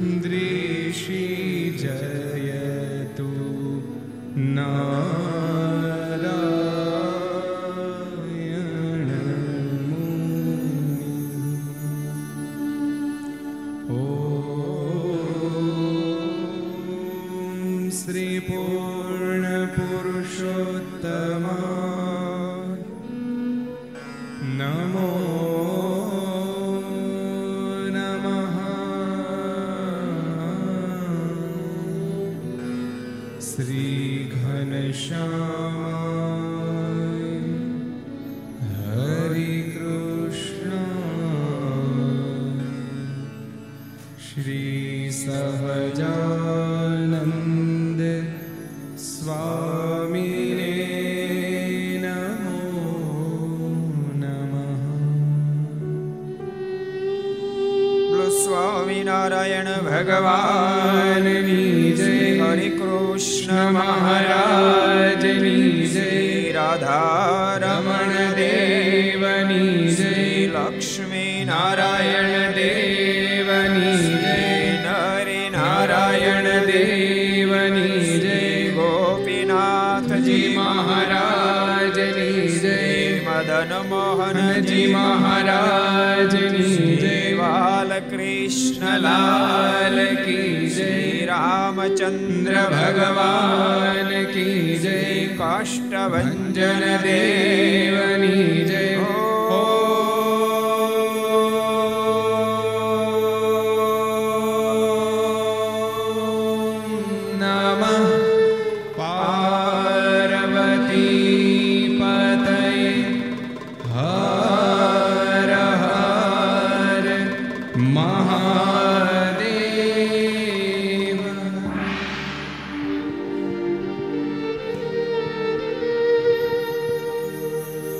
दृशि 0.00 1.22
जयतु 1.80 3.30
ना 4.54 4.68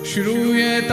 श्रूयत 0.08 0.92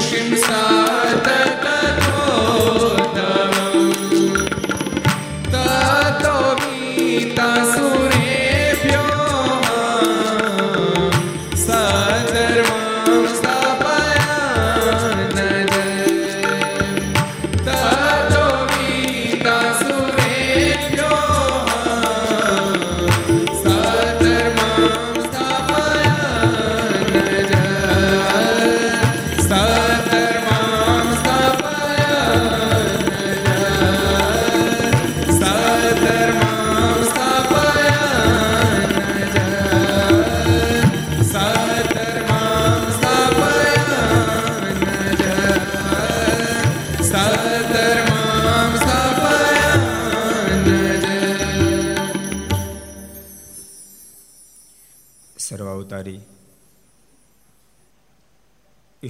Shimsa. 0.00 0.79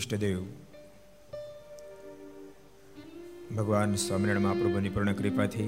ઈષ્ટદેવ 0.00 0.40
ભગવાન 3.56 3.94
સ્વામિનારાયણ 3.94 4.42
મહાપ્રભુની 4.42 4.88
પૂર્ણ 4.88 5.12
કૃપાથી 5.12 5.66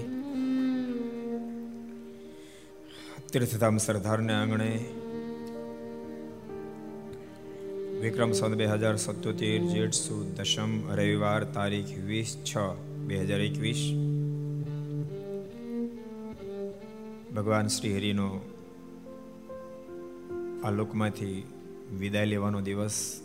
તીર્થધામ 3.32 3.76
સરદારને 3.76 4.32
આંગણે 4.32 4.70
વિક્રમ 8.00 8.32
સંત 8.32 8.54
બે 8.54 8.66
હજાર 8.66 8.96
સત્યોતેર 8.96 9.60
જેઠ 9.66 9.92
સુદ 9.92 10.26
દશમ 10.40 10.72
રવિવાર 10.92 11.44
તારીખ 11.44 11.92
વીસ 12.06 12.36
છ 12.44 12.56
બે 13.06 13.16
હજાર 13.16 13.40
એકવીસ. 13.40 13.82
ભગવાન 17.36 17.66
શ્રી 17.66 17.94
હરિનો 17.96 18.30
આ 20.64 20.70
લોકમાંથી 20.70 21.42
વિદાય 21.98 22.24
લેવાનો 22.24 22.60
દિવસ 22.60 23.21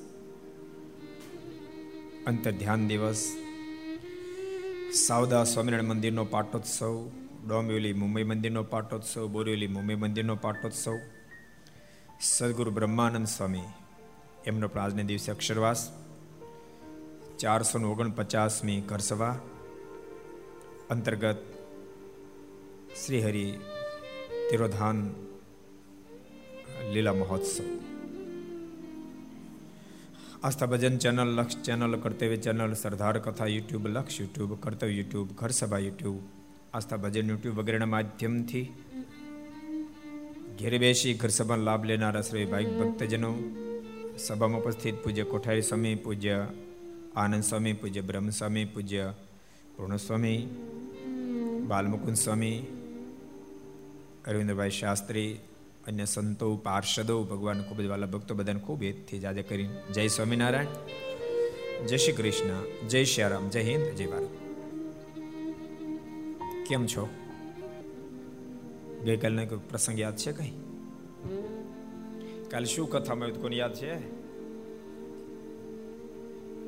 અંતર 2.28 2.52
ધ્યાન 2.52 2.88
દિવસ, 2.88 3.38
સાવદા 4.94 5.44
સ્વામિનારાયણ 5.44 5.88
મંદિરનો 5.88 6.26
પાટોત્સવ, 6.26 7.10
ડોંબિવલી 7.48 7.94
મુંબઈ 7.94 8.24
મંદિરનો 8.24 8.64
પાટોત્સવ, 8.64 9.28
બોરીવલી 9.28 9.68
મુંબઈ 9.68 9.96
મંદિરનો 9.96 10.36
પાટોત્સવ, 10.36 10.92
સદગુરુ 12.22 12.72
બ્રહ્માનંદ 12.72 13.28
સ્વામી 13.28 13.64
એમનો 14.46 14.68
પણ 14.68 14.92
દિવસે 14.92 15.32
અક્ષરવાસ 15.32 15.92
ચારસો 17.40 17.80
ઓગણપચાસમી 17.80 18.82
ઘરસભા, 18.82 19.40
અંતર્ગત 20.90 21.38
શ્રીહરિ 23.06 23.60
તિરોધાન 24.50 25.14
લીલા 26.94 27.14
મહોત્સવ. 27.14 27.97
Aastha 30.44 30.66
Bhajan 30.66 30.98
channel, 30.98 31.30
Laksh 31.36 31.56
channel, 31.62 31.96
Kartavya 31.96 32.38
channel, 32.38 32.74
Sardar 32.74 33.20
Katha 33.20 33.48
YouTube, 33.48 33.88
Laksh 33.88 34.20
YouTube, 34.22 34.54
કર્તવ્ય 34.54 34.94
યુટ્યુબ 34.94 35.28
ઘર 35.32 35.50
સભા 35.50 35.78
યુટ્યુબ 35.78 36.22
આસ્થા 36.74 36.98
ભજન 36.98 37.30
યુટ્યુબ 37.30 37.56
વગેરેના 37.56 37.86
માધ્યમથી 37.86 38.72
ઘેર 40.60 40.80
બેસી 40.80 41.14
ઘર 41.14 41.28
સભાનો 41.28 41.64
લાભ 41.64 41.86
લેનારા 41.86 42.22
શ્રી 42.22 42.46
ભાઈ 42.46 42.66
ભક્તજનો, 42.66 43.32
સભામાં 44.18 44.62
ઉપસ્થિત 44.62 45.04
પૂજ્ય 45.04 45.24
કોઠારી 45.24 45.62
સ્વામી, 45.62 45.96
પૂજ્ય 45.96 46.48
આનંદ 47.16 47.44
સ્વામી, 47.44 47.74
પૂજ્ય 47.74 48.02
બ્રહ્મ 48.02 48.30
સ્વામી, 48.30 48.66
પૂજ્ય 48.66 49.14
પૂર્ણસ્વામી 49.78 50.40
બાલમુકુંદ 51.68 52.16
સ્વામી, 52.16 52.58
અરવિંદભાઈ 54.28 54.70
શાસ્ત્રી 54.70 55.40
અન્ય 55.88 56.06
સંતો, 56.06 56.56
પાર્ષદો, 56.56 57.24
ભગવાન 57.24 57.64
ખૂબ 57.64 57.82
જ 57.82 57.86
વાલા 57.86 58.08
ભક્તો 58.08 58.36
બધાને 58.36 58.60
ખૂબ 58.60 58.84
હેતથી 58.84 59.20
જાજે 59.20 59.44
કરી 59.44 59.70
જય 59.94 60.08
સ્વામિનારાયણ, 60.08 60.66
જય 61.86 61.98
શ્રી 61.98 62.14
કૃષ્ણ, 62.14 62.88
જય 62.88 63.04
શ્રી 63.04 63.24
રામ 63.24 63.50
જય 63.50 63.62
હિન્દ, 63.64 63.96
જય 63.96 64.08
ભારત. 64.08 64.28
કેમ 66.68 66.86
છો? 66.86 67.10
ગઈકાલનો 69.06 69.46
કોઈ 69.46 69.60
પ્રસંગ 69.70 70.00
યાદ 70.00 70.18
છે 70.18 70.32
કઈ? 70.32 70.52
કાલે 72.52 72.66
શું 72.66 72.90
કથામાં 72.90 73.24
આવ્યું 73.26 73.42
કોને 73.42 73.56
યાદ 73.56 73.76
છે? 73.76 73.96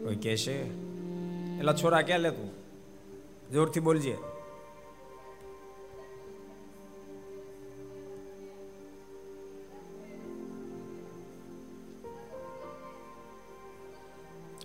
કોઈ 0.04 0.16
કહેશે? 0.16 0.54
એટલા 1.58 1.74
છોરા 1.74 2.02
ક્યાં 2.02 2.20
લે 2.20 2.32
તું? 2.32 2.52
જોરથી 3.52 3.80
બોલજે. 3.80 4.18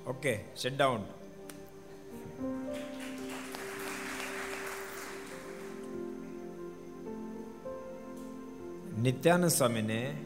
ઓકે 0.06 0.44
સિટ 0.56 0.76
ડાઉન 0.76 1.00
નિત્યાનંદ 9.02 9.48
સ્વામીને 9.48 10.16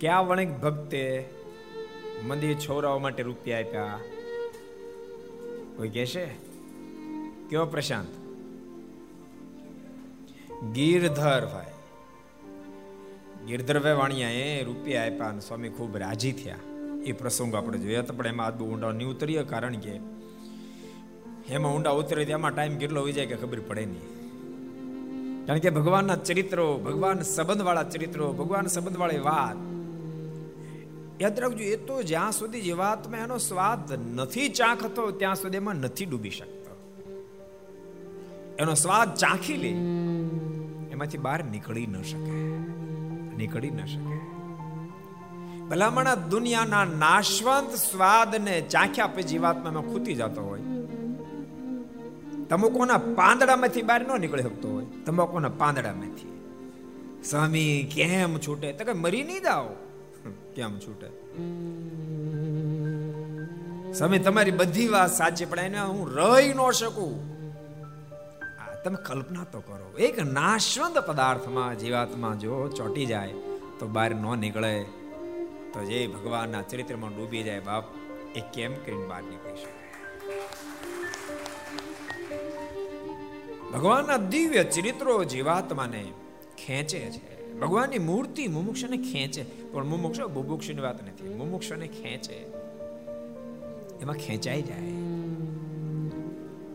ક્યાં 0.00 0.26
વણિક 0.26 0.50
ભક્તે 0.50 1.28
મંદિર 2.26 2.54
છોરાઓ 2.54 2.98
માટે 2.98 3.22
રૂપિયા 3.22 3.58
આપ્યા? 3.58 4.00
કોઈ 5.76 5.88
કહેશે? 5.88 6.26
કયો 7.50 7.66
પ્રશાંત? 7.66 8.08
ગીરધર 10.74 11.46
ભાઈ. 11.46 11.66
ગીરધરભાઈ 13.46 13.92
વાણિયાએ 13.92 14.62
રૂપિયા 14.62 15.02
આપ્યા 15.02 15.28
અને 15.28 15.40
સ્વામી 15.40 15.68
ખૂબ 15.68 15.96
રાજી 15.96 16.32
થયા. 16.32 16.56
એ 17.08 17.12
પ્રસંગ 17.18 17.54
આપણે 17.54 17.78
જોયા 17.84 18.06
તો 18.08 18.12
પણ 18.18 18.32
એમાં 18.32 18.46
આજ 18.46 18.56
બહુ 18.58 18.64
ઊંડા 18.72 18.92
નહીં 18.92 19.10
ઉતરીએ, 19.14 19.42
કારણ 19.52 19.76
કે 19.84 19.94
એમાં 21.56 21.72
ઊંડા 21.74 21.94
ઉતરે 22.00 22.22
એમાં 22.38 22.52
ટાઈમ 22.54 22.74
કેટલો 22.82 22.98
હોય 23.04 23.14
જાય 23.16 23.30
કે 23.32 23.36
ખબર 23.42 23.60
પડે 23.68 23.84
નહીં. 23.92 24.06
કારણ 25.46 25.62
કે 25.64 25.70
ભગવાનના 25.78 26.18
ચરિત્રો, 26.28 26.66
ભગવાન 26.86 27.18
સંબંધવાળા 27.34 27.90
ચરિત્રો, 27.94 28.26
ભગવાન 28.32 28.66
સંબંધવાળી 28.74 29.22
વાત, 29.28 29.58
યાદ 31.22 31.40
રાખજો, 31.44 31.64
એ 31.74 31.76
તો 31.88 31.96
જ્યાં 32.02 32.32
સુધી 32.32 32.64
જીવાતમાં 32.68 33.22
એનો 33.26 33.38
સ્વાદ 33.48 33.86
નથી 34.16 34.48
ચાખતો, 34.60 35.02
ત્યાં 35.20 35.40
સુધી 35.42 35.60
એમાં 35.62 35.78
નથી 35.86 36.08
ડૂબી 36.10 36.34
શકતો. 36.38 36.72
એનો 38.58 38.74
સ્વાદ 38.74 39.08
ચાખી 39.14 39.58
લે, 39.64 39.72
એમાંથી 40.92 41.18
બહાર 41.18 41.40
નીકળી 41.44 41.86
ન 41.86 41.96
શકે, 42.02 42.36
નીકળી 43.36 43.74
ન 43.78 43.80
શકે. 43.86 44.16
ભલામણા 45.70 46.14
દુનિયાના 46.14 46.84
નાશવંત 46.84 47.74
સ્વાદને 47.74 48.60
ચાખ્યા 48.60 49.06
પછી 49.06 49.22
જીવાત્મામાં 49.22 49.82
ખૂતી 49.82 50.14
જતો 50.14 50.42
હોય. 50.42 50.60
તમુકોના 52.48 52.98
પાંદડામાંથી 52.98 53.82
બહાર 53.82 54.06
ન 54.06 54.20
નીકળી 54.20 54.42
શકતો 54.42 54.68
હોય. 54.68 54.86
તંબાકુના 55.06 55.48
પાંદડામાંથી. 55.48 56.42
સ્વામી, 57.24 57.92
કેમ 57.94 58.38
છૂટે? 58.38 58.72
તો 58.72 58.84
કે 58.84 58.92
મરી 58.92 59.22
નહીં 59.22 59.42
જાઓ. 59.42 59.68
કેમ 60.56 60.78
છૂટે? 60.78 61.06
સ્વામી, 63.92 64.18
તમારી 64.18 64.50
બધી 64.50 64.88
વાત 64.88 65.12
સાચી, 65.12 65.44
પણ 65.44 65.58
એને 65.58 65.80
હું 65.80 66.10
રહી 66.10 66.52
ન 66.52 66.70
શકું. 66.70 67.40
તમે 68.84 68.96
કલ્પના 69.06 69.44
તો 69.44 69.60
કરો. 69.60 69.98
એક 69.98 70.22
નાશવંત 70.22 70.98
પદાર્થમાં 70.98 71.78
જીવાત્મા 71.78 72.34
જો 72.34 72.68
ચોટી 72.68 73.06
જાય, 73.06 73.32
તો 73.78 73.86
બહાર 73.86 74.14
ન 74.14 74.38
નીકળે. 74.38 74.99
તો 75.74 75.84
જે 75.84 76.06
ભગવાનના 76.06 76.62
ચરિત્રમાં 76.62 77.16
ડૂબી 77.16 77.42
જાય 77.42 77.60
બાપ, 77.60 77.84
એ 78.36 78.40
કેમ 78.40 78.74
કરીને 78.74 79.06
બહાર 79.06 79.22
નીકળી 79.22 79.56
શકે? 79.56 79.80
ભગવાનના 83.72 84.16
દિવ્ય 84.16 84.64
ચરિત્રો 84.64 85.24
જીવાત્માને 85.24 86.04
ખેંચે 86.66 86.98
છે. 86.98 87.58
ભગવાનની 87.60 87.98
મૂર્તિ 87.98 88.48
મુમુક્ષને 88.48 88.96
ખેંચે. 88.96 89.42
પણ 89.72 89.86
મુમુક્ષ 89.86 90.20
બુભુક્ષની 90.20 90.80
વાત 90.80 91.02
નથી. 91.02 91.34
મુમુક્ષને 91.34 91.88
ખેંચે. 91.88 92.34
એમાં 94.02 94.14
ખેંચાઈ 94.14 94.62
જાય. 94.62 94.92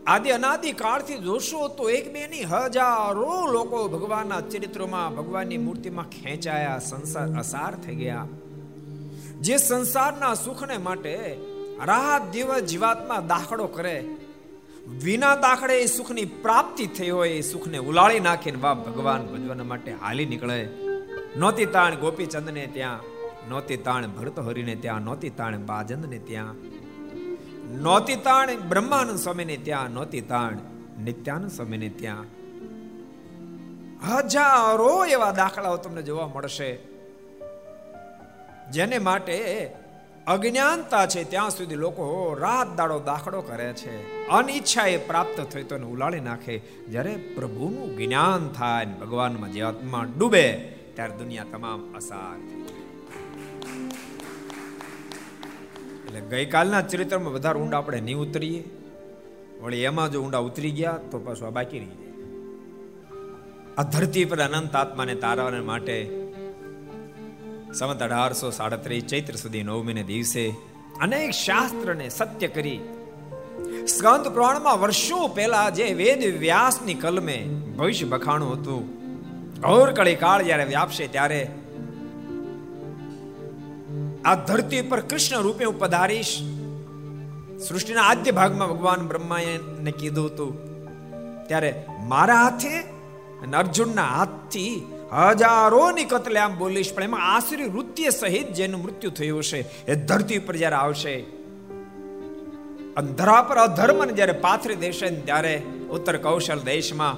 આદિ 0.06 0.30
અનાદિ 0.30 0.72
કાળથી 0.72 1.18
જોશો 1.18 1.68
તો 1.68 1.90
એક 1.90 2.12
બે 2.12 2.26
ની 2.26 2.42
હજારો 2.42 3.46
લોકો 3.46 3.88
ભગવાનના 3.88 4.40
ચરિત્રોમાં 4.40 5.16
ભગવાનની 5.16 5.58
મૂર્તિમાં 5.58 6.08
ખેંચાયા, 6.08 6.78
સંસાર 6.78 7.28
અસાર 7.28 7.74
થઈ 7.74 7.94
ગયા. 7.94 8.26
જે 9.40 9.56
સંસારના 9.56 10.34
સુખને 10.34 10.78
માટે 10.78 11.36
રાત 11.84 12.32
દિવસ 12.32 12.62
જીવાત્મા 12.62 13.20
દાખલો 13.20 13.66
કરે. 13.66 14.04
વિના 15.02 15.36
દાખલે 15.36 15.80
એ 15.80 15.86
સુખની 15.86 16.24
પ્રાપ્તિ 16.24 16.86
થઈ 16.86 17.10
હોય 17.10 17.28
એ 17.28 17.40
સુખને 17.40 17.78
ઉલાળી 17.78 18.20
નાખીને 18.20 18.56
બાપ 18.56 18.88
ભગવાન 18.88 19.26
ભજવાના 19.26 19.64
માટે 19.64 19.92
હાલી 19.92 20.26
નીકળે. 20.26 20.68
નોતી 21.36 21.66
તાણ 21.66 21.94
ગોપીચંદને 21.94 22.66
ત્યાં 22.66 23.00
નોતી 23.48 23.76
તાણ 23.76 24.06
ભરત 24.06 24.38
હરિને 24.38 24.74
ત્યાં 24.74 25.00
નોતી 25.00 25.30
તાણ 25.30 25.58
બાજંદને 25.58 26.18
ત્યાં. 26.18 26.54
નોતી 27.82 28.16
તાણ 28.16 28.56
બ્રહ્માનંદ 28.68 29.18
સ્વામીને 29.18 29.56
ત્યાં 29.56 29.90
નોતી 29.90 30.20
તાણ 30.20 30.58
નિત્યાનંદ 31.02 31.50
સ્વામીને 31.50 31.88
ત્યાં. 31.88 32.24
હજારો 34.08 35.04
એવા 35.04 35.30
દાખલાઓ 35.30 35.76
તમને 35.76 36.02
જોવા 36.02 36.28
મળશે. 36.28 36.95
જેને 38.72 38.98
માટે 38.98 39.36
અજ્ઞાનતા 40.26 41.06
છે 41.06 41.24
ત્યાં 41.24 41.50
સુધી 41.50 41.74
લોકો 41.74 42.34
રાત 42.34 42.76
દાડો 42.76 42.98
દાખલો 43.00 43.40
કરે 43.42 43.72
છે. 43.72 44.26
અનિચ્છા 44.28 44.86
એ 44.86 44.96
પ્રાપ્ત 44.96 45.40
થઈ 45.40 45.62
તો 45.62 45.76
ઉલાળી 45.76 46.20
નાખે. 46.20 46.56
જ્યારે 46.88 47.16
પ્રભુનું 47.16 47.96
જ્ઞાન 47.96 48.48
થાય 48.48 48.86
ભગવાનમાં 48.86 49.52
જે 49.52 49.62
આત્મા 49.62 50.04
ડૂબે, 50.18 50.46
ત્યારે 50.94 51.14
દુનિયા 51.16 51.44
તમામ 51.52 51.94
અસાર 51.94 52.38
એટલે 56.06 56.20
ગઈકાલના 56.20 56.82
ચરિત્રમાં 56.82 57.32
વધારે 57.32 57.58
ઊંડા 57.60 57.78
આપણે 57.78 58.00
નહીં 58.00 58.16
ઉતરીએ. 58.16 58.62
વળી 59.62 59.82
એમાં 59.82 60.10
જો 60.10 60.18
ઊંડા 60.22 60.38
ઉતરી 60.38 60.70
ગયા, 60.70 60.98
તો 61.10 61.18
પાછું 61.18 61.46
આ 61.48 61.50
બાકી 61.50 61.78
રહી 61.78 61.86
જાય. 61.86 62.14
આ 63.78 63.82
ધરતી 63.82 64.24
પર 64.24 64.38
અનંત 64.38 64.74
આત્માને 64.76 65.14
તારવાને 65.14 65.60
માટે 65.60 66.25
સંવત 67.76 68.02
અઢારસો 68.02 68.48
સાડત્રીસ 68.50 69.04
ચૈત્ર 69.04 69.34
સુધી 69.36 69.64
નવમીને 69.64 70.04
દિવસે 70.04 70.44
અનેક 71.00 71.32
શાસ્ત્રને 71.36 72.06
સત્ય 72.10 72.48
કરી 72.48 72.80
સ્કંદ 73.86 74.26
પુરાણમાં 74.28 74.80
વર્ષો 74.80 75.20
પહેલા 75.30 75.68
જે 75.70 75.86
વેદ 75.94 76.22
વ્યાસની 76.38 76.96
કલમે 76.96 77.38
ભવિષ્ય 77.76 78.10
બખાણું 78.12 78.52
હતું 78.54 78.82
ઘોર 79.62 79.88
કળી 79.92 80.16
કાળ 80.16 80.42
જ્યારે 80.42 80.66
વ્યાપશે 80.66 81.06
ત્યારે 81.08 81.42
આ 84.24 84.36
ધરતી 84.44 84.82
પર 84.82 85.00
કૃષ્ણ 85.04 85.42
રૂપે 85.42 85.64
હું 85.64 85.76
પધારીશ 85.76 86.34
સૃષ્ટિના 87.58 88.06
આદ્ય 88.06 88.32
ભાગમાં 88.32 88.72
ભગવાન 88.72 89.08
બ્રહ્માએ 89.08 89.54
કીધું 89.94 90.28
હતું 90.28 90.52
ત્યારે 91.48 91.70
મારા 92.08 92.42
હાથે 92.42 92.74
અને 93.42 93.56
અર્જુનના 93.56 94.10
હાથથી 94.10 94.74
હજારોની 95.12 96.04
કતલે 96.04 96.40
આમ 96.40 96.58
બોલીશ, 96.58 96.94
પણ 96.94 97.02
એમાં 97.02 97.24
આશરી 97.34 97.64
વૃત્ય 97.64 98.10
સહિત 98.10 98.48
જેનું 98.52 98.82
મૃત્યુ 98.82 99.10
થયું 99.10 99.38
હશે, 99.38 99.60
એ 99.88 99.94
ધરતી 99.94 100.38
પર 100.38 100.56
જ્યારે 100.56 100.76
આવશે, 100.76 101.14
અંધરા 102.96 103.42
પર 103.42 103.56
અધર્મને 103.56 104.12
જ્યારે 104.12 104.32
પાથરી 104.32 104.74
દેશે 104.74 105.08
ત્યારે 105.08 105.62
ઉત્તર 105.90 106.16
કૌશલ 106.16 106.60
દેશમાં 106.60 107.16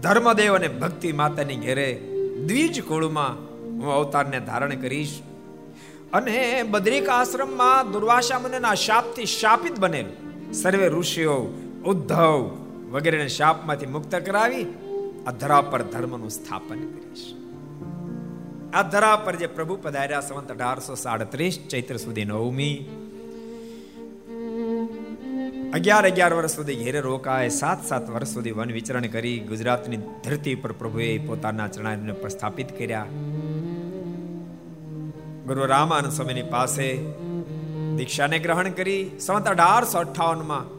ધર્મદેવ 0.00 0.54
અને 0.54 0.68
ભક્તિ 0.68 1.12
માતાની 1.12 1.56
ઘેરે 1.56 1.88
દ્વિજ 2.46 2.82
કુળમાં 2.82 3.34
હું 3.80 3.92
અવતારને 3.92 4.40
ધારણ 4.40 4.74
કરીશ. 4.74 5.22
અને 6.12 6.62
બદ્રિક 6.62 7.08
આશ્રમમાં 7.08 7.92
દુર્વાસા 7.92 8.38
મુનિના 8.38 8.74
શાપથી 8.74 9.26
શાપિત 9.26 9.80
બનેલ. 9.80 10.06
સર્વે 10.52 10.88
ઋષિઓ 10.88 11.36
ઉદ્ધવ 11.86 12.40
વગેરેને 12.90 13.28
શાપમાંથી 13.28 13.86
મુક્ત 13.86 14.14
કરાવી 14.14 14.64
આ 15.24 15.32
ધરા 15.34 15.62
પર 15.64 15.82
ધર્મનું 15.86 16.30
સ્થાપન 16.30 16.80
કરીશ 16.88 17.24
આ 18.72 18.82
ધરા 18.88 19.14
પર 19.18 19.34
જે 19.34 19.48
પ્રભુ 19.50 19.76
પધાર્યા 19.78 20.26
સંવત 20.26 20.50
અઢારસો 20.50 20.94
સાડત્રીસ 20.96 21.56
ચૈત્ર 21.68 21.96
સુધી 21.98 22.26
નવમી 22.26 22.76
અગિયાર 25.72 26.04
અગિયાર 26.04 26.34
વર્ષ 26.34 26.54
સુધી 26.54 26.78
ઘેરે 26.82 27.00
રોકાય 27.00 27.50
સાત 27.52 27.80
સાત 27.82 28.06
વર્ષ 28.08 28.34
સુધી 28.34 28.52
વન 28.52 28.70
વિચરણ 28.70 29.08
કરી 29.08 29.38
ગુજરાતની 29.44 30.02
ધરતી 30.24 30.56
પર 30.56 30.74
પ્રભુએ 30.74 31.10
પોતાના 31.26 31.68
ચરણાને 31.68 32.14
પ્રસ્થાપિત 32.14 32.76
કર્યા 32.78 33.08
ગુરુ 35.46 35.64
રામાનંદ 35.66 36.12
સ્વામીની 36.12 36.48
પાસે 36.50 36.88
દીક્ષાને 37.96 38.38
ગ્રહણ 38.38 38.72
કરી 38.72 39.02
સંવત 39.18 39.48
અઢારસો 39.48 39.98
અઠાવનમાં 39.98 40.72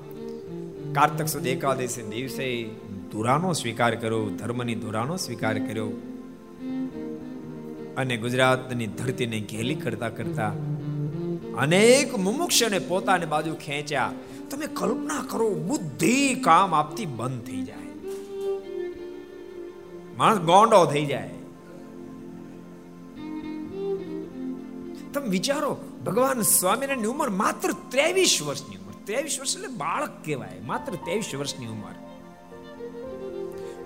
કાર્તક 0.94 1.28
સુદ 1.28 1.48
એકાદશી 1.50 2.10
દિવસે 2.10 2.48
ધુરાનો 3.15 3.53
સ્વીકાર 3.53 3.95
કર્યો, 3.95 4.29
ધર્મની 4.29 4.75
ધુરાનો 4.75 5.17
સ્વીકાર 5.17 5.60
કર્યો. 5.60 5.88
અને 7.98 8.17
ગુજરાતની 8.17 8.88
ધરતીને 8.88 9.39
ઘેલી 9.39 9.75
કરતા 9.75 10.10
કરતા 10.10 10.53
અનેક 11.57 12.19
મુમુક્ષને 12.19 12.79
પોતાની 12.79 13.25
બાજુ 13.25 13.53
ખેંચ્યા. 13.53 14.12
તમે 14.51 14.67
કલ્પના 14.67 15.25
કરો, 15.29 15.50
બુદ્ધિ 15.50 16.36
કામ 16.36 16.75
આપતી 16.75 17.05
બંધ 17.05 17.43
થઈ 17.43 17.62
જાય. 17.62 18.10
માણસ 20.17 20.38
ગોંડો 20.38 20.86
થઈ 20.86 21.05
જાય. 21.05 21.29
તમે 25.13 25.27
વિચારો, 25.27 25.77
ભગવાન 26.05 26.41
સ્વામિનારાયણની 26.41 27.07
ઉંમર 27.07 27.29
માત્ર 27.29 27.72
ત્રેવીસ 27.89 28.41
વર્ષની 28.41 28.75
ઉંમર. 28.75 28.93
ત્રેવીસ 29.05 29.39
વર્ષ 29.39 29.55
એટલે 29.55 29.67
બાળક 29.67 30.25
કહેવાય, 30.25 30.60
માત્ર 30.65 30.95
ત્રેવીસ 30.95 31.36
વર્ષની 31.36 31.65
ઉંમર. 31.65 32.05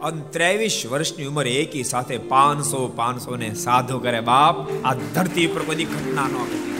અને 0.02 0.22
ત્રેવીસ 0.32 0.78
વર્ષની 0.86 1.28
ઉંમર 1.28 1.48
એકી 1.54 1.86
સાથે 1.86 2.16
પાંચસો 2.30 2.82
પાંચસો 2.96 3.38
ને 3.38 3.50
સાધુ 3.58 3.98
કરે 4.00 4.22
બાપ 4.24 4.62
આ 4.84 4.94
ધરતી 5.10 5.48
પર 5.48 5.64
બધી 5.64 5.90
ઘટના 5.90 6.28
ન 6.28 6.38
ઘટી 6.44 6.80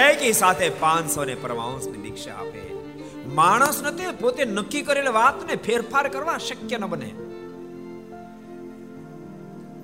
એકી 0.00 0.34
સાથે 0.34 0.66
પાંચસો 0.80 1.24
ને 1.24 1.36
પરમાંશની 1.36 2.02
દીક્ષા 2.02 2.36
આપે 2.36 2.62
માણસ 3.32 3.78
નથી 3.82 4.12
પોતે 4.20 4.42
નક્કી 4.48 4.82
કરેલી 4.82 5.14
વાતને 5.14 5.56
ફેરફાર 5.60 6.06
કરવા 6.08 6.38
શક્ય 6.40 6.78
ન 6.78 6.86
બને 6.86 7.10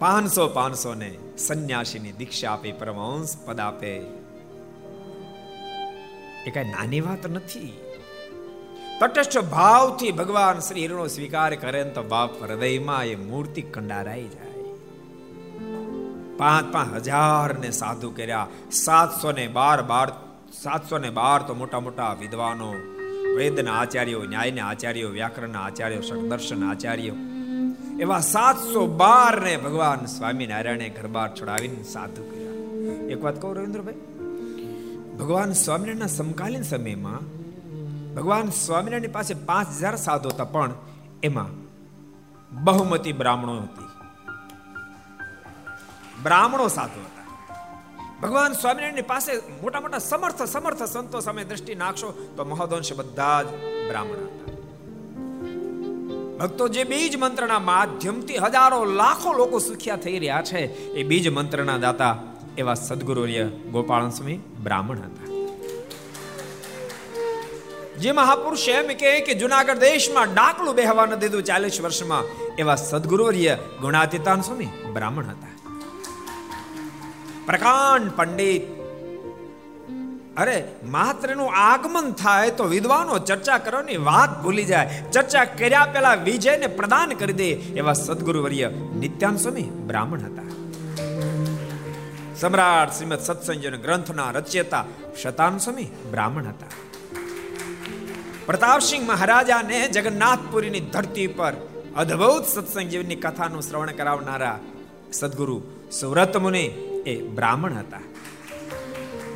પાંચસો 0.00 0.44
પાંચસો 0.50 0.94
ને 0.94 1.10
સંન્યાસીની 1.38 2.16
દીક્ષા 2.18 2.52
આપે 2.52 2.78
પરમાંશ 2.80 3.34
પદ 3.46 3.60
આપે 3.62 3.92
એ 6.46 6.50
કઈ 6.50 6.66
નાની 6.68 7.02
વાત 7.02 7.24
નથી 7.28 7.74
તટસ્થ 9.00 9.38
ભાવથી 9.38 10.12
ભગવાન 10.12 10.58
શ્રી 10.58 10.80
હિરણો 10.80 11.06
સ્વીકાર 11.06 11.54
કરે 11.54 11.84
તો 11.84 12.02
બાપ 12.02 12.42
હૃદયમાં 12.42 13.04
એ 13.04 13.14
મૂર્તિ 13.16 13.62
કંડારાઈ 13.62 14.24
જાય. 14.24 14.64
પાંચ 16.36 16.72
પાંચ 16.72 16.94
હજાર 16.94 17.58
ને 17.58 17.70
સાધુ 17.70 18.10
કર્યા. 18.10 18.48
સાતસો 18.72 19.32
ને 19.32 19.46
બાર 19.48 19.82
બાર 19.82 20.08
સાતસો 20.62 20.98
ને 20.98 21.10
બાર 21.10 21.42
તો 21.42 21.54
મોટા 21.54 21.80
મોટા 21.80 22.12
વિદ્વાનો, 22.12 22.74
વેદના 23.36 23.72
આચાર્યો, 23.72 24.24
ન્યાયના 24.24 24.66
આચાર્યો, 24.66 25.08
વ્યાકરણના 25.08 25.60
આચાર્યો 25.60 26.00
સદર્શન 26.00 26.68
આચાર્યો, 26.70 27.14
એવા 28.00 28.20
સાતસો 28.20 28.86
બાર 28.86 29.40
ને 29.40 29.56
ભગવાન 29.56 30.06
સ્વામિનારાયણે 30.06 30.88
ઘર 30.88 31.06
બહાર 31.06 31.30
છોડાવીને 31.34 31.82
સાધુ 31.82 32.22
કર્યા. 32.22 33.10
એક 33.12 33.24
વાત 33.24 33.42
કહું 33.42 33.56
રવિન્દ્રભાઈ, 33.56 33.94
ભગવાન 35.18 35.52
સ્વામિનારાયણના 35.52 36.06
સમકાલીન 36.06 36.62
સમયમાં 36.62 37.37
ભગવાન 38.14 38.50
સ્વામિનારાયણની 38.50 39.08
પાસે 39.08 39.34
પાંચ 39.34 39.68
હજાર 39.68 39.96
સાધુ 39.96 40.28
હતા, 40.28 40.44
પણ 40.44 40.70
એમાં 41.22 41.46
બહુમતી 42.64 43.12
બ્રાહ્મણો 43.12 43.60
હતી. 43.60 43.88
બ્રાહ્મણો 46.22 46.68
સાધુ 46.68 47.00
હતા. 47.00 47.18
ભગવાન 48.22 48.52
સ્વામિનારાયણની 48.52 49.02
પાસે 49.02 49.32
મોટા 49.62 49.80
મોટા 49.80 49.98
સમર્થ 49.98 50.42
સમર્થ 50.42 50.82
સંતો 50.82 51.20
સામે 51.20 51.44
દ્રષ્ટિ 51.44 51.74
નાખશો, 51.74 52.12
તો 52.36 52.44
મહોદંશ 52.44 52.92
બધા 52.92 53.42
જ 53.42 53.46
બ્રાહ્મણ 53.88 54.14
હતા. 54.14 54.54
ભક્તો 56.38 56.68
જે 56.68 56.84
બીજ 56.84 57.16
મંત્રના 57.16 57.58
માધ્યમથી 57.58 58.36
હજારો, 58.36 58.84
લાખો 58.84 59.32
લોકો 59.32 59.58
સુખિયા 59.58 59.96
થઈ 59.96 60.18
રહ્યા 60.18 60.42
છે, 60.42 60.58
એ 60.92 61.04
બીજ 61.04 61.28
મંત્રના 61.28 61.78
દાતા 61.78 62.18
એવા 62.58 62.74
સદગુરુર્ય 62.74 63.44
ગોપાલ 63.44 64.10
સ્વામી 64.10 64.38
બ્રાહ્મણ 64.62 64.96
હતા. 64.96 65.27
જે 67.98 68.12
મહાપુરુષ 68.12 68.68
એમ 68.68 68.86
કહે 68.86 69.20
કે 69.20 69.34
જુનાગઢ 69.34 69.76
દેશમાં 69.76 70.34
ડાકલું 70.34 70.74
બેહવા 70.74 71.06
ન 71.06 71.14
દીધું 71.14 71.42
ચાલીસ 71.42 71.80
વર્ષમાં. 71.80 72.24
એવા 72.56 72.76
સદગુરુવર્ય 72.76 73.58
ગુણાતીતાન 73.80 74.40
સ્વામી 74.40 74.66
બ્રાહ્મણ 74.92 75.24
હતા. 75.24 75.48
પ્રકાંડ 77.46 78.10
પંડિત. 78.16 78.62
અરે 80.36 80.64
માત્રનું 80.84 81.54
આગમન 81.56 82.12
થાય 82.12 82.50
તો 82.50 82.64
વિદ્વાનો 82.64 83.18
ચર્ચા 83.18 83.58
કરવાની 83.58 83.96
વાત 83.96 84.42
ભૂલી 84.42 84.64
જાય. 84.64 85.04
ચર્ચા 85.12 85.44
કર્યા 85.44 85.84
પહેલા 85.84 86.14
વિજયને 86.14 86.66
પ્રદાન 86.66 87.08
કરી 87.08 87.32
દે 87.32 87.50
એવા 87.50 87.92
સદગુરુવર્ય 87.92 88.70
નિત્યાન 88.98 89.36
સ્વામી 89.36 89.62
બ્રાહ્મણ 89.62 90.18
હતા. 90.18 90.42
સમ્રાટ 92.36 92.92
શ્રીમદ 92.92 93.18
સત્સંજન 93.18 93.76
ગ્રંથના 93.76 94.30
રચયતા 94.30 94.84
શતાન 95.22 95.58
સ્વામી 95.58 95.84
બ્રાહ્મણ 96.10 96.42
હતા. 96.42 96.87
પ્રતાપસિંહ 98.48 99.06
મહારાજાને 99.06 99.88
જગન્નાથપુરીની 99.88 100.80
ધરતી 100.80 101.26
પર 101.26 101.52
અદ્ભુત 101.96 102.44
સત્સંગ 102.44 102.88
જીવનની 102.88 103.14
કથાનું 103.14 103.62
શ્રવણ 103.62 103.90
કરાવનારા 103.90 104.58
સદગુરુ 105.12 105.62
સુરત 106.00 106.36
મુનિ 106.36 106.64
એ 107.06 107.22
બ્રાહ્મણ 107.22 107.72
હતા. 107.72 108.00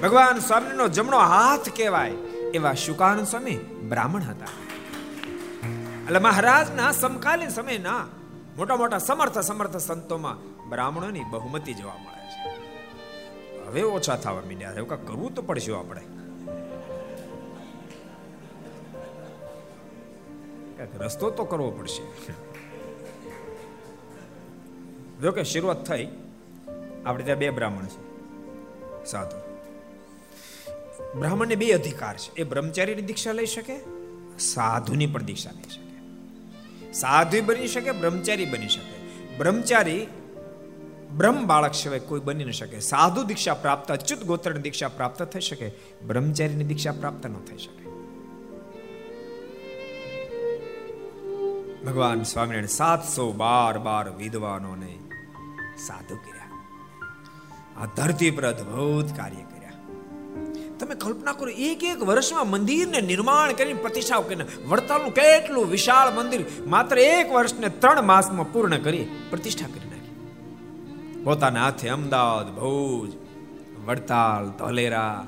ભગવાન 0.02 0.38
સ્વામીનો 0.38 0.88
જમણો 0.88 1.18
હાથ 1.18 1.68
કહેવાય 1.76 2.10
એવા 2.54 2.72
શુકાનંદ 2.72 3.26
સ્વામી 3.26 3.56
બ્રાહ્મણ 3.88 4.22
હતા. 4.22 4.52
એટલે 6.04 6.18
મહારાજના 6.18 6.92
સમકાલીન 6.92 7.48
સમયના 7.48 8.06
મોટા 8.56 8.76
મોટા 8.76 8.98
સમર્થ 8.98 9.38
સમર્થ 9.38 9.76
સંતોમાં 9.76 10.68
બ્રાહ્મણોની 10.70 11.20
બહુમતી 11.30 11.74
જોવા 11.74 11.94
મળે 11.94 12.26
છે. 12.32 12.50
હવે 13.66 13.82
ઓછા 13.82 14.16
થવા 14.16 14.34
માંડ્યા 14.34 14.70
એવું 14.70 14.88
કાંઈક 14.88 15.06
કરવું 15.06 15.34
તો 15.34 15.42
પડશે 15.42 15.74
આપણે. 15.74 16.00
કાંઈક 20.72 21.00
રસ્તો 21.00 21.30
તો 21.32 21.44
કરવો 21.44 21.70
પડશે 21.72 22.02
જો 25.20 25.32
કે 25.32 25.44
શરૂઆત 25.46 25.82
થઈ 25.86 26.06
આપણે 27.04 27.24
ત્યાં 27.24 27.40
બે 27.40 27.50
બ્રાહ્મણ 27.52 27.88
છે 27.88 28.00
સાધુ 29.06 29.38
બ્રાહ્મણને 31.14 31.56
બે 31.56 31.68
અધિકાર 31.72 32.14
છે 32.16 32.30
એ 32.36 32.44
બ્રહ્મચારીની 32.46 33.06
દીક્ષા 33.06 33.34
લઈ 33.34 33.48
શકે 33.48 33.76
સાધુની 34.46 35.08
પણ 35.08 35.26
દીક્ષા 35.26 35.54
લઈ 35.54 35.70
શકે 35.70 35.86
સાધુ 36.94 37.44
બની 37.44 37.68
શકે 37.68 37.92
બ્રહ્મચારી 38.00 38.48
બની 38.48 38.70
શકે 38.70 38.96
બ્રહ્મચારી 39.38 40.02
બ્રહ્મ 41.12 41.38
બાળક 41.46 41.74
સિવાય 41.74 42.06
કોઈ 42.06 42.22
બની 42.22 42.46
ન 42.46 42.52
શકે 42.52 42.78
સાધુ 42.82 43.24
દીક્ષા 43.24 43.56
પ્રાપ્ત 43.58 43.88
અચ્યુત 43.90 44.22
ગોત્રની 44.24 44.62
દીક્ષા 44.62 44.90
પ્રાપ્ત 44.90 45.22
થઈ 45.32 45.46
શકે 45.48 45.68
બ્રહ્મચારીની 46.06 46.68
દીક્ષા 46.68 46.94
પ્રાપ્ત 46.94 47.26
ન 47.28 47.38
થઈ 47.48 47.60
શકે 47.60 47.81
ભગવાન 51.86 52.22
સ્વામિનારાયણ 52.22 52.66
સાતસો 52.66 53.32
બાર 53.32 53.78
બાર 53.78 54.10
વિદ્વાનોને 54.10 54.98
સાધુ 55.86 56.16
કર્યા. 56.16 56.42
આ 57.82 57.86
ધરતી 57.86 58.30
પર 58.30 58.44
અદ્ભુત 58.44 59.16
કાર્ય 59.16 59.36
કર્યા. 59.36 59.70
તમે 60.78 60.94
કલ્પના 60.94 61.32
કરો, 61.32 61.48
એક 61.48 61.84
એક 61.84 62.02
વર્ષમાં 62.02 62.50
મંદિરને 62.50 63.00
નિર્માણ 63.00 63.52
કરીને 63.52 63.82
પ્રતિષ્ઠા 63.82 64.20
કરીને 64.20 64.44
વડતાલનું 64.68 65.14
કેટલું 65.14 65.66
વિશાળ 65.66 66.14
મંદિર 66.14 66.44
માત્ર 66.66 66.98
એક 66.98 67.32
વર્ષને 67.32 67.68
ત્રણ 67.68 68.02
માસમાં 68.02 68.52
પૂર્ણ 68.52 68.76
કરી 68.76 69.08
પ્રતિષ્ઠા 69.30 69.66
કરી 69.66 69.90
નાખી. 69.90 70.30
પોતાના 71.24 71.64
હાથે 71.64 71.88
અમદાવાદ 71.88 72.46
ભુજ, 72.46 73.12
વડતાલ, 73.86 74.48
ધોલેરા, 74.48 75.26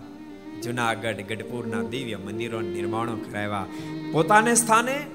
જુનાગઢ, 0.64 1.16
ગઢપુરના 1.16 1.82
દિવ્ય 1.82 2.16
મંદિરો 2.16 2.60
નિર્માણો 2.60 3.16
કરાવ્યા. 3.16 3.66
પોતાને 4.12 4.54
સ્થાને 4.54 5.06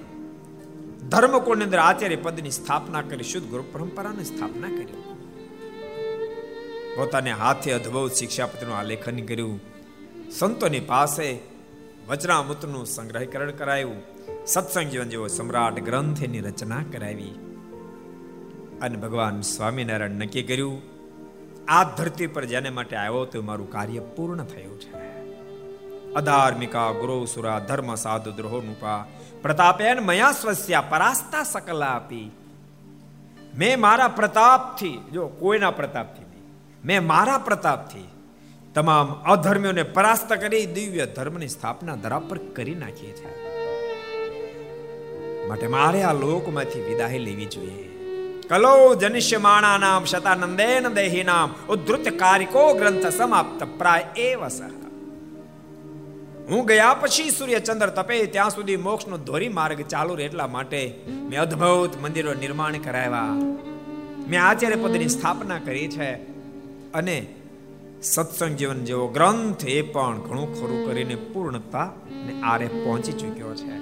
ધર્મકોણની 1.09 1.63
અંદર 1.63 1.79
આચાર્ય 1.79 2.15
પદની 2.15 2.51
સ્થાપના 2.51 3.01
કરી 3.01 3.23
શુદ્ધ 3.23 3.47
ગુરુ 3.47 3.63
પરંપરાની 3.71 4.23
સ્થાપના 4.23 4.67
કરી 4.67 4.85
પોતાને 6.95 7.31
હાથે 7.31 7.71
અદ્ભુત 7.71 8.11
શિક્ષાપત્રનું 8.11 8.77
આલેખન 8.77 9.19
કર્યું. 9.25 9.59
સંતોની 10.31 10.79
પાસે 10.79 11.39
વચનામૃતનું 12.07 12.85
સંગ્રહકરણ 12.85 13.51
કરાયું. 13.51 13.95
સત્સંગ 14.45 14.87
જીવન 14.87 15.09
જેવો 15.09 15.27
સમ્રાટ 15.27 15.79
ગ્રંથની 15.79 16.39
રચના 16.39 16.83
કરાવી. 16.91 17.31
અને 18.81 18.97
ભગવાન 18.97 19.41
સ્વામિનારાયણ 19.41 20.11
નક્કી 20.11 20.43
કર્યું, 20.43 20.81
આ 21.67 21.83
ધરતી 21.83 22.27
પર 22.27 22.45
જેને 22.45 22.69
માટે 22.69 22.95
આવ્યો 22.95 23.25
તો 23.25 23.41
મારું 23.41 23.71
કાર્ય 23.71 23.99
પૂર્ણ 23.99 24.43
થયું 24.43 24.81
છે. 24.81 24.93
અધાર્મિકા, 26.13 26.91
ગુરુ, 26.91 27.25
સુરા, 27.25 27.59
ધર્મ, 27.59 27.95
સાધુ 27.95 28.31
દ્રોહોનુપા 28.31 29.05
પ્રતાપેન 29.41 29.99
મયા 29.99 30.31
સ્વસ્યા 30.31 30.81
પરાસ્તા 30.81 31.43
સકલા 31.43 31.85
આપી 31.85 32.31
મેં 33.57 33.79
મારા 33.79 34.07
પ્રતાપથી, 34.07 34.99
જો 35.13 35.27
કોઈના 35.27 35.71
પ્રતાપથી 35.71 36.25
નહીં, 36.29 36.43
મેં 36.85 37.07
મારા 37.07 37.37
પ્રતાપથી 37.37 38.07
તમામ 38.73 39.07
અધર્મીઓને 39.07 39.83
પરાસ્ત 39.83 40.33
કરી 40.33 40.65
દિવ્ય 40.65 41.05
ધર્મની 41.05 41.47
સ્થાપના 41.47 41.95
ધરા 41.95 42.19
પર 42.19 42.37
કરી 42.37 42.75
નાખીએ 42.75 43.11
છે. 43.11 43.31
માટે 45.47 45.67
મારે 45.67 46.03
આ 46.03 46.13
લોકમાંથી 46.13 46.81
વિદાય 46.81 47.17
લેવી 47.17 47.45
જોઈએ. 47.45 47.89
કલો 48.49 48.95
જનિષ્યમાણા 48.95 49.77
નામ 49.77 50.05
શતાનંદેન 50.05 50.87
દેહી 50.87 51.23
નામ 51.23 51.55
ઉદ્ધૃત 51.69 52.09
કારિકો 52.09 52.73
ગ્રંથ 52.73 53.07
સમાપ્ત 53.07 53.63
પ્રાય 53.63 54.01
એવ 54.01 54.47
સહ. 54.47 54.88
હું 56.49 56.65
ગયા 56.65 56.93
પછી 56.93 57.29
સૂર્ય 57.29 57.59
ચંદ્ર 57.59 57.89
તપે, 57.89 58.25
ત્યાં 58.25 58.49
સુધી 58.49 58.77
મોક્ષનો 58.77 59.17
ધોરી 59.17 59.49
માર્ગ 59.49 59.81
ચાલુ 59.81 60.15
રહે 60.15 60.25
એટલા 60.25 60.47
માટે 60.47 60.99
મેં 61.07 61.41
અદ્ભુત 61.41 62.01
મંદિરો 62.01 62.33
નિર્માણ 62.33 62.77
કરાવ્યા. 62.77 63.33
મેં 64.27 64.43
આચાર્ય 64.43 64.75
પદની 64.75 65.07
સ્થાપના 65.07 65.59
કરી 65.59 65.87
છે 65.87 66.13
અને 66.93 67.27
સત્સંગ 68.03 68.55
જીવન 68.55 68.85
જેવો 68.85 69.07
ગ્રંથ 69.07 69.65
એ 69.65 69.81
પણ 69.81 70.19
ઘણું 70.19 70.61
ખરું 70.61 70.85
કરીને 70.85 71.15
પૂર્ણતા 71.15 71.91
ને 72.11 72.41
આરે 72.41 72.67
પહોંચી 72.67 73.11
ચૂક્યો 73.11 73.55
છે. 73.55 73.79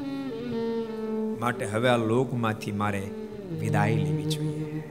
માટે 1.39 1.65
હવે 1.65 1.89
આ 1.89 1.97
લોકમાંથી 1.97 2.71
મારે 2.71 3.03
વિદાય 3.59 3.95
લેવી 3.95 4.23
જોઈએ. 4.23 4.83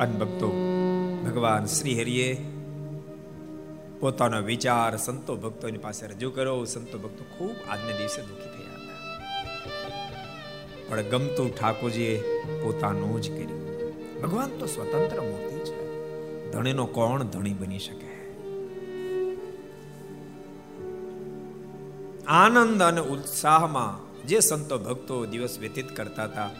અનભક્તો 0.00 0.48
ભગવાન 1.26 1.64
શ્રી 1.64 2.00
હરિએ 2.00 2.36
પોતાનો 4.00 4.42
વિચાર 4.42 4.96
સંતો 4.96 5.36
ભક્તોની 5.36 5.78
પાસે 5.78 6.06
રજૂ 6.06 6.30
કર્યો 6.30 6.64
સંતો 6.64 6.98
ભક્તો 6.98 7.24
ખૂબ 7.38 7.56
આજને 7.68 7.98
દિવસે 7.98 8.22
દુઃખી 8.22 8.50
થયા 8.50 8.68
પણ 10.88 11.02
ગમતું 11.02 11.56
ઠાકોરજીએ 11.56 12.20
પોતાનું 12.62 13.22
જ 13.22 13.30
કર્યું. 13.30 13.68
ભગવાન 14.22 14.48
તો 14.48 14.66
સ્વતંત્ર 14.66 15.20
મૂર્તિ 15.20 15.58
છે. 15.58 16.52
ધણીનો 16.52 16.86
કોણ 16.86 17.22
ધણી 17.22 17.54
બની 17.54 17.78
શકે? 17.78 18.08
આનંદ 22.26 22.82
અને 22.82 23.00
ઉત્સાહમાં 23.00 24.26
જે 24.26 24.40
સંતો 24.40 24.78
ભક્તો 24.78 25.26
દિવસ 25.26 25.58
વ્યતીત 25.58 25.96
કરતા 25.96 26.24
હતા, 26.24 26.50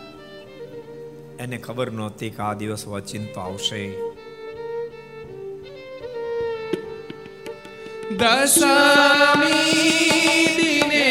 એને 1.39 1.59
ખબર 1.59 1.91
નહોતી 1.91 2.31
કે 2.31 2.43
આ 2.43 2.55
દિવસ 2.55 2.89
વચિંતો 2.89 3.41
આવશે. 3.41 4.08
દશમી 8.21 10.09
દિને 10.57 11.09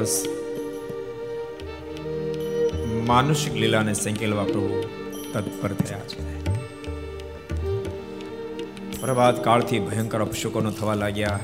દિવસ 0.00 0.24
માનુષિક 3.06 3.54
લીલાને 3.54 3.94
સંકેલવા 3.94 4.44
પ્રભુ 4.44 4.82
તત્પર 5.32 5.72
થયા 5.72 6.00
છે. 6.00 6.44
પ્રભાત 9.00 9.44
કાળથી 9.44 9.78
ભયંકર 9.78 10.20
અપશુકનો 10.20 10.70
થવા 10.70 10.94
લાગ્યા. 10.94 11.40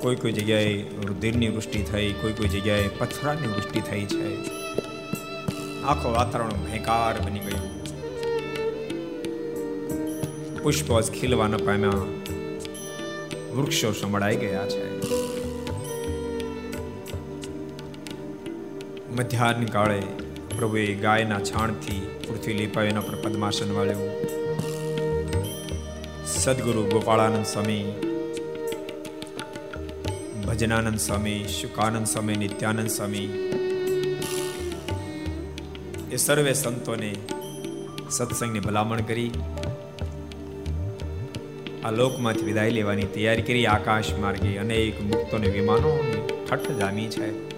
કોઈ 0.00 0.16
કોઈ 0.16 0.32
જગ્યાએ 0.32 0.82
રુધિરની 0.82 1.48
વૃષ્ટિ 1.48 1.82
થઈ, 1.82 2.12
કોઈ 2.12 2.32
કોઈ 2.32 2.48
જગ્યાએ 2.48 2.88
પથરાની 2.88 3.48
વૃષ્ટિ 3.48 3.80
થઈ 3.80 4.04
છે. 4.04 4.36
આખો 5.82 6.12
વાતાવરણ 6.12 6.48
ભયંકર 6.48 7.14
બની 7.24 7.38
ગયું. 7.38 7.84
પુષ્પો 10.62 11.00
ખીલવા 11.00 11.48
ન 11.48 11.56
પામ્યા 11.56 11.90
વૃક્ષો 13.54 13.92
સંભળાઈ 13.92 14.36
ગયા 14.36 14.68
છે. 14.68 14.85
મધ્યાહન 19.36 19.64
કાળે 19.64 20.02
પ્રભુએ 20.56 20.94
ગાયના 20.94 21.40
છાણથી 21.40 21.96
પૃથ્વી 22.28 22.54
લીપાવી 22.54 22.88
એના 22.88 23.00
પર 23.00 23.16
પદ્માસન 23.22 23.72
વાળ્યું. 23.72 24.06
સદગુરુ 26.26 26.82
ગોપાળાનંદ 26.82 27.46
સ્વામી, 27.46 27.82
ભજનાનંદ 30.46 30.98
સ્વામી, 30.98 31.44
શુકાનંદ 31.60 32.06
સ્વામી, 32.06 32.36
નિત્યાનંદ 32.36 32.88
સ્વામી, 32.88 33.26
એ 36.12 36.16
સર્વે 36.16 36.52
સંતોને 36.52 37.12
સત્સંગની 38.10 38.60
ભલામણ 38.60 39.00
કરી. 39.00 39.30
આ 41.84 41.90
લોકમાંથી 41.90 42.42
વિદાય 42.42 42.70
લેવાની 42.70 43.04
તૈયારી 43.04 43.42
કરી. 43.42 43.66
આકાશ 43.66 44.14
માર્ગે 44.14 44.56
અનેક 44.56 45.02
મુક્તોને 45.02 45.50
વિમાનો 45.50 45.92
ઠઠ 46.50 46.70
જામી 46.70 47.08
છે. 47.08 47.55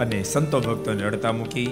અને 0.00 0.18
સંતો 0.24 0.58
ભક્તોને 0.60 1.02
અડતા 1.04 1.32
મૂકી 1.32 1.68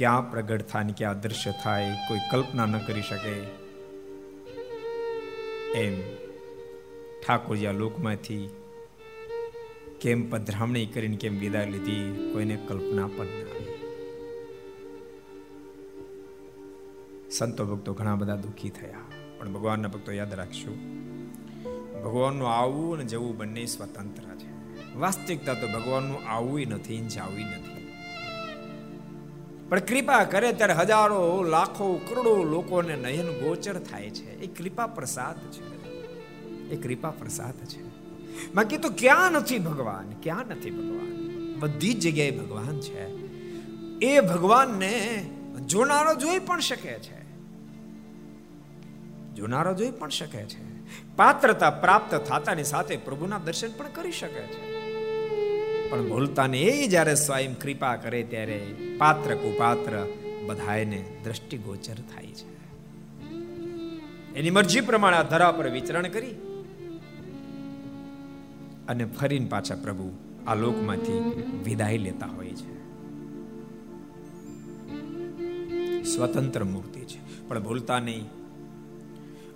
ક્યાં 0.00 0.30
પ્રગટ 0.30 0.62
થાય 0.66 0.84
ને 0.84 0.92
ક્યાં 0.92 1.20
દ્રશ્ય 1.20 1.52
થાય, 1.62 1.94
કોઈ 2.08 2.18
કલ્પના 2.30 2.66
ન 2.66 2.78
કરી 2.78 3.02
શકે. 3.02 3.34
એમ 5.74 5.96
ઠાકોરજી 7.22 7.66
આ 7.66 7.72
લોકમાંથી 7.72 8.44
કેમ 10.00 10.30
પધરામણી 10.30 10.86
કરીને 10.86 11.16
કેમ 11.16 11.38
વિદાય 11.38 11.70
લીધી, 11.70 12.30
કોઈને 12.32 12.56
કલ્પના 12.68 13.06
પણ 13.06 13.26
ના 13.26 13.50
આવી. 13.50 13.76
સંતો 17.30 17.66
ભક્તો 17.66 17.94
ઘણા 17.94 18.14
બધા 18.14 18.36
દુઃખી 18.36 18.70
થયા, 18.70 19.04
પણ 19.38 19.52
ભગવાનના 19.52 19.88
ભક્તો 19.88 20.12
યાદ 20.12 20.34
રાખશું 20.34 20.78
ભગવાનનું 22.04 22.48
આવવું 22.54 22.94
અને 22.94 23.04
જવું 23.04 23.36
બંને 23.36 23.66
સ્વતંત્ર 23.66 24.22
છે. 24.36 24.48
વાસ્તવિકતા 24.98 25.54
તો 25.54 25.66
ભગવાનનું 25.66 26.26
આવવું 26.28 26.60
નથી 26.60 27.00
જાવું 27.06 27.52
નથી. 27.58 27.79
પણ 29.70 29.78
કૃપા 29.78 30.24
કરે 30.24 30.52
ત્યારે 30.52 30.72
હજારો, 30.72 31.42
લાખો, 31.42 32.00
કરોડો 32.08 32.44
લોકોને 32.44 32.96
નયન 32.96 33.26
ગોચર 33.26 33.78
થાય 33.78 34.10
છે. 34.10 34.40
એ 34.40 34.46
કૃપા 34.46 34.86
પ્રસાદ 34.86 35.50
છે. 35.50 35.84
એ 36.70 36.76
કૃપા 36.76 37.10
પ્રસાદ 37.10 37.54
છે. 37.54 37.82
બાકી 38.54 38.76
તો 38.76 38.88
ક્યાં 38.98 39.32
નથી 39.32 39.58
ભગવાન? 39.58 40.10
ક્યાં 40.22 40.46
નથી 40.46 40.70
ભગવાન? 40.70 41.10
બધી 41.58 41.94
જ 41.94 42.00
જગ્યાએ 42.00 42.30
ભગવાન 42.30 42.80
છે. 42.80 43.08
એ 43.98 44.20
ભગવાનને 44.20 45.26
જોનારો 45.66 46.14
જોઈ 46.14 46.38
પણ 46.38 46.60
શકે 46.60 46.98
છે. 46.98 47.20
જોનારો 49.34 49.74
જોઈ 49.74 49.90
પણ 49.90 50.08
શકે 50.08 50.44
છે. 50.44 50.80
પાત્રતા 51.16 51.70
પ્રાપ્ત 51.70 52.14
થતાની 52.14 52.64
સાથે 52.64 52.96
પ્રભુના 52.96 53.38
દર્શન 53.38 53.68
પણ 53.72 53.86
કરી 53.88 54.12
શકે 54.12 54.40
છે. 54.40 54.69
પણ 55.90 56.08
ભૂલતાને 56.08 56.60
એ 56.60 56.88
જ્યારે 56.88 57.14
સ્વયં 57.14 57.58
કૃપા 57.58 57.96
કરે 57.96 58.22
ત્યારે 58.22 58.74
પાત્ર 58.98 59.34
કુપાત્ર 59.34 60.06
બધાયને 60.46 61.04
દ્રષ્ટિગોચર 61.24 61.94
થાય 61.94 62.26
છે. 62.26 62.50
એની 64.34 64.50
મરજી 64.50 64.80
પ્રમાણે 64.80 65.16
આ 65.16 65.22
ધરા 65.22 65.52
પર 65.52 65.68
વિચરણ 65.68 66.08
કરી 66.08 66.30
અને 68.88 69.04
ફરીને 69.04 69.48
પાછા 69.48 69.74
પ્રભુ 69.74 70.12
આ 70.46 70.54
લોકમાંથી 70.54 71.42
વિદાય 71.64 71.98
લેતા 71.98 72.26
હોય 72.26 72.50
છે. 72.50 72.80
સ્વતંત્ર 76.16 76.64
મૂર્તિ 76.64 77.00
છે. 77.00 77.48
પણ 77.48 77.62
ભૂલતા 77.62 77.98
નહીં. 77.98 78.24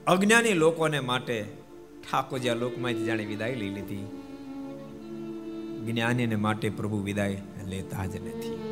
અજ્ઞાની 0.07 0.53
લોકોને 0.53 1.01
માટે 1.01 1.45
ઠાકોરજી 2.11 2.49
આ 2.49 2.55
લોકમાંથી 2.55 3.05
જાણે 3.05 3.25
વિદાય 3.25 3.55
લઈ 3.55 3.69
લીધી. 3.69 4.24
જ્ઞાનીને 5.87 6.37
માટે 6.37 6.71
પ્રભુ 6.71 6.99
વિદાય 6.99 7.43
લેતા 7.67 8.07
જ 8.07 8.17
નથી. 8.17 8.71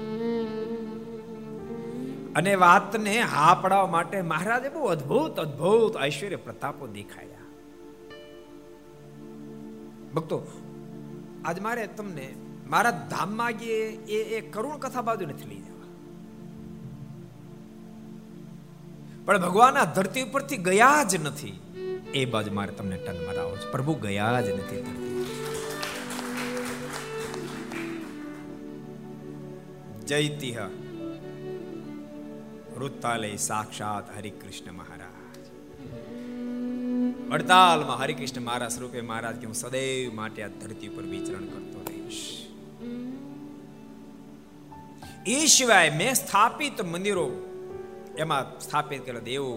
અને 2.37 2.55
વાતને 2.55 3.21
હા 3.21 3.55
પડાવવા 3.55 3.87
માટે 3.87 4.23
મહારાજે 4.23 4.69
બહુ 4.69 4.85
અદ્ભુત 4.85 5.41
અદ્ભુત 5.41 6.03
ઐશ્વર્ય 6.03 6.37
પ્રતાપો 6.37 6.87
દેખાયા. 6.87 7.29
ભક્તો, 10.15 10.43
આજ 11.45 11.61
મારે 11.61 11.87
તમને 11.87 12.35
મારા 12.71 12.91
ધામમાં 13.11 13.53
ગયે 13.53 13.89
એ 13.89 14.39
એ 14.39 14.41
કરુણ 14.41 14.77
કથા 14.77 15.03
બાજુ 15.03 15.27
નથી 15.27 15.49
લઈ 15.49 15.57
જવા. 15.57 15.87
પણ 19.25 19.39
ભગવાન 19.39 19.75
આ 19.75 19.85
ધરતી 19.85 20.23
ઉપરથી 20.23 20.57
ગયા 20.57 21.05
જ 21.05 21.17
નથી. 21.17 21.61
એ 22.15 22.25
બાજુ 22.25 22.53
મારે 22.53 22.73
તમને 22.73 22.97
ટન 22.97 23.27
મરાવો 23.27 23.57
છે. 23.57 23.73
પ્રભુ 23.73 23.95
ગયા 23.95 24.41
જ 24.41 24.51
નથી 24.51 24.77
ધરતી 24.77 25.12
જયતિહ 30.13 30.59
વૃત્તાલય 32.75 33.37
સાક્ષાત 33.37 34.19
હરિકૃષ્ણ 34.19 34.73
મહારાજ 34.73 35.39
વડતાલમાં 37.31 37.99
હરિકૃષ્ણ 37.99 38.41
મહારાજ 38.41 38.73
સ્વરૂપે 38.73 39.01
મહારાજ 39.01 39.37
કે 39.37 39.47
હું 39.47 39.55
સદૈવ 39.55 40.15
માટે 40.15 40.43
આ 40.43 40.49
ધરતી 40.49 40.89
પર 40.89 41.03
વિચરણ 41.03 41.47
કરતો 41.47 41.81
રહીશ। 41.89 42.47
એ 45.27 45.47
સિવાય 45.47 45.91
મેં 45.91 46.15
સ્થાપિત 46.15 46.83
મંદિરો, 46.83 47.27
એમાં 48.19 48.61
સ્થાપિત 48.61 49.07
કરેલા 49.07 49.21
દેવો, 49.21 49.55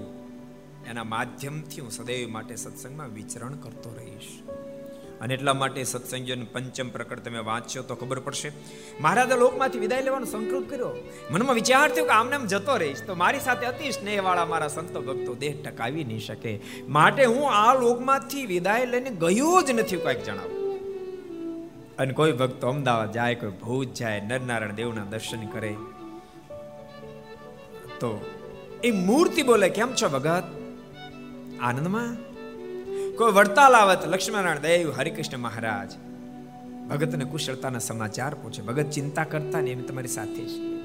એના 0.87 1.03
માધ્યમથી 1.03 1.81
હું 1.81 1.91
સદૈવ 1.91 2.29
માટે 2.29 2.55
સત્સંગમાં 2.55 3.07
વિચરણ 3.07 3.55
કરતો 3.55 3.93
રહીશ। 3.93 4.31
અને 5.21 5.33
એટલા 5.33 5.53
માટે 5.53 5.83
સત્સંગીઓનું 5.83 6.53
પંચમ 6.53 6.89
પ્રકટ 6.89 7.19
તમે 7.19 7.39
વાંચશો 7.39 7.81
તો 7.81 7.95
ખબર 7.95 8.19
પડશે. 8.19 8.51
મહારાજા 8.99 9.35
લોકમાંથી 9.35 9.79
વિદાય 9.79 10.01
લેવાનો 10.01 10.25
સંકલ્પ 10.25 10.69
કર્યો. 10.69 10.89
મનમાં 11.31 11.55
વિચાર 11.55 11.91
થયો 11.91 12.03
કે 12.03 12.09
આમને 12.09 12.35
આમ 12.35 12.45
જતો 12.45 12.77
રહીશ. 12.77 13.03
તો 13.03 13.15
મારી 13.15 13.39
સાથે 13.39 13.65
અતિ 13.65 13.91
સ્નેહવાળા 13.91 14.45
મારા 14.45 14.67
સંતો 14.67 15.01
ભક્તો 15.01 15.35
દેહ 15.35 15.61
ટકાવી 15.61 16.03
નહીં 16.03 16.19
શકે. 16.19 16.59
માટે 16.87 17.25
હું 17.25 17.51
આ 17.51 17.73
લોકમાંથી 17.73 18.45
વિદાય 18.45 18.85
લઈને 18.85 19.09
ગયો 19.09 19.61
જ 19.61 19.71
નથી, 19.71 19.97
કંઈક 19.97 20.23
જણાવું. 20.23 20.55
અને 21.97 22.13
કોઈ 22.13 22.31
ભક્તો 22.31 22.67
અમદાવાદ 22.67 23.11
જાય, 23.11 23.35
કોઈ 23.35 23.49
ભુજ 23.49 23.93
જાય, 23.93 24.21
નરનારાયણ 24.21 24.71
દેવના 24.71 25.03
દર્શન 25.03 25.45
કરે. 25.45 25.75
તો 27.99 28.25
એ 28.83 28.91
મૂર્તિ 28.91 29.43
બોલે, 29.43 29.69
કેમ 29.69 29.93
છો 29.93 30.09
ભગત? 30.09 30.43
આનંદમાં? 31.61 32.24
કોઈ 33.17 33.31
વડતાલ 33.31 33.95
તો 33.95 34.09
લક્ષ્મણનારાયણ 34.11 34.59
દેવ 34.59 34.91
હરિકૃષ્ણ 34.91 35.37
મહારાજ. 35.37 35.91
ભગતને 36.87 37.25
કુશળતાના 37.25 37.79
સમાચાર 37.79 38.33
પૂછે, 38.33 38.61
ભગત 38.61 38.83
ચિંતા 38.83 39.23
કરતા 39.23 39.61
ને 39.61 39.69
એમ 39.69 39.81
તમારી 39.81 40.07
સાથે 40.07 40.45
છે. 40.45 40.75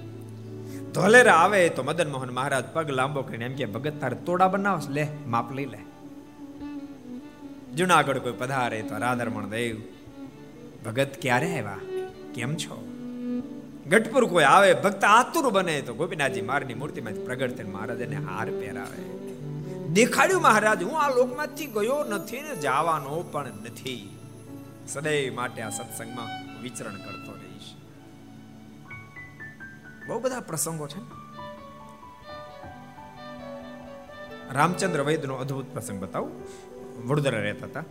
ધોલેરા 0.92 1.34
આવે 1.34 1.68
તો 1.68 1.82
મદન 1.82 2.12
મોહન 2.12 2.30
મહારાજ 2.30 2.64
પગ 2.72 2.90
લાંબો 2.90 3.22
કરીને 3.22 3.44
એમ 3.44 3.54
કે, 3.54 3.66
ભગત, 3.66 3.92
તારે 4.00 4.16
તોડા 4.16 4.48
બનાવસ 4.48 4.88
લે, 4.88 5.06
માપ 5.26 5.52
લઈ 5.52 5.64
લે. 5.64 5.78
જુનાગઢ 7.76 8.18
કોઈ 8.18 8.32
પધારે 8.32 8.82
તો 8.82 8.98
રાધરમણ 8.98 9.48
દેવ 9.48 9.76
ભગત, 10.86 11.08
ક્યારે 11.22 11.46
આવ્યા? 11.46 11.78
કેમ 12.34 12.54
છો? 12.54 12.88
ગઢપુર 13.88 14.24
કોઈ 14.24 14.44
આવે, 14.44 14.74
ભક્ત 14.74 15.04
આતુર 15.04 15.50
બને 15.50 15.80
તો 15.80 15.94
ગોપીનાથજી 15.94 16.42
મારની 16.42 16.74
મૂર્તિમાં 16.74 17.12
પ્રગટ 17.24 17.50
થઈને 17.50 17.70
મહારાજને 17.70 18.16
હાર 18.16 18.50
પહેરાવે. 18.50 19.29
દેખાડ્યું 19.92 20.42
મહારાજ, 20.42 20.82
હું 20.82 21.02
આ 21.02 21.14
લોકમાંથી 21.14 21.66
ગયો 21.66 22.04
નથી 22.04 22.40
ને 22.40 22.56
જવાનો 22.56 23.24
પણ 23.32 23.46
નથી. 23.46 24.18
સદૈવ 24.88 25.34
માટે 25.34 25.62
આ 25.62 25.70
સત્સંગમાં 25.70 26.26
વિચરણ 26.62 26.94
કરતો 26.94 27.32
રહીશ. 27.32 27.74
બહુ 30.08 30.20
બધા 30.20 30.40
પ્રસંગો 30.40 30.88
છે 30.88 31.20
રામચંદ્ર 34.54 35.02
વૈદ્યનો 35.02 35.34
અદ્ભુત 35.34 35.66
પ્રસંગ 35.72 36.02
બતાવું. 36.02 36.30
વડોદરા 37.08 37.40
રહેતા 37.40 37.66
હતા. 37.66 37.84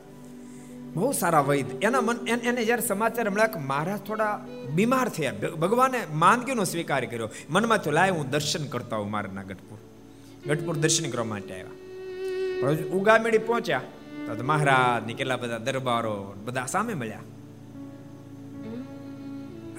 બહુ 0.93 1.12
સારા 1.12 1.41
વૈદ. 1.41 1.83
એના 1.83 2.01
મન, 2.01 2.27
એને 2.27 2.65
જ્યારે 2.65 2.81
સમાચાર 2.81 3.29
મળ્યા 3.29 3.47
કે 3.47 3.59
મહારાજ 3.59 3.99
થોડા 3.99 4.45
બીમાર 4.75 5.09
થયા. 5.09 5.33
ભગવાને 5.59 6.07
માંદગીનો 6.13 6.63
સ્વીકાર 6.63 7.05
કર્યો. 7.05 7.29
મનમાં 7.49 7.83
તો 7.83 7.91
લાય 7.91 8.09
હું 8.09 8.29
દર્શન 8.29 8.67
કરતા 8.67 8.95
હું 8.95 9.12
મારા 9.12 9.43
ગઢપુર 9.43 9.77
ગઢપુર 10.47 10.77
દર્શન 10.77 11.12
કરવા 11.12 11.23
માટે 11.23 11.53
આવ્યા. 11.53 11.88
પણ 12.61 12.71
ઉગામેડી 12.71 13.37
પહોંચ્યા. 13.37 13.81
તો 14.27 14.43
મહારાજની 14.43 15.13
કેટલા 15.13 15.37
બધા 15.37 15.57
દરબારો, 15.57 16.33
બધા 16.45 16.65
સામે 16.65 16.93
મળ્યા. 16.93 17.19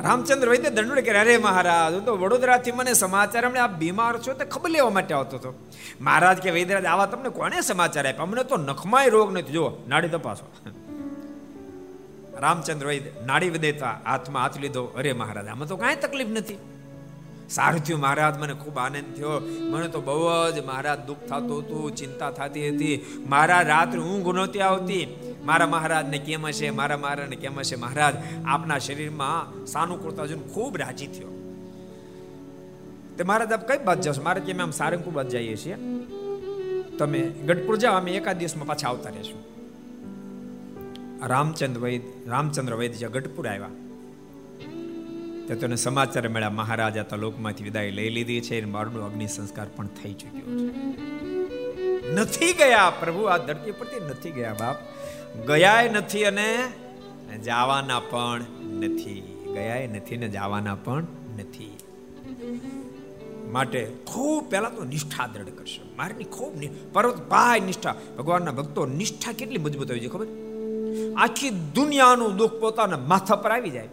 રામચંદ્ર 0.02 0.48
વૈદ્ય 0.48 0.70
દંડોડ 0.70 1.00
કર્યા 1.00 1.20
અરે 1.20 1.36
મહારાજ, 1.36 1.94
હું 1.94 2.04
તો 2.04 2.16
વડોદરાથી 2.16 2.72
મને 2.72 2.92
સમાચાર 2.92 3.46
અમને 3.46 3.58
આપ 3.58 3.70
બીમાર 3.70 4.18
છો 4.18 4.32
તે 4.32 4.44
ખબર 4.44 4.70
લેવા 4.70 4.90
માટે 4.90 5.14
આવતો 5.14 5.36
હતો. 5.36 5.68
મહારાજ 6.00 6.38
કે, 6.38 6.50
વૈદ્યરાજ, 6.50 6.84
આવા 6.84 7.06
તમને 7.06 7.28
કોને 7.28 7.60
સમાચાર 7.60 8.08
આપ્યા? 8.08 8.22
અમને 8.22 8.44
તો 8.44 8.56
નખમાય 8.56 9.08
રોગ 9.08 9.32
નથી. 9.32 9.52
જો 9.52 9.82
નાડી 9.88 10.08
તપાસો. 10.08 10.70
રામચંદ્ર 12.38 12.86
વૈદ્ય 12.86 13.10
નાડી 13.26 13.50
વિદેતા 13.50 14.00
હાથમાં 14.04 14.42
હાથ 14.42 14.60
લીધો. 14.60 14.84
અરે 14.84 15.12
મહારાજ, 15.12 15.46
આમાં 15.46 15.68
તો 15.68 15.76
કાંઈ 15.76 15.96
તકલીફ 15.96 16.28
નથી. 16.28 16.58
સારું 17.50 17.84
થયું 17.84 18.00
મહારાજ, 18.00 18.38
મને 18.38 18.54
ખૂબ 18.54 18.78
આનંદ 18.78 19.16
થયો. 19.16 19.42
મને 19.70 19.88
તો 19.88 20.00
બહુ 20.00 20.28
જ 20.56 20.64
મહારાજ 20.64 20.98
દુઃખ 21.06 21.18
થતું 21.18 21.58
હતું, 21.58 21.96
ચિંતા 21.96 22.30
થતી 22.30 22.68
હતી. 22.68 23.24
મારા 23.28 23.60
રાત્રે 23.60 24.00
ઊંઘ 24.00 24.34
નહોતી 24.34 24.60
આવતી. 24.60 25.16
મારા 25.44 25.66
મહારાજને 25.66 26.18
કેમ 26.18 26.46
હશે? 26.46 26.70
મારા 26.70 26.96
મહારાજને 26.96 27.36
કેમ 27.36 27.58
હશે? 27.58 27.76
મહારાજ, 27.76 28.14
આપના 28.46 28.78
શરીરમાં 28.78 29.66
સાનુકૂળતા 29.66 30.26
જોઈને 30.26 30.52
ખૂબ 30.52 30.76
રાજી 30.76 31.06
થયો. 31.06 31.28
તે 33.18 33.24
મહારાજ 33.24 33.52
આપ 33.52 33.68
કઈ 33.68 33.78
બાદ 33.78 34.00
જશો? 34.00 34.22
મારે 34.22 34.40
કેમ 34.40 34.62
આમ 34.62 34.70
સારંગપુર 34.70 35.14
બાદ 35.14 35.28
જઈએ 35.28 35.56
છીએ? 35.56 35.76
તમે 36.98 37.20
ગઢપુર 37.20 37.76
જાઓ, 37.76 37.94
અમે 37.94 38.10
એકાદ 38.10 38.38
દિવસમાં 38.38 38.66
પાછા 38.66 38.88
આવતા 38.88 39.10
રહેશું. 39.10 39.50
રામચંદ્ર 41.26 41.80
વૈદ 41.80 42.02
રામચંદ્ર 42.26 42.74
વૈદ 42.74 42.92
જ્યાં 42.92 43.12
ગઢપુર 43.12 43.48
આવ્યા. 43.48 43.68
તો 45.50 45.56
તેને 45.56 45.76
સમાચાર 45.76 46.28
મળ્યા. 46.28 46.50
મહારાજા 46.50 47.02
તો 47.02 47.16
લોકમાંથી 47.16 47.64
વિદાય 47.64 47.90
લઈ 47.90 48.08
લીધી 48.08 48.40
છે 48.40 48.60
અને 48.60 48.70
મારનો 48.72 49.04
અગ્નિ 49.04 49.26
સંસ્કાર 49.26 49.66
પણ 49.76 49.86
થઈ 49.86 50.12
ચૂક્યો 50.12 50.58
છે. 50.58 50.70
નથી 52.12 52.52
ગયા 52.52 52.90
પ્રભુ, 52.90 53.22
આ 53.22 53.36
ધરતી 53.36 53.70
પરથી 53.70 54.00
નથી 54.00 54.30
ગયા 54.30 54.54
બાપ. 54.60 54.76
ગયાય 55.46 55.88
નથી 55.88 56.24
અને 56.24 56.68
જવાના 57.44 58.00
પણ 58.00 58.44
નથી. 58.70 59.44
ગયાય 59.54 59.86
નથી 59.86 60.16
ને 60.16 60.28
જવાના 60.28 60.74
પણ 60.74 61.06
નથી. 61.38 61.78
માટે 63.50 63.92
ખૂબ 64.04 64.50
પહેલા 64.50 64.68
તો 64.68 64.84
નિષ્ઠા 64.84 65.26
દ્રઢ 65.26 65.48
કરશે. 65.48 65.96
મારની 65.96 66.24
ખૂબ 66.24 66.52
પર્વત 66.92 67.28
ભાઈ 67.28 67.60
નિષ્ઠા. 67.60 67.94
ભગવાનના 68.18 68.50
ભક્તો 68.50 68.86
નિષ્ઠા 68.86 69.32
કેટલી 69.32 69.58
મજબૂત 69.58 69.90
હોય 69.90 70.00
છે 70.00 70.08
ખબર? 70.08 70.26
આખી 71.16 71.50
દુનિયાનું 71.50 72.36
દુઃખ 72.36 72.52
પોતાના 72.52 72.98
માથા 72.98 73.36
પર 73.36 73.50
આવી 73.50 73.70
જાય. 73.70 73.88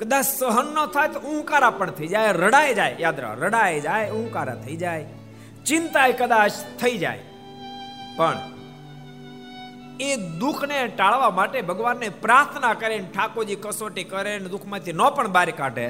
કદાચ 0.00 0.26
સહન 0.30 0.66
ન 0.74 0.78
થાય 0.94 1.10
તો 1.14 1.20
ઊંકારા 1.30 1.76
પણ 1.78 1.92
થઈ 1.98 2.10
જાય, 2.14 2.32
રડાઈ 2.42 2.74
જાય, 2.78 2.96
યાદ 3.04 3.20
રાખ 3.24 3.38
રડાઈ 3.44 3.78
જાય, 3.86 4.08
ઊંકારા 4.18 4.58
થઈ 4.64 4.76
જાય 4.76 5.06
ચિંતા 5.68 6.08
કદાચ 6.20 6.58
થઈ 6.80 6.96
જાય. 7.04 7.22
પણ 8.18 8.38
એ 10.00 10.10
દુઃખને 10.42 10.78
ટાળવા 10.88 11.32
માટે 11.38 11.58
ભગવાનને 11.70 12.08
પ્રાર્થના 12.24 12.74
કરે 12.82 12.98
ઠાકોરજી 13.14 13.62
કસોટી 13.64 14.06
કરે 14.12 14.34
ને 14.42 14.52
દુઃખમાંથી 14.54 14.96
ન 14.98 15.02
પણ 15.16 15.32
બહાર 15.36 15.50
કાઢે, 15.62 15.88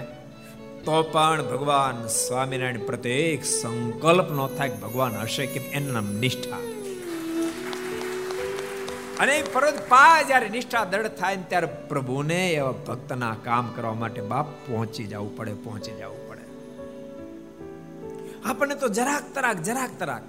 તો 0.87 0.97
પણ 1.14 1.42
ભગવાન 1.53 1.99
સ્વામિનારાયણ 2.21 2.88
પ્રત્યેક 2.90 3.42
સંકલ્પ 3.53 4.29
ન 4.37 4.40
થાય 4.57 4.81
ભગવાન 4.85 5.21
હશે 5.25 5.45
કે 5.55 5.61
એમના 5.79 6.07
નિષ્ઠા. 6.25 6.64
અને 9.20 9.42
ફરજ 9.42 9.76
પા 9.88 10.22
જ્યારે 10.22 10.48
નિષ્ઠા 10.48 10.85
દળ 10.85 11.09
થાય 11.09 11.37
ને 11.37 11.42
ત્યારે 11.48 11.66
પ્રભુને 11.66 12.52
એવા 12.52 12.72
ભક્તના 12.72 13.35
કામ 13.44 13.72
કરવા 13.76 13.94
માટે 13.94 14.20
બાપ 14.20 14.46
પહોંચી 14.46 15.05
જવું 15.05 15.37
પડે, 15.37 15.55
પહોંચી 15.55 15.92
જવું 15.92 16.29
પડે. 16.29 16.44
આપણને 18.44 18.74
તો 18.74 18.88
જરાક 18.88 19.35
તરાક 19.35 19.57
જરાક 19.62 19.90
તરાક. 19.98 20.22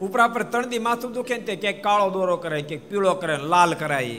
ઉપરા 0.00 0.28
પર 0.28 0.42
તણદી 0.42 0.78
માથું 0.78 1.12
દુખે 1.12 1.34
ને 1.36 1.40
તે 1.40 1.56
ક્યાંક 1.56 1.82
કાળો 1.82 2.10
દોરો 2.10 2.36
કરાય, 2.36 2.62
ક્યાંક 2.62 2.84
પીળો 2.90 3.14
કરે 3.14 3.36
લાલ 3.36 3.74
કરાય 3.74 4.10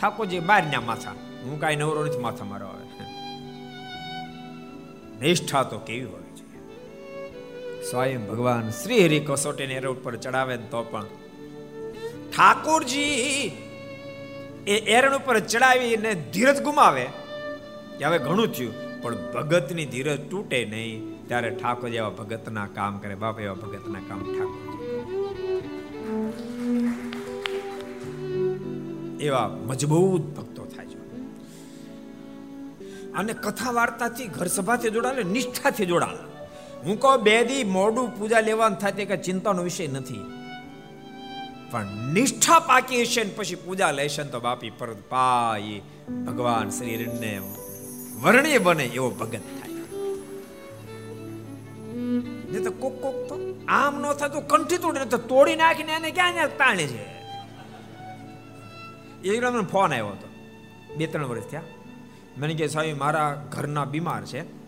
ઠાકોરજી 0.00 0.40
બારના 0.40 0.80
માથા. 0.80 1.10
હું 1.44 1.60
કાંઈ 1.60 1.76
નવરો 1.76 2.04
નથી, 2.04 2.18
માથા 2.18 2.44
મારો 2.44 2.66
આવે. 2.66 2.80
નિષ્ઠા 5.20 5.62
તો 5.62 5.78
કેવી 5.78 6.04
હોય 6.04 6.20
છે. 6.20 6.46
સ્વયં 7.90 8.22
ભગવાન 8.28 8.70
શ્રી 8.70 9.04
હરિ 9.04 9.20
કસોટીને 9.20 9.74
એર 9.74 9.86
ઉપર 9.86 10.16
ચડાવે 10.16 10.56
ને 10.56 10.66
તો 10.70 10.82
પણ 10.82 11.06
ઠાકોરજી 12.32 13.52
એ 14.66 14.76
એરણ 14.96 15.16
ઉપર 15.16 15.36
ચડાવીને 15.38 16.10
ધીરજ 16.32 16.58
ગુમાવે. 16.62 17.06
કે 17.98 18.04
હવે 18.04 18.18
ઘણું 18.18 18.48
થયું, 18.48 18.74
પણ 19.02 19.16
ભગતની 19.32 19.86
ધીરજ 19.86 20.20
તૂટે 20.30 20.58
નહીં, 20.64 20.98
ત્યારે 21.28 21.50
ઠાકોર 21.50 21.90
એવા 21.90 22.10
ભગતના 22.10 22.68
કામ 22.74 22.98
કરે. 22.98 23.14
બાપ 23.14 23.40
એવા 23.40 23.54
ભગતના 23.54 24.02
કામ 24.08 24.20
ઠાકોર 24.32 24.60
એવા 29.20 29.48
મજબૂત 29.48 30.24
ભક્તો 30.36 30.62
થાય 30.64 30.86
છે. 30.86 30.98
અને 33.14 33.32
કથા 33.32 33.72
વાર્તાથી 33.72 34.26
ઘર 34.26 34.46
સભાથી 34.46 34.90
જોડાલે 34.90 35.22
નિષ્ઠાથી 35.22 35.86
જોડાલે 35.86 36.22
હું 36.84 36.96
કહું, 37.00 37.22
બે 37.22 37.36
દી 37.44 37.64
મોડું 37.64 38.06
પૂજા 38.18 38.40
લેવાનું 38.40 38.78
થાય 38.78 38.92
તે 38.92 39.04
કઈ 39.04 39.16
ચિંતાનો 39.16 39.62
વિષય 39.62 39.86
નથી. 39.86 40.24
પણ 41.72 41.86
નિષ્ઠા 41.86 42.58
પાકી 42.58 43.02
હશે 43.02 43.24
ને 43.24 43.30
પછી 43.30 43.54
પૂજા 43.54 43.90
લેશે 43.90 44.24
તો 44.24 44.40
બાપી 44.40 44.70
પરત 44.70 44.96
પાય 45.08 45.80
ભગવાન 46.26 46.70
શ્રીને 46.70 47.40
વર્ણ્ય 48.22 48.58
બને 48.58 48.84
એવો 48.84 49.10
ભગત 49.10 49.38
થાય. 49.38 49.72
ને 52.52 52.60
તો 52.60 52.70
કોક 52.70 53.02
કોક 53.02 53.14
તો 53.14 53.60
આમ 53.68 54.00
ન 54.00 54.12
થાય 54.12 54.28
તો 54.28 54.40
કંઠી 54.40 54.76
તોડીને 54.76 55.06
તો 55.06 55.18
તોડી 55.18 55.56
નાખીને 55.56 55.92
એને 55.92 56.10
ક્યાં 56.10 56.32
ક્યાં 56.32 56.56
તાણે 56.56 56.86
છે? 56.86 57.12
એક 59.28 59.44
મને 59.44 59.62
ફોન 59.62 59.92
આવ્યો 59.92 60.08
હતો. 60.08 60.28
બે 60.96 61.06
ત્રણ 61.06 61.26
વર્ષ 61.26 61.42
થયા. 61.42 61.62
મને 62.38 62.54
કે 62.54 62.68
સાહેબ, 62.68 62.98
મારા 62.98 63.46
ઘરના 63.50 63.84
બીમાર 63.84 64.24
છે. 64.24 64.61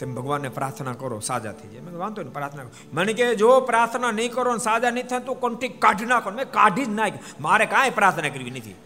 તમે 0.00 0.14
ભગવાનને 0.14 0.48
પ્રાર્થના 0.48 0.92
કરો, 0.92 1.20
સાજા 1.20 1.52
થઈ 1.52 1.68
જાય. 1.68 1.80
મેં 1.80 1.98
વાંધો 1.98 2.22
નહીં, 2.22 2.32
પ્રાર્થના 2.32 2.62
કરો. 2.62 2.72
મને 2.92 3.12
કે 3.12 3.34
જો 3.34 3.50
પ્રાર્થના 3.60 4.10
નહીં 4.10 4.32
કરો 4.32 4.52
ને 4.52 4.58
સાજા 4.58 4.90
નહીં 4.90 5.06
થાય 5.06 5.20
તો 5.20 5.34
કંઠી 5.34 5.68
કાઢી 5.68 6.10
નાખો 6.12 6.30
મેં 6.30 6.50
કાઢી 6.50 6.84
જ 6.84 6.88
નાખી. 6.88 7.18
મારે 7.40 7.66
કાંઈ 7.66 7.90
પ્રાર્થના 7.90 8.28
કરવી 8.28 8.50
નથી. 8.50 8.76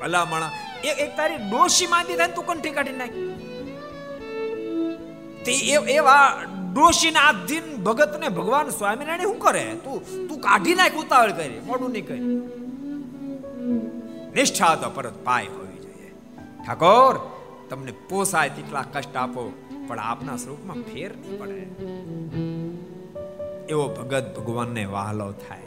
ભલા 0.00 0.24
માણા 0.24 0.50
એક 0.84 0.98
એક 0.98 1.16
તારી 1.16 1.36
ડોશી 1.50 1.86
માંદી 1.86 2.16
થાય 2.16 2.28
તું 2.28 2.46
કંઠી 2.46 2.70
કાઢી 2.70 2.92
નાખ? 2.92 3.16
તે 5.44 5.52
એવા 5.94 6.26
ડોશીના 6.74 7.20
આધીન 7.20 7.66
ભગતને 7.84 8.28
ભગવાન 8.28 8.68
સ્વામિનારાયણ 8.68 9.22
શું 9.22 9.38
કરે? 9.38 9.64
તું 9.84 10.28
તું 10.28 10.38
કાઢી 10.40 10.74
નાખ, 10.74 10.94
ઉતાવળ 10.94 11.32
કરી, 11.32 11.60
મોડું 11.60 11.90
નહીં 11.90 12.06
કરી. 12.06 12.22
નિષ્ઠા 14.34 14.74
તો 14.74 14.90
પરત 14.90 15.16
પાય 15.24 15.46
હોવી 15.46 15.80
જોઈએ. 15.86 16.10
ઠાકોર, 16.66 17.14
તમને 17.70 17.92
પોસાય 18.08 18.48
તેટલા 18.48 18.84
કષ્ટ 18.92 19.16
આપો. 19.16 19.42
પણ 19.92 19.98
આપના 19.98 20.36
સ્વરૂપમાં 20.36 20.82
ફેર 20.82 21.16
નહીં 21.16 21.38
પડે. 21.38 21.66
એવો 23.68 23.88
ભગત 23.88 24.38
ભગવાનને 24.38 24.84
વહાલો 24.84 25.32
થાય. 25.32 25.62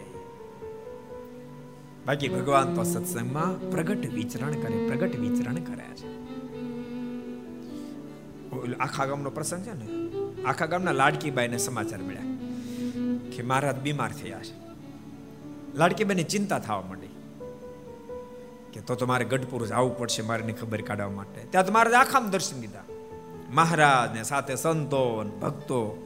બાકી 2.06 2.28
ભગવાન 2.28 2.74
તો 2.74 2.84
સત્સંગમાં 2.84 3.72
પ્રગટ 3.72 4.14
વિચરણ 4.14 4.52
કરે, 4.52 4.88
પ્રગટ 4.88 5.16
વિચરણ 5.16 5.56
કર્યા 5.56 5.96
છે. 5.96 6.10
આખા 8.74 9.06
ગામનો 9.06 9.30
પ્રસંગ 9.30 9.64
છે 9.64 9.74
ને? 9.74 9.88
આખા 10.42 10.66
ગામના 10.66 10.92
લાડકીબાઈને 10.92 11.58
સમાચાર 11.58 12.02
મળ્યા 12.02 12.24
કે 13.36 13.44
મહારાજ 13.44 13.80
બીમાર 13.80 14.12
થયા 14.12 14.40
છે. 14.40 14.56
લાડકીબાઈને 15.76 16.24
ચિંતા 16.24 16.60
થવા 16.60 16.82
માંડી 16.82 17.08
કે 18.74 18.82
તો 18.82 18.96
તમારે 18.96 19.26
ગઢપુર 19.26 19.68
જવું 19.68 19.98
પડશે 19.98 20.22
મારે 20.22 20.52
ખબર 20.52 20.82
કાઢવા 20.82 21.10
માટે. 21.10 21.42
ત્યાં 21.42 21.66
તમારે 21.66 21.96
આખામાં 21.96 22.32
દર્શન 22.32 22.62
દીધા. 22.62 22.84
મહારાજ 23.50 24.18
ને 24.18 24.24
સાથે 24.24 24.56
સંતો 24.56 25.24
ભક્તો. 25.42 26.02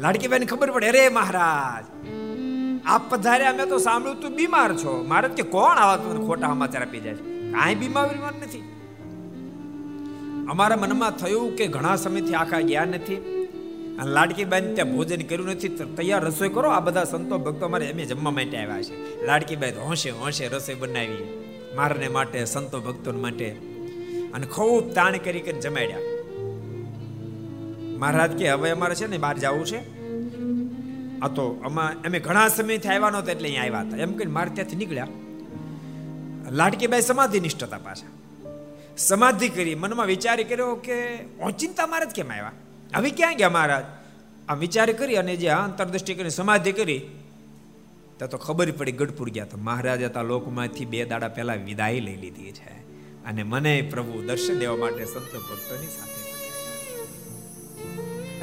લાડકીબાઈને 0.00 0.46
ખબર 0.46 0.70
પડે, 0.70 0.88
અરે 0.88 1.08
મહારાજ, 1.08 1.84
આપ 2.86 3.14
પધાર્યા 3.14 3.50
અમે 3.50 3.66
તો 3.66 3.78
સાંભળ્યું, 3.78 4.20
તું 4.20 4.34
બીમાર 4.34 4.76
છો. 4.76 5.04
મારે 5.08 5.28
કે 5.28 5.42
કોણ 5.42 5.76
આવા 5.76 5.96
તું 5.96 6.26
ખોટા 6.26 6.46
સમાચાર 6.46 6.82
આપી 6.82 7.00
જાય 7.00 7.14
કાંઈ 7.14 7.74
બીમાર 7.74 8.12
બીમાર 8.12 8.32
નથી. 8.34 8.58
અમારા 10.50 10.76
મનમાં 10.76 11.10
થયું 11.10 11.56
કે 11.56 11.66
ઘણા 11.66 11.96
સમયથી 11.96 12.34
આખા 12.34 12.60
ગયા 12.60 12.84
નથી. 12.84 13.16
અને 14.00 14.12
લાડકીબાઈ 14.12 14.74
ત્યાં 14.74 14.96
ભોજન 14.96 15.20
કર્યું 15.20 15.48
નથી 15.48 15.68
તૈયાર 15.68 16.24
રસોઈ 16.24 16.48
કરો. 16.48 16.70
આ 16.70 16.80
બધા 16.80 17.04
સંતો 17.04 17.38
ભક્તો 17.38 17.66
અમારે 17.66 17.86
એમ 17.86 17.96
જમવા 17.96 18.30
માટે 18.30 18.58
આવ્યા 18.58 18.82
છે. 18.82 19.26
લાડકીબાઈ 19.26 19.70
તો 19.70 19.80
હોંશે 19.80 20.10
હોંશે 20.10 20.48
રસોઈ 20.48 20.74
બનાવી 20.74 21.42
મારને 21.76 22.08
માટે, 22.08 22.44
સંતો 22.44 22.80
ભક્તો 22.80 23.12
માટે. 23.12 23.50
અને 24.34 24.46
ખૂબ 24.46 24.92
તાણ 24.92 25.16
કરી 25.16 25.40
કરીને 25.40 25.60
જમાડ્યા. 25.60 25.98
મહારાજ 27.98 28.30
કે, 28.30 28.50
હવે 28.50 28.70
અમારે 28.70 28.94
છે 28.94 29.06
ને 29.06 29.18
બહાર 29.18 29.38
જવું 29.38 29.66
છે. 29.66 29.78
આ 31.20 31.28
તો 31.28 31.62
આમાં 31.64 31.92
અમે 31.92 32.20
ઘણા 32.20 32.48
સમયથી 32.48 32.88
આવ્યા 32.88 33.10
નહોતા 33.10 33.32
એટલે 33.32 33.48
અહીંયા 33.48 33.62
આવ્યા 33.62 33.80
હતા. 33.80 33.96
એમ 33.96 34.12
કહીને 34.12 34.32
મારે 34.32 34.50
ત્યાંથી 34.50 34.76
નીકળ્યા. 34.76 35.06
લાડકીબાઈ 36.50 37.00
સમાધિ 37.00 37.40
નિષ્ઠતા 37.40 37.78
પાછા. 37.78 38.08
સમાધિ 38.98 39.48
કરી 39.48 39.74
મનમાં 39.74 40.06
વિચાર 40.06 40.42
કર્યો 40.42 40.74
કે 40.74 41.18
ઓચિંતા 41.40 41.86
મહારાજ 41.86 42.10
કેમ 42.10 42.32
આવ્યા? 42.32 42.52
હવે 42.94 43.10
ક્યાં 43.10 43.36
ગયા 43.36 43.50
મહારાજ? 43.50 43.84
આ 44.48 44.54
વિચાર 44.54 44.92
કરી 44.92 45.16
અને 45.16 45.36
જે 45.36 45.48
અંતરદ્રષ્ટિ 45.48 46.14
કરી, 46.14 46.30
સમાધિ 46.30 46.72
કરી 46.72 47.02
તો 48.18 48.26
તો 48.26 48.38
ખબર 48.38 48.70
પડી 48.70 48.92
ગઢપુર 48.92 49.30
ગયા 49.30 49.44
તો 49.44 49.58
મહારાજ 49.58 50.04
તા 50.04 50.22
લોકમાંથી 50.22 50.84
બે 50.84 51.04
દાડા 51.04 51.28
પહેલા 51.28 51.54
વિદાય 51.54 52.00
લઈ 52.00 52.16
લીધી 52.16 52.52
છે. 52.52 52.86
અને 53.24 53.42
મને 53.42 53.82
પ્રભુ 53.82 54.22
દર્શન 54.22 54.58
દેવા 54.58 54.76
માટે 54.76 55.04
સંત 55.04 55.34
ભક્તોની 55.34 55.86
સાથે 55.86 56.15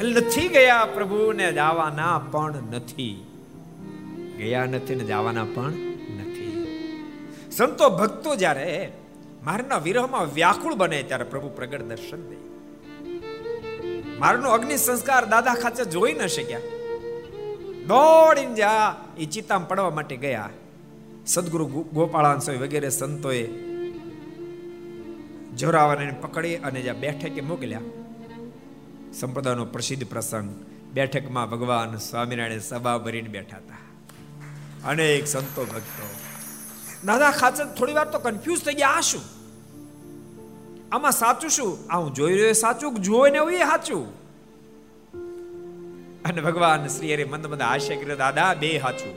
નથી 0.02 0.48
ગયા 0.48 0.84
પ્રભુને 0.84 1.52
જવાના 1.52 2.18
પણ 2.18 2.54
નથી. 2.72 3.26
ગયા 4.38 4.64
નથી 4.64 4.94
ને 4.94 5.04
જવાના 5.04 5.44
પણ 5.44 5.70
નથી. 6.16 6.74
સંતો 7.50 7.90
ભક્તો 7.90 8.36
જ્યારે 8.36 8.92
મારના 9.44 9.78
વિરહમાં 9.78 10.34
વ્યાકુળ 10.34 10.74
બને 10.74 11.02
ત્યારે 11.02 11.24
પ્રભુ 11.24 11.48
પ્રગટ 11.48 11.82
દર્શન 11.82 12.16
દે. 12.16 12.36
મારનો 14.18 14.50
અગ્નિ 14.50 14.76
સંસ્કાર 14.76 15.24
દાદા 15.24 15.54
ખાતે 15.54 15.84
જોઈ 15.84 16.12
ન 16.12 16.26
શક્યા. 16.26 16.58
દોડીને 17.86 18.54
જા 18.54 18.96
એ 19.18 19.24
ચિત્તામાં 19.24 19.68
પડવા 19.68 19.90
માટે 19.90 20.16
ગયા. 20.16 20.50
સદગુરુ 21.26 21.66
ગોપાળાન 21.66 22.52
વગેરે 22.58 22.88
સંતોએ 22.88 23.46
જોરાવાને 25.56 26.14
પકડી 26.20 26.56
અને 26.56 26.80
જ્યાં 26.80 27.00
બેઠકે 27.00 27.40
મોકલ્યા. 27.40 27.80
સંપ્રદાયનો 29.20 29.64
પ્રસિદ્ધ 29.64 30.06
પ્રસંગ. 30.06 30.64
બેઠકમાં 30.92 31.50
ભગવાન 31.50 31.96
સ્વામિનારાયણ 31.96 32.58
સભા 32.58 32.98
ભરીને 32.98 33.28
બેઠા 33.28 33.56
હતા. 33.56 33.74
અનેક 34.88 35.26
સંતો 35.26 35.64
ભક્તો. 35.64 36.08
દાદા 37.04 37.30
ખાચર 37.30 37.64
થોડી 37.64 37.92
વાર 37.92 38.10
તો 38.10 38.18
કન્ફ્યુઝ 38.18 38.60
થઈ 38.60 38.74
ગયા. 38.74 38.88
આ 38.88 39.00
શું? 39.00 39.20
આમાં 40.92 41.12
સાચું 41.12 41.50
શું? 41.50 41.78
આ 41.90 41.98
હું 41.98 42.14
જોઈ 42.14 42.38
રહ્યો 42.38 42.52
સાચું 42.52 42.94
જોઈને 42.94 43.36
એવું 43.36 43.52
એ 43.52 43.58
સાચું? 43.58 44.24
અને 46.22 46.40
ભગવાન 46.40 46.86
શ્રી 46.86 47.14
હરે 47.14 47.24
મંદ 47.24 47.46
મંદ 47.46 47.62
આશય 47.62 47.96
કર્યો 47.96 48.16
દાદા, 48.16 48.54
બે 48.54 48.80
સાચું. 48.80 49.14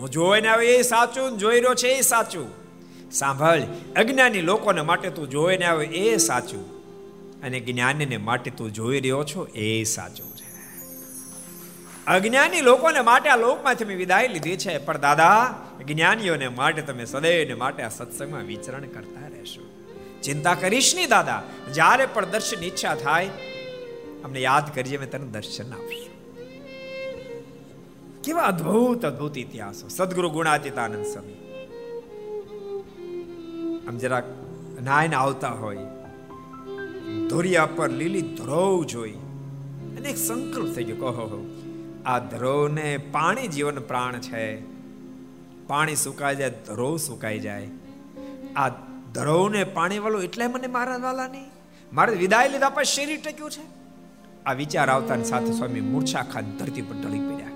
હું 0.00 0.10
જોઈને 0.10 0.48
આવ્યો 0.48 0.70
એ 0.70 0.82
સાચું 0.82 1.38
જોઈ 1.38 1.60
રહ્યો 1.60 1.74
છે 1.74 1.88
એ 1.88 2.00
સાચું. 2.00 2.48
સાંભળ, 3.12 3.60
અજ્ઞાની 3.96 4.40
લોકોને 4.40 4.80
માટે 4.80 5.10
તું 5.10 5.30
જોઈને 5.30 5.64
આવ્યો 5.64 5.90
એ 5.90 6.16
સાચું. 6.16 6.73
અને 7.44 7.60
જ્ઞાનીને 7.60 8.16
માટે 8.16 8.50
તું 8.50 8.72
જોઈ 8.72 9.00
રહ્યો 9.00 9.24
છો 9.24 9.44
એ 9.44 9.84
સાચું 9.84 10.36
છે. 10.36 10.44
અજ્ઞાની 12.06 12.60
લોકોને 12.60 13.00
માટે 13.00 13.28
આ 13.28 13.36
લોકમાંથી 13.36 13.84
મેં 13.84 13.96
વિદાય 13.96 14.28
લીધી 14.28 14.56
છે, 14.56 14.78
પણ 14.78 15.00
દાદા, 15.00 15.54
જ્ઞાનીઓને 15.88 16.48
માટે 16.48 16.82
તમે 16.82 17.04
સદૈવને 17.04 17.54
માટે 17.54 17.82
આ 17.82 17.88
સત્સંગમાં 17.88 18.42
વિચરણ 18.42 18.80
કરતા 18.80 19.26
રહેશો. 19.26 19.62
ચિંતા 20.22 20.54
કરીશ 20.54 20.94
નહીં 20.94 21.08
દાદા, 21.08 21.42
જ્યારે 21.72 22.06
પણ 22.06 22.26
દર્શન 22.26 22.64
ઈચ્છા 22.64 22.94
થાય, 22.94 23.30
અમને 24.24 24.40
યાદ 24.40 24.74
કરીએ 24.74 24.98
મેં 24.98 25.10
તને 25.10 25.26
દર્શન 25.26 25.72
આપશું. 25.72 26.14
કેવા 28.22 28.42
અદ્ભુત 28.42 29.04
અદ્ભુત 29.04 29.38
ઇતિહાસો. 29.38 29.88
સદગુરુ 29.88 30.30
ગુણાતીતાનંદ 30.30 31.06
સ્વામી. 31.06 31.40
આમ 33.88 33.98
જરાક 33.98 34.24
નાયન 34.82 35.14
આવતા 35.14 35.48
હોય 35.48 35.76
ધોરિયા 37.30 37.66
પર 37.66 37.90
લીલી 37.90 38.22
ધ્રોવ 38.22 38.84
જોઈ. 38.84 39.12
અને 39.96 40.08
એક 40.10 40.16
સંકલ્પ 40.16 40.74
થઈ 40.74 40.84
ગયો, 40.84 40.96
કહો 40.96 41.54
આ 42.06 42.18
ધ્રોવને 42.18 42.96
પાણી 43.12 43.48
જીવન 43.48 43.78
પ્રાણ 43.80 44.20
છે. 44.20 44.60
પાણી 45.66 45.96
સુકાઈ 45.96 46.36
જાય, 46.36 46.50
ધ્રોવ 46.50 46.96
સુકાઈ 46.96 47.40
જાય. 47.40 47.68
આ 48.56 48.68
ધ્રોવને 49.14 49.64
પાણી 49.64 49.98
વાળો 49.98 50.22
એટલે 50.22 50.46
મને 50.46 50.66
મારા 50.66 50.96
વાલા 50.96 51.28
નહીં 51.28 51.50
મારે 51.92 52.16
વિદાય 52.16 52.48
લીધા 52.48 52.68
પછી 52.68 52.84
શરીર 52.84 53.20
ટક્યું 53.20 53.50
છે? 53.50 53.64
આ 54.46 54.52
વિચાર 54.52 54.90
આવતાની 54.90 55.24
સાથે 55.24 55.52
સ્વામી 55.52 55.80
મૂર્છા 55.80 56.22
ખાન 56.22 56.44
ધરતી 56.58 56.82
પર 56.82 56.94
ઢળી 56.94 57.18
પડ્યા. 57.18 57.50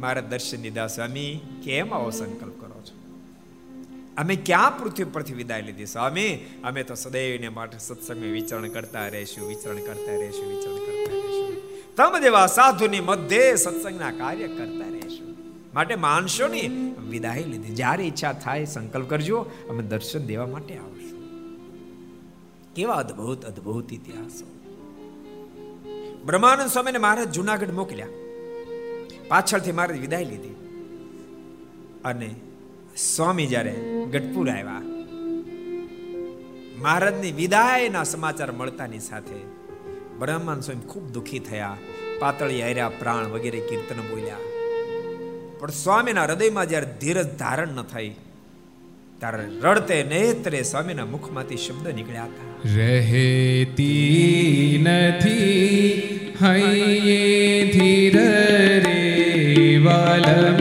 મારા 0.00 0.20
દર્શન 0.20 0.62
દીધા 0.62 0.86
સ્વામી, 0.86 1.40
કેમ 1.64 1.94
આવો 1.94 2.10
સંકલ્પ 2.10 2.60
અમે 4.18 4.36
ક્યાં 4.36 4.78
પૃથ્વી 4.78 5.04
પરથી 5.04 5.34
વિદાય 5.34 5.62
લીધી? 5.62 5.86
સ્વામી, 5.86 6.34
અમે 6.64 6.82
તો 6.82 6.94
સદૈવને 6.94 7.48
માટે 7.48 7.78
સત્સંગમાં 7.78 8.32
વિચરણ 8.32 8.68
કરતા 8.68 9.08
રહેશું, 9.08 9.48
વિચરણ 9.48 9.76
કરતા 9.76 10.16
રહેશું, 10.16 10.48
વિચરણ 10.48 10.74
કરતા 10.74 11.12
રહેશું. 11.12 11.56
તમ 11.96 12.22
જેવા 12.22 12.46
સાધુની 12.46 13.00
મધ્યે 13.00 13.56
સત્સંગના 13.56 14.10
કાર્ય 14.10 14.48
કરતા 14.48 14.88
રહેશું. 14.88 15.36
માટે 15.74 15.94
માનશો 15.94 16.44
વિદાય 17.08 17.44
લીધી. 17.44 17.74
જ્યારે 17.74 18.04
ઈચ્છા 18.04 18.32
થાય 18.32 18.64
સંકલ્પ 18.64 19.10
કરજો, 19.10 19.46
અમે 19.70 19.82
દર્શન 19.82 20.18
દેવા 20.18 20.46
માટે 20.46 20.76
આવશું. 20.76 21.28
કેવા 22.74 22.94
અદ્ભુત 22.94 23.44
અદ્ભુત 23.44 23.92
ઇતિહાસો. 23.92 24.46
બ્રહ્માનંદ 26.24 26.70
સ્વામીને 26.70 26.98
મહારાજ 26.98 27.32
જુનાગઢ 27.32 27.70
મોકલ્યા. 27.70 28.06
પાછળથી 29.28 29.72
મહારાજ 29.72 30.00
વિદાય 30.00 30.24
લીધી. 30.24 30.54
અને 32.04 32.34
સ્વામી 33.02 33.46
જ્યારે 33.50 33.72
ગઢપુર 34.12 34.48
આવ્યા, 34.50 34.82
મહારાજની 36.82 37.32
વિદાયના 37.38 38.04
સમાચાર 38.10 38.50
મળતાની 38.58 39.00
સાથે 39.06 39.38
બ્રહ્માન 40.20 40.60
સ્વામી 40.66 40.90
ખૂબ 40.92 41.06
દુઃખી 41.16 41.40
થયા, 41.48 41.78
પાતળી 42.20 42.60
હાર્યા 42.64 42.98
પ્રાણ 43.00 43.32
વગેરે 43.32 43.60
કીર્તન 43.70 44.00
બોલ્યા. 44.10 44.44
પણ 45.58 45.74
સ્વામીના 45.80 46.26
હૃદયમાં 46.28 46.70
જ્યારે 46.72 46.92
ધીરજ 47.02 47.32
ધારણ 47.42 47.74
ન 47.74 47.80
થઈ, 47.94 48.10
ત્યારે 49.20 49.44
રડતે 49.64 49.98
નેત્રે 50.12 50.60
સ્વામીના 50.70 51.08
મુખમાંથી 51.14 51.60
શબ્દ 51.64 51.86
નીકળ્યા 51.98 52.28
હતા. 52.30 52.48
રહેતી 52.76 54.68
નથી, 54.86 55.90
હૈયે 56.42 57.58
ધીર 57.74 58.16
રે, 58.86 59.00
વાલમ 59.88 60.60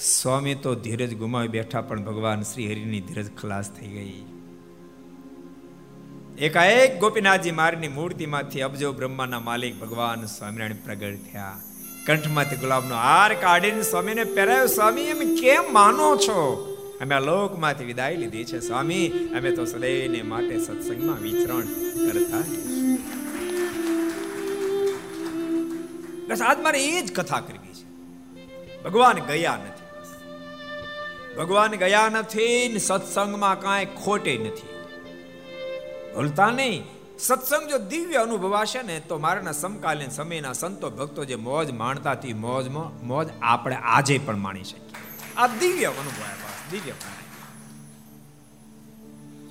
સ્વામી 0.00 0.54
તો 0.54 0.74
ધીરજ 0.74 1.14
ગુમાવી 1.14 1.48
બેઠા, 1.48 1.80
પણ 1.80 2.04
ભગવાન 2.04 2.42
શ્રી 2.42 2.66
હરિની 2.66 3.00
ધીરજ 3.00 3.30
ખલાસ 3.36 3.70
થઈ 3.70 3.86
ગઈ. 3.86 4.24
એકાએક 6.38 7.00
ગોપીનાથજી 7.00 7.50
મારની 7.50 7.88
મૂર્તિમાંથી 7.88 8.60
અબજો 8.60 8.92
બ્રહ્માના 8.92 9.40
માલિક 9.40 9.80
ભગવાન 9.80 10.24
સ્વામિનારાયણ 10.24 10.72
પ્રગટ 10.84 11.18
થયા. 11.32 11.60
કંઠમાંથી 12.06 12.56
ગુલાબનો 12.56 12.94
હાર 12.94 13.34
કાઢીને 13.34 13.82
સ્વામીને 13.82 14.24
પહેરાયો, 14.24 14.66
સ્વામી, 14.66 15.02
એમ 15.02 15.36
કેમ 15.36 15.72
માનો 15.72 16.16
છો? 16.16 16.72
અમે 17.00 17.14
આ 17.14 17.20
લોકમાંથી 17.20 17.84
વિદાય 17.84 18.16
લીધી 18.16 18.44
છે, 18.44 18.60
સ્વામી. 18.60 19.08
અમે 19.08 19.50
તો 19.50 19.64
સદૈવને 19.64 20.22
માટે 20.22 20.58
સત્સંગમાં 20.58 21.22
વિચરણ 21.22 21.62
કરતા 22.10 22.40
બસ 26.28 26.42
આજ 26.42 26.60
મારે 26.60 26.84
એ 26.84 27.02
જ 27.02 27.12
કથા 27.12 27.40
કરવી 27.40 27.74
છે. 27.74 27.86
ભગવાન 28.82 29.14
ગયા 29.14 29.56
નથી. 29.56 29.85
ભગવાન 31.36 31.70
ગયા 31.70 32.08
નથી 32.08 32.68
ને 32.72 32.78
સત્સંગમાં 32.78 33.60
કાંઈ 33.60 33.86
ખોટે 34.04 34.38
નથી. 34.38 34.68
ભૂલતા 36.14 36.50
નહીં. 36.50 36.84
સત્સંગ 37.18 37.68
જો 37.70 37.78
દિવ્ય 37.78 38.16
અનુભવાશે 38.16 38.82
ને, 38.82 39.00
તો 39.00 39.18
મારાના 39.18 39.52
સમકાલીન 39.52 40.08
સમયના 40.08 40.52
સંતો 40.52 40.90
ભક્તો 40.90 41.24
જે 41.24 41.34
મોજ 41.34 41.70
માણતા 41.70 42.12
હતી 42.12 42.32
મોજમાં 42.32 43.06
મોજ 43.06 43.28
આપણે 43.42 43.76
આજે 43.76 44.18
પણ 44.18 44.36
માણી 44.36 44.64
શકીએ. 44.64 45.36
આ 45.36 45.46
દિવ્ય 45.46 45.86
અનુભવાય 45.86 46.34
બસ, 46.34 46.72
દિવ્ય 46.72 46.92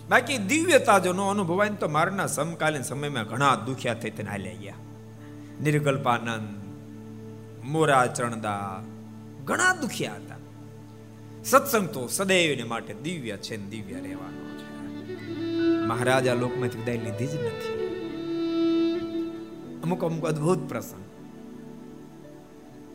બાકી 0.10 0.38
દિવ્યતા 0.38 1.00
જો 1.00 1.14
ન 1.14 1.22
અનુભવાય 1.22 1.70
ને, 1.70 1.76
તો 1.76 1.88
મારાના 1.88 2.28
સમકાલીન 2.28 2.82
સમયમાં 2.82 3.24
ઘણા 3.24 3.56
દુખ્યા 3.56 3.94
થઈ 3.94 4.10
તેને 4.10 4.30
હાલ્યા 4.30 4.54
ગયા. 4.54 4.74
નિર્ગલ્પાનંદ 5.64 6.64
મોરા 7.66 8.08
ચરણદા 8.08 8.84
ઘણા 9.44 9.74
દુખ્યા 9.74 10.16
હતા. 10.16 10.35
સત્સંગ 11.46 11.90
તો 11.90 12.08
સદૈવને 12.08 12.64
માટે 12.64 12.94
દિવ્ય 12.94 13.38
છે 13.38 13.58
ને 13.58 13.66
દિવ્ય 13.66 13.94
રહેવાનો 13.94 14.58
છે. 14.58 14.86
મહારાજ 15.88 16.28
આ 16.28 16.34
લોકમાંથી 16.34 16.78
વિદાય 16.78 16.98
લીધી 16.98 17.28
જ 17.28 17.36
નથી. 17.36 17.74
અમુક 19.84 20.04
અમુક 20.04 20.26
અદ્ભુત 20.26 20.70
પ્રસંગ. 20.70 21.04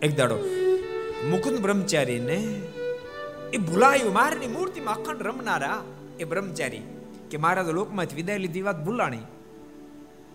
એક 0.04 0.16
દાડો 0.16 0.36
મુકુંદ 1.30 1.58
બ્રહ્મચારીને 1.58 2.60
એ 3.52 3.56
ભૂલાયું, 3.56 4.12
મારની 4.12 4.46
મૂર્તિમાં 4.46 4.94
અખંડ 4.94 5.22
રમનારા 5.22 5.84
એ 6.20 6.24
બ્રહ્મચારી 6.24 6.82
કે 7.30 7.36
મહારાજ 7.36 7.68
લોકમાંથી 7.68 8.16
વિદાય 8.16 8.38
લીધી 8.38 8.62
વાત 8.62 8.84
ભૂલાણી. 8.84 9.18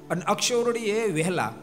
અને 0.09 0.21
અક્ષરોડી 0.21 0.79
એ 0.79 1.13
વહેલા 1.13 1.53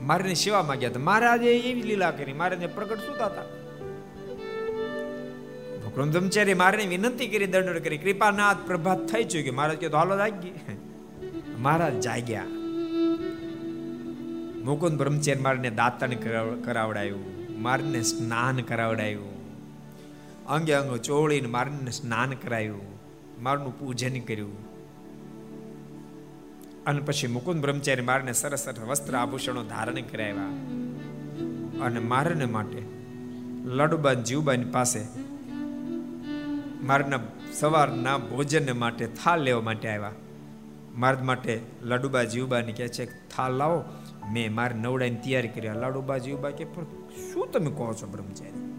મારીને 0.00 0.34
સેવા 0.34 0.62
માંગ્યા 0.62 0.90
હતા. 0.90 1.00
મહારાજે 1.00 1.58
એવી 1.58 1.82
લીલા 1.82 2.10
કરી 2.10 2.32
મહારાજને 2.32 2.66
પ્રગટ 2.66 2.98
સુતા 2.98 3.26
હતા 3.26 3.59
બ્રહ્મચારી 5.94 6.54
મારે 6.54 6.86
વિનંતી 6.86 7.26
કરી 7.26 7.46
દંડ 7.46 7.78
કરી, 7.78 7.98
કૃપાનાથ, 7.98 8.56
પ્રભાત 8.66 9.06
થઈ 9.06 9.24
ચૂકી 9.24 9.50
મહારાજ 9.50 9.76
કે 9.76 9.88
તો 9.88 9.96
હાલો 9.96 10.16
જાગી 10.16 10.52
મહારાજ 11.58 12.00
જાગ્યા. 12.00 12.44
મુકુંદ 14.64 14.98
બ્રહ્મચારી 14.98 15.40
મારને 15.40 15.70
દાંતણ 15.70 16.14
કરાવડાયું, 16.64 17.24
મારને 17.62 18.02
સ્નાન 18.02 18.56
કરાવડાયું. 18.56 19.30
અંગે 20.46 20.72
અંગ 20.72 20.96
ચોળીને 20.96 21.48
મારને 21.48 21.90
સ્નાન 21.90 22.30
કરાયું, 22.30 22.86
મારનું 23.42 23.78
પૂજન 23.78 24.20
કર્યું. 24.20 24.70
અને 26.84 27.00
પછી 27.00 27.26
મુકુંદ 27.26 27.60
બ્રહ્મચારી 27.60 28.02
મારને 28.02 28.32
સરસ 28.32 28.64
સરસ 28.64 28.78
વસ્ત્ર 28.78 29.16
આભૂષણો 29.16 29.62
ધારણ 29.64 30.00
કરાવ્યા. 30.12 30.48
અને 31.84 32.00
મારને 32.00 32.44
માટે 32.44 32.82
લડુબાન 33.64 34.22
જીવબાની 34.22 34.64
પાસે 34.64 35.29
મારના 36.82 37.20
સવારના 37.52 38.18
ભોજન 38.18 38.78
માટે 38.78 39.06
થાળ 39.06 39.40
લેવા 39.40 39.60
માટે 39.60 39.88
આવ્યા. 39.88 40.12
મારા 40.94 41.22
માટે 41.22 41.60
લાડુબા 41.82 42.22
જીવબાની 42.22 42.72
કહે 42.72 42.88
છે 42.88 43.06
થાળ 43.06 43.52
લાવો, 43.52 43.84
મેં 44.32 44.54
મારે 44.54 44.74
નવડાની 44.74 45.14
તૈયારી 45.14 45.48
કર્યા 45.48 45.74
લાડુબા 45.74 46.18
જીવબા 46.18 46.50
કે 46.50 46.64
પણ 46.64 46.84
શું 47.32 47.52
તમે 47.52 47.70
કહો 47.70 47.94
છો 47.94 48.06
બ્રહ્મચારી? 48.06 48.70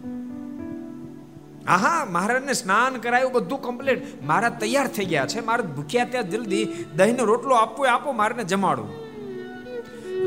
આહા, 1.66 2.04
મહારાજને 2.04 2.52
સ્નાન 2.52 2.94
કરાયું, 2.94 3.32
બધું 3.32 3.62
કમ્પ્લીટ. 3.62 4.24
મારા 4.24 4.48
તૈયાર 4.48 4.86
થઈ 4.86 5.04
ગયા 5.04 5.26
છે. 5.26 5.40
મારે 5.40 5.62
ભૂખ્યા 5.62 6.04
ત્યાં 6.04 6.30
જલ્દી 6.30 6.64
દહીંનો 6.96 7.24
રોટલો 7.24 7.54
આપવો 7.54 7.84
આપો, 7.84 8.12
મારને 8.12 8.44
જમાડું. 8.44 8.90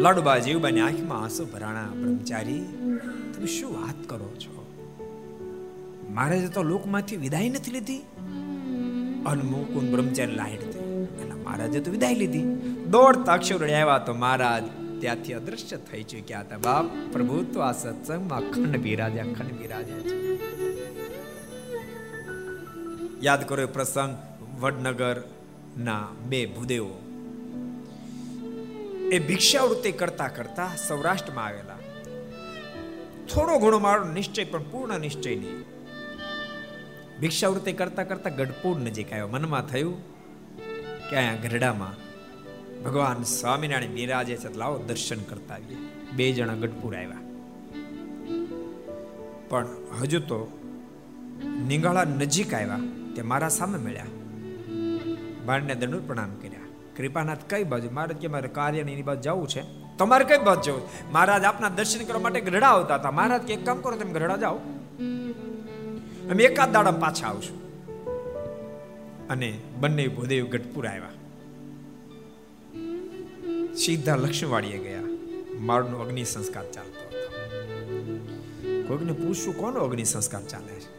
લાડુબા 0.01 0.37
જીવબાની 0.37 0.79
આંખમાં 0.79 1.21
આંસુ 1.21 1.45
ભરાણા, 1.45 1.83
બ્રહ્મચારી, 1.83 2.65
તમે 3.35 3.45
શું 3.45 3.81
વાત 3.81 4.09
કરો 4.09 4.35
છો? 4.39 4.64
મહારાજે 6.09 6.47
તો 6.47 6.63
લોકમાંથી 6.63 7.17
વિદાય 7.17 7.49
નથી 7.49 7.71
લીધી. 7.71 7.99
અનમુકુંદ 9.25 9.91
બ્રહ્મચારી 9.91 10.35
લાઈટ 10.35 10.61
એટલે 10.61 11.33
મહારાજે 11.33 11.79
તો 11.79 11.91
વિદાય 11.91 12.15
લીધી. 12.15 12.43
દોડતા 12.89 13.33
અક્ષર 13.33 13.63
આવ્યા 13.63 13.97
તો 13.97 14.13
મહારાજ 14.13 14.63
ત્યાંથી 15.01 15.33
અદ્રશ્ય 15.33 15.77
થઈ 15.77 16.03
ચુક્યા 16.03 16.39
હતા. 16.39 16.57
બાપ, 16.57 16.85
પ્રભુ, 17.11 17.43
તો 17.43 17.59
આ 17.59 17.71
સત્સંગમાં 17.71 18.39
અખંડ 18.39 18.77
બિરાજે 18.77 19.19
અખંડ 19.19 19.51
બિરાજે 19.51 19.93
છે. 19.93 20.35
યાદ 23.25 23.47
કરો 23.47 23.67
પ્રસંગ 23.67 24.17
વડનગર 24.59 25.23
ના 25.77 26.07
બે 26.29 26.45
ભૂદેવો. 26.45 27.01
એ 29.11 29.19
ભિક્ષાવૃત્તિ 29.19 29.91
કરતા 29.91 30.27
કરતા 30.27 30.69
સૌરાષ્ટ્રમાં 30.87 31.45
આવેલા. 31.45 31.77
થોડો 33.33 33.59
ઘણો 33.59 33.79
મારો 33.79 34.13
નિશ્ચય 34.13 34.43
પણ 34.43 34.63
પૂર્ણ 34.63 34.99
નિશ્ચય 34.99 35.35
નહીં. 35.35 35.74
ભિક્ષાવૃત્તિ 37.21 37.73
કરતા 37.73 38.03
કરતા 38.03 38.29
ગઢપુર 38.29 38.79
નજીક 38.79 39.13
આવ્યો. 39.13 39.27
મનમાં 39.27 39.61
થયું 39.61 40.15
કે 41.09 41.15
અહીંયા 41.15 41.35
ગઢડામાં 41.35 42.05
ભગવાન 42.83 43.23
સ્વામિનારાયણ 43.23 43.89
બિરાજે 43.89 44.37
છે 44.37 44.53
લાવો 44.53 44.77
દર્શન 44.77 45.19
કરતા 45.19 45.55
આવીએ. 45.55 45.77
બે 46.15 46.31
જણા 46.31 46.53
ગઢપુર 46.53 46.95
આવ્યા. 46.95 47.17
પણ 49.49 49.67
હજુ 50.01 50.19
તો 50.19 50.59
નિંગાળા 51.67 52.03
નજીક 52.03 52.53
આવ્યા 52.53 52.79
તે 53.15 53.21
મારા 53.21 53.49
સામે 53.49 53.77
મળ્યા. 53.77 54.05
બાળને 55.45 55.75
દંડ 55.75 55.95
પ્રણામ 55.95 56.35
કર્યા. 56.35 56.59
કૃપાનાથ 56.97 57.37
કઈ 57.49 57.63
બાજુ? 57.63 57.89
મારે 57.91 58.13
કે 58.13 58.27
મારે 58.27 58.47
કાર્ય 58.47 58.79
એની 58.79 59.01
બાજુ 59.01 59.21
જવું 59.21 59.47
છે? 59.47 59.63
તમારે 59.97 60.25
કઈ 60.25 60.37
બાજુ 60.37 60.61
જવું 60.61 61.11
મહારાજ 61.11 61.43
આપના 61.43 61.69
દર્શન 61.69 62.05
કરવા 62.05 62.19
માટે 62.19 62.41
ગઢડા 62.41 62.67
આવતા 62.67 62.95
હતા. 62.95 63.11
મહારાજ 63.11 63.41
કે 63.41 63.53
એક 63.53 63.65
કામ 63.65 63.81
કરો, 63.81 63.95
તમે 63.95 64.11
ગઢડા 64.11 64.37
જાઓ. 64.37 64.59
અમે 66.31 66.43
એકાદ 66.43 66.71
દાડા 66.71 66.91
પાછા 66.91 67.27
આવશું. 67.27 67.65
અને 69.27 69.59
બંને 69.79 70.07
ભૂદેવ 70.07 70.45
ગઢપુર 70.45 70.87
આવ્યા. 70.87 71.09
સીધા 73.75 74.15
લક્ષ્મીવાડીએ 74.15 74.77
ગયા. 74.77 75.01
મારનો 75.59 75.97
અગ્નિ 75.97 76.23
સંસ્કાર 76.23 76.71
ચાલતો 76.71 77.07
હતો. 77.07 77.29
કોઈકને 78.87 79.11
પૂછશું 79.11 79.57
કોનો 79.57 79.79
અગ્નિ 79.79 80.03
સંસ્કાર 80.03 80.41
ચાલે 80.41 80.73
છે? 80.73 80.95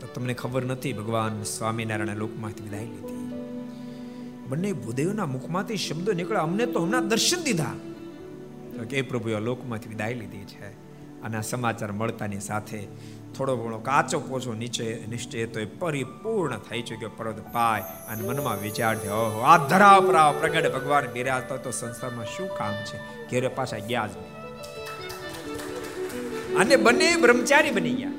તો 0.00 0.06
તમને 0.14 0.34
ખબર 0.34 0.64
નથી, 0.64 0.92
ભગવાન 0.92 1.42
સ્વામિનારાયણ 1.42 2.16
લોકમાંથી 2.16 2.62
વિદાય 2.62 2.84
લીધી. 2.84 3.32
બંને 4.48 4.72
ભૂદેવના 4.72 5.26
મુખમાંથી 5.26 5.76
શબ્દો 5.76 6.12
નીકળ્યા. 6.12 6.40
અમને 6.40 6.66
તો 6.66 6.80
હમણાં 6.80 7.08
દર્શન 7.08 7.42
દીધા. 7.42 7.74
કે 8.90 9.02
પ્રભુએ 9.02 9.40
લોકમાંથી 9.40 9.88
વિદાય 9.88 10.14
લીધી 10.14 10.38
છે. 10.38 10.88
અને 11.22 11.36
આ 11.36 11.40
સમાચાર 11.40 11.92
મળતાની 11.92 12.40
સાથે 12.40 12.88
થોડો 13.38 13.56
ઘણો 13.56 13.78
કાચો 13.78 14.20
પોછો 14.20 14.54
નીચે 14.54 14.86
નિશ્ચય 15.06 15.46
તો 15.46 15.60
એ 15.60 15.64
પરિપૂર્ણ 15.64 16.58
થઈ 16.58 16.82
ચૂક્યો 16.82 17.10
પરદ 17.16 17.38
પાય 17.52 17.80
અને 17.80 18.28
મનમાં 18.28 18.60
વિચાર 18.60 18.94
થયો, 18.98 19.14
ઓહો, 19.14 19.40
આ 19.40 19.58
ધરાવ 19.66 20.00
પ્રાવ 20.10 20.34
પ્રગટ 20.40 20.72
ભગવાન 20.74 21.06
બિરાજતો 21.12 21.56
તો 21.56 21.70
સંસારમાં 21.70 22.26
શું 22.26 22.48
કામ 22.48 22.74
છે? 22.84 22.98
ઘેરે 23.30 23.48
પાછા 23.48 23.78
ગયા 23.78 24.06
જ 24.06 24.10
નહીં. 24.10 24.34
અને 26.56 26.76
બંને 26.76 27.16
બ્રહ્મચારી 27.16 27.70
બની 27.70 27.94
ગયા. 27.94 28.14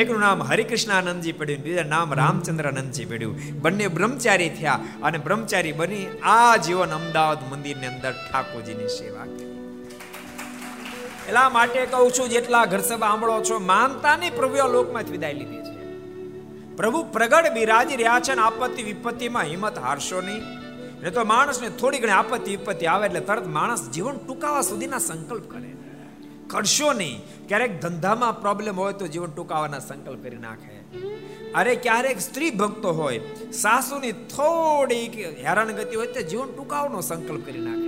એકનું 0.00 0.20
નામ 0.20 0.42
હરિકૃષ્ણાનંદજી 0.42 1.32
પડ્યું, 1.32 1.62
બીજા 1.62 1.82
નામ 1.82 2.14
રામચંદ્રાનંદજી 2.14 3.04
પડ્યું. 3.04 3.36
બંને 3.60 3.88
બ્રહ્મચારી 3.88 4.48
થયા 4.48 4.80
અને 5.02 5.18
બ્રહ્મચારી 5.18 5.72
બની 5.72 6.06
આ 6.22 6.56
જીવન 6.56 6.90
અમદાવાદ 6.90 7.38
મંદિરની 7.50 7.86
અંદર 7.86 8.12
ઠાકોરજીની 8.12 8.88
સેવા 8.88 9.24
કરી. 9.24 9.47
એટલા 11.28 11.48
માટે 11.48 11.86
કહું 11.86 12.10
છું, 12.10 12.28
જેટલા 12.28 12.64
ઘર 12.64 12.80
આંબળો 13.02 13.40
છો 13.50 13.58
માનતા 13.58 14.16
નહીં 14.16 14.36
પ્રભુ 14.36 14.72
લોકમાં 14.72 15.02
વિદાય 15.10 15.32
લીધી 15.32 15.56
છે. 15.56 15.78
પ્રભુ 16.76 17.02
પ્રગટ 17.12 17.52
બિરાજી 17.52 17.96
રહ્યા 17.96 18.20
છે 18.20 18.32
અને 18.32 18.42
આપત્તિ 18.42 18.82
વિપત્તિમાં 18.82 19.42
હિંમત 19.42 19.78
હારશો 19.78 20.20
નહીં. 20.20 20.42
ને 21.00 21.10
તો 21.10 21.24
માણસને 21.24 21.68
થોડી 21.68 21.98
ઘણી 21.98 22.10
આપત્તિ 22.12 22.56
વિપત્તિ 22.56 22.86
આવે 22.86 23.06
એટલે 23.06 23.20
તરત 23.20 23.46
માણસ 23.46 23.82
જીવન 23.90 24.16
ટૂંકાવા 24.16 24.62
સુધીના 24.62 24.98
સંકલ્પ 24.98 25.50
કરે. 25.50 25.70
કરશો 26.46 26.92
નહીં. 26.92 27.20
ક્યારેક 27.48 27.80
ધંધામાં 27.80 28.40
પ્રોબ્લેમ 28.40 28.80
હોય 28.80 28.92
તો 28.92 29.06
જીવન 29.06 29.30
ટૂંકાવાના 29.30 29.78
સંકલ્પ 29.78 30.22
કરી 30.22 30.36
નાખે. 30.36 30.74
અરે 31.52 31.74
ક્યારેક 31.74 32.20
સ્ત્રી 32.20 32.50
ભક્તો 32.50 32.92
હોય, 32.92 33.20
સાસુની 33.52 34.12
થોડી 34.12 35.24
હેરાનગતિ 35.46 35.96
હોય 35.96 36.06
તો 36.06 36.22
જીવન 36.22 36.48
ટૂંકાવાનો 36.56 37.00
સંકલ્પ 37.00 37.46
કરી 37.46 37.60
નાખે. 37.60 37.87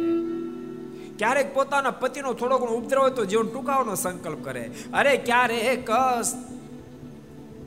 ક્યારેક 1.21 1.55
પોતાના 1.55 1.91
પતિનો 1.91 2.33
થોડો 2.33 2.59
ઘણો 2.59 2.71
ઉપદ્રવ 2.71 3.01
હોય 3.01 3.11
તો 3.11 3.25
જીવન 3.25 3.49
ટૂંકાવાનો 3.49 3.95
સંકલ્પ 3.95 4.45
કરે. 4.45 4.71
અરે, 4.95 5.17
ક્યારેક 5.17 5.91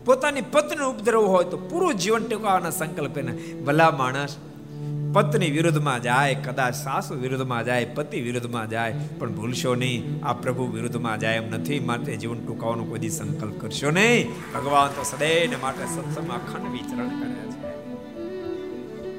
પોતાની 0.05 0.41
પત્નીનો 0.41 0.89
ઉપદ્રવ 0.89 1.21
હોય 1.21 1.43
તો 1.43 1.57
પૂરું 1.57 1.93
જીવન 1.93 2.23
ટૂંકાવાના 2.23 2.69
સંકલ્પ 2.69 3.17
એને. 3.17 3.31
ભલા 3.53 3.91
માણસ, 3.91 4.37
પત્ની 5.13 5.51
વિરુદ્ધમાં 5.51 6.01
જાય, 6.01 6.35
કદાચ 6.35 6.75
સાસુ 6.75 7.15
વિરુદ્ધમાં 7.15 7.65
જાય, 7.65 7.85
પતિ 7.85 8.21
વિરુદ્ધમાં 8.21 8.69
જાય, 8.69 8.93
પણ 9.19 9.31
ભૂલશો 9.33 9.75
નહીં. 9.75 10.25
આ 10.25 10.33
પ્રભુ 10.33 10.67
વિરુદ્ધમાં 10.71 11.19
જાય 11.19 11.35
એમ 11.35 11.49
નથી. 11.49 11.79
માટે 11.79 12.15
જીવન 12.15 12.45
ટૂંકાવાનો 12.45 12.83
કોઈ 12.83 13.09
સંકલ્પ 13.09 13.61
કરશો 13.61 13.91
નહીં. 13.91 14.31
ભગવાન 14.53 14.87
તો 14.87 15.03
સદૈવ 15.03 15.51
માટે 15.61 15.85
સત્સંગમાં 15.85 16.37
અખંડ 16.37 16.71
વિચરણ 16.71 17.09
કરે 17.09 17.51
છે. 17.51 17.62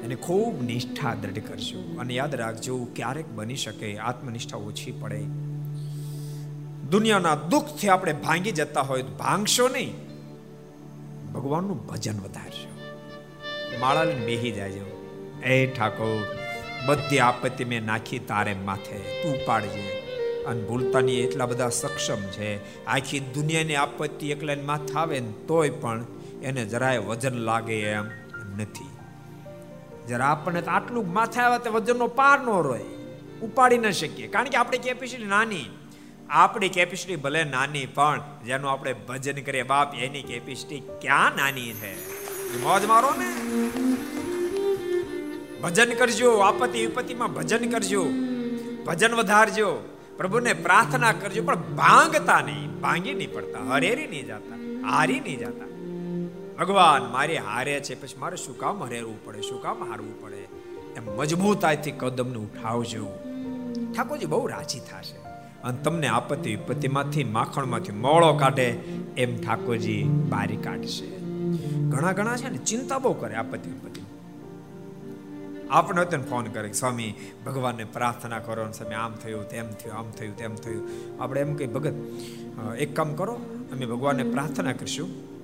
એને 0.05 0.15
ખૂબ 0.15 0.63
નિષ્ઠા 0.63 1.13
દ્રઢ 1.13 1.39
કરજો. 1.39 1.97
અને 1.99 2.13
યાદ 2.13 2.35
રાખજો, 2.35 2.87
ક્યારેક 2.95 3.31
બની 3.31 3.55
શકે, 3.55 3.97
આત્મનિષ્ઠા 3.97 4.57
ઓછી 4.57 4.91
પડે. 4.91 5.21
દુનિયાના 6.89 7.35
દુઃખથી 7.35 7.87
આપણે 7.87 8.13
ભાંગી 8.13 8.51
જતા 8.51 8.81
હોય 8.81 9.01
તો 9.01 9.15
ભાંગશો 9.15 9.67
નહીં. 9.67 9.93
ભગવાનનું 11.33 11.87
ભજન 11.87 12.19
વધારશો. 12.19 12.71
માળા 13.79 14.03
લઈને 14.03 14.25
બેહી 14.25 14.51
જાય 14.51 14.71
એ 15.49 15.67
ઠાકોર, 15.67 16.35
બધી 16.85 17.19
આપત્તિ 17.19 17.65
મેં 17.65 17.85
નાખી 17.85 18.19
તારે 18.19 18.53
માથે. 18.53 19.23
તું 19.23 19.45
પાડજે 19.45 19.89
અને 20.43 20.61
ભૂલતાની 20.61 21.19
એટલા 21.19 21.45
બધા 21.45 21.69
સક્ષમ 21.69 22.21
છે. 22.21 22.85
આખી 22.85 23.19
દુનિયાની 23.19 23.75
આપત્તિ 23.75 24.31
એકલા 24.31 24.55
માથે 24.65 24.93
આવે 24.93 25.19
ને 25.19 25.31
તોય 25.47 25.69
પણ 25.69 26.05
એને 26.43 26.65
જરાય 26.65 26.97
વજન 26.97 27.33
લાગે 27.33 27.79
એમ 27.81 28.05
નથી. 28.57 28.94
જરા 30.07 30.25
આપણને 30.25 30.61
તો 30.61 30.71
આટલું 30.71 31.13
માથે 31.13 31.41
આવે 31.41 31.59
તો 31.59 31.71
વજનનો 31.71 32.07
પાર 32.07 32.39
ન 32.39 32.45
રોય. 32.45 32.81
ઉપાડી 33.41 33.77
ન 33.77 33.89
શકીએ. 33.89 34.27
કારણ 34.27 34.45
કે 34.45 34.57
આપણી 34.57 34.77
કેપેસિટી 34.77 35.25
નાની. 35.25 35.65
આપણી 36.29 36.69
કેપેસિટી 36.69 37.15
ભલે 37.15 37.43
નાની, 37.43 37.85
પણ 37.85 38.21
જેનું 38.45 38.71
આપણે 38.71 38.93
ભજન 38.93 39.41
કરીએ, 39.41 39.63
બાપ, 39.63 39.95
એની 39.95 40.21
કેપેસિટી 40.21 40.79
ક્યાં 40.79 41.31
નાની 41.37 41.73
છે? 41.73 41.93
મોજ 42.61 42.85
મારો 42.85 43.13
ને. 43.17 43.31
ભજન 45.61 45.93
કરજો, 45.93 46.37
આપત્તિ, 46.37 46.85
વિપત્તિમાં 46.85 47.33
ભજન 47.33 47.69
કરજો. 47.71 48.05
ભજન 48.85 49.13
વધારજો. 49.13 49.71
પ્રભુને 50.17 50.53
પ્રાર્થના 50.53 51.11
કરજો, 51.11 51.43
પણ 51.43 51.55
ભાંગતા 51.55 52.41
નહીં. 52.41 52.81
ભાંગી 52.81 53.13
નહીં 53.13 53.33
પડતા, 53.33 53.73
હરેરી 53.73 54.07
નહીં 54.07 54.25
જતા, 54.25 54.87
હારી 54.89 55.19
નહીં 55.19 55.39
જતા. 55.39 55.74
ભગવાન, 56.59 57.11
મારે 57.11 57.37
હારે 57.37 57.79
છે, 57.79 58.01
પછી 58.01 58.19
મારે 58.19 58.37
શું 58.37 58.57
કામ 58.57 58.83
હરેરવું 58.83 59.25
પડે, 59.25 59.41
શું 59.41 59.61
કામ 59.61 59.83
હારવું 59.89 60.23
પડે? 60.23 60.41
એમ 60.95 61.17
મજબૂતાઈથી 61.17 61.91
કદમને 61.91 62.37
ઉઠાવજો. 62.37 63.07
ઠાકોરજી 63.97 64.25
બહુ 64.25 64.47
રાજી 64.47 64.79
થશે. 64.79 65.17
અને 65.63 65.77
તમને 65.77 66.07
આપત્તિ 66.07 66.55
વિપત્તિમાંથી, 66.55 67.23
માખણમાંથી 67.23 67.91
મોળો 67.91 68.37
કાઢે 68.37 68.69
એમ 69.17 69.41
ઠાકોરજી 69.41 70.03
બારી 70.03 70.57
કાઢશે. 70.57 71.07
ઘણા 71.89 72.11
ઘણા 72.11 72.37
છે 72.37 72.49
ને, 72.49 72.57
ચિંતા 72.57 72.99
બહુ 72.99 73.13
કરે 73.13 73.35
આપત્તિ 73.35 73.69
વિપત્તિ. 73.69 74.01
આપણે 75.69 76.01
હતો 76.01 76.17
ફોન 76.17 76.45
કરે 76.45 76.71
સ્વામી, 76.71 77.13
ભગવાનને 77.45 77.83
પ્રાર્થના 77.83 78.39
કરો. 78.39 78.71
સ્વામી, 78.71 78.95
આમ 78.95 79.13
થયું, 79.15 79.49
તેમ 79.49 79.67
થયું, 79.67 79.97
આમ 79.97 80.11
થયું, 80.11 80.37
તેમ 80.37 80.55
થયું. 80.55 80.89
આપણે 81.23 81.41
એમ 81.41 81.55
કહી 81.55 81.67
ભગત 81.67 81.93
એક 82.79 82.95
કામ 82.95 83.15
કરો, 83.15 83.33
અમે 83.71 83.85
ભગવાનને 83.85 84.23
પ્રાર્થના 84.23 84.73
કરીશું. 84.73 85.34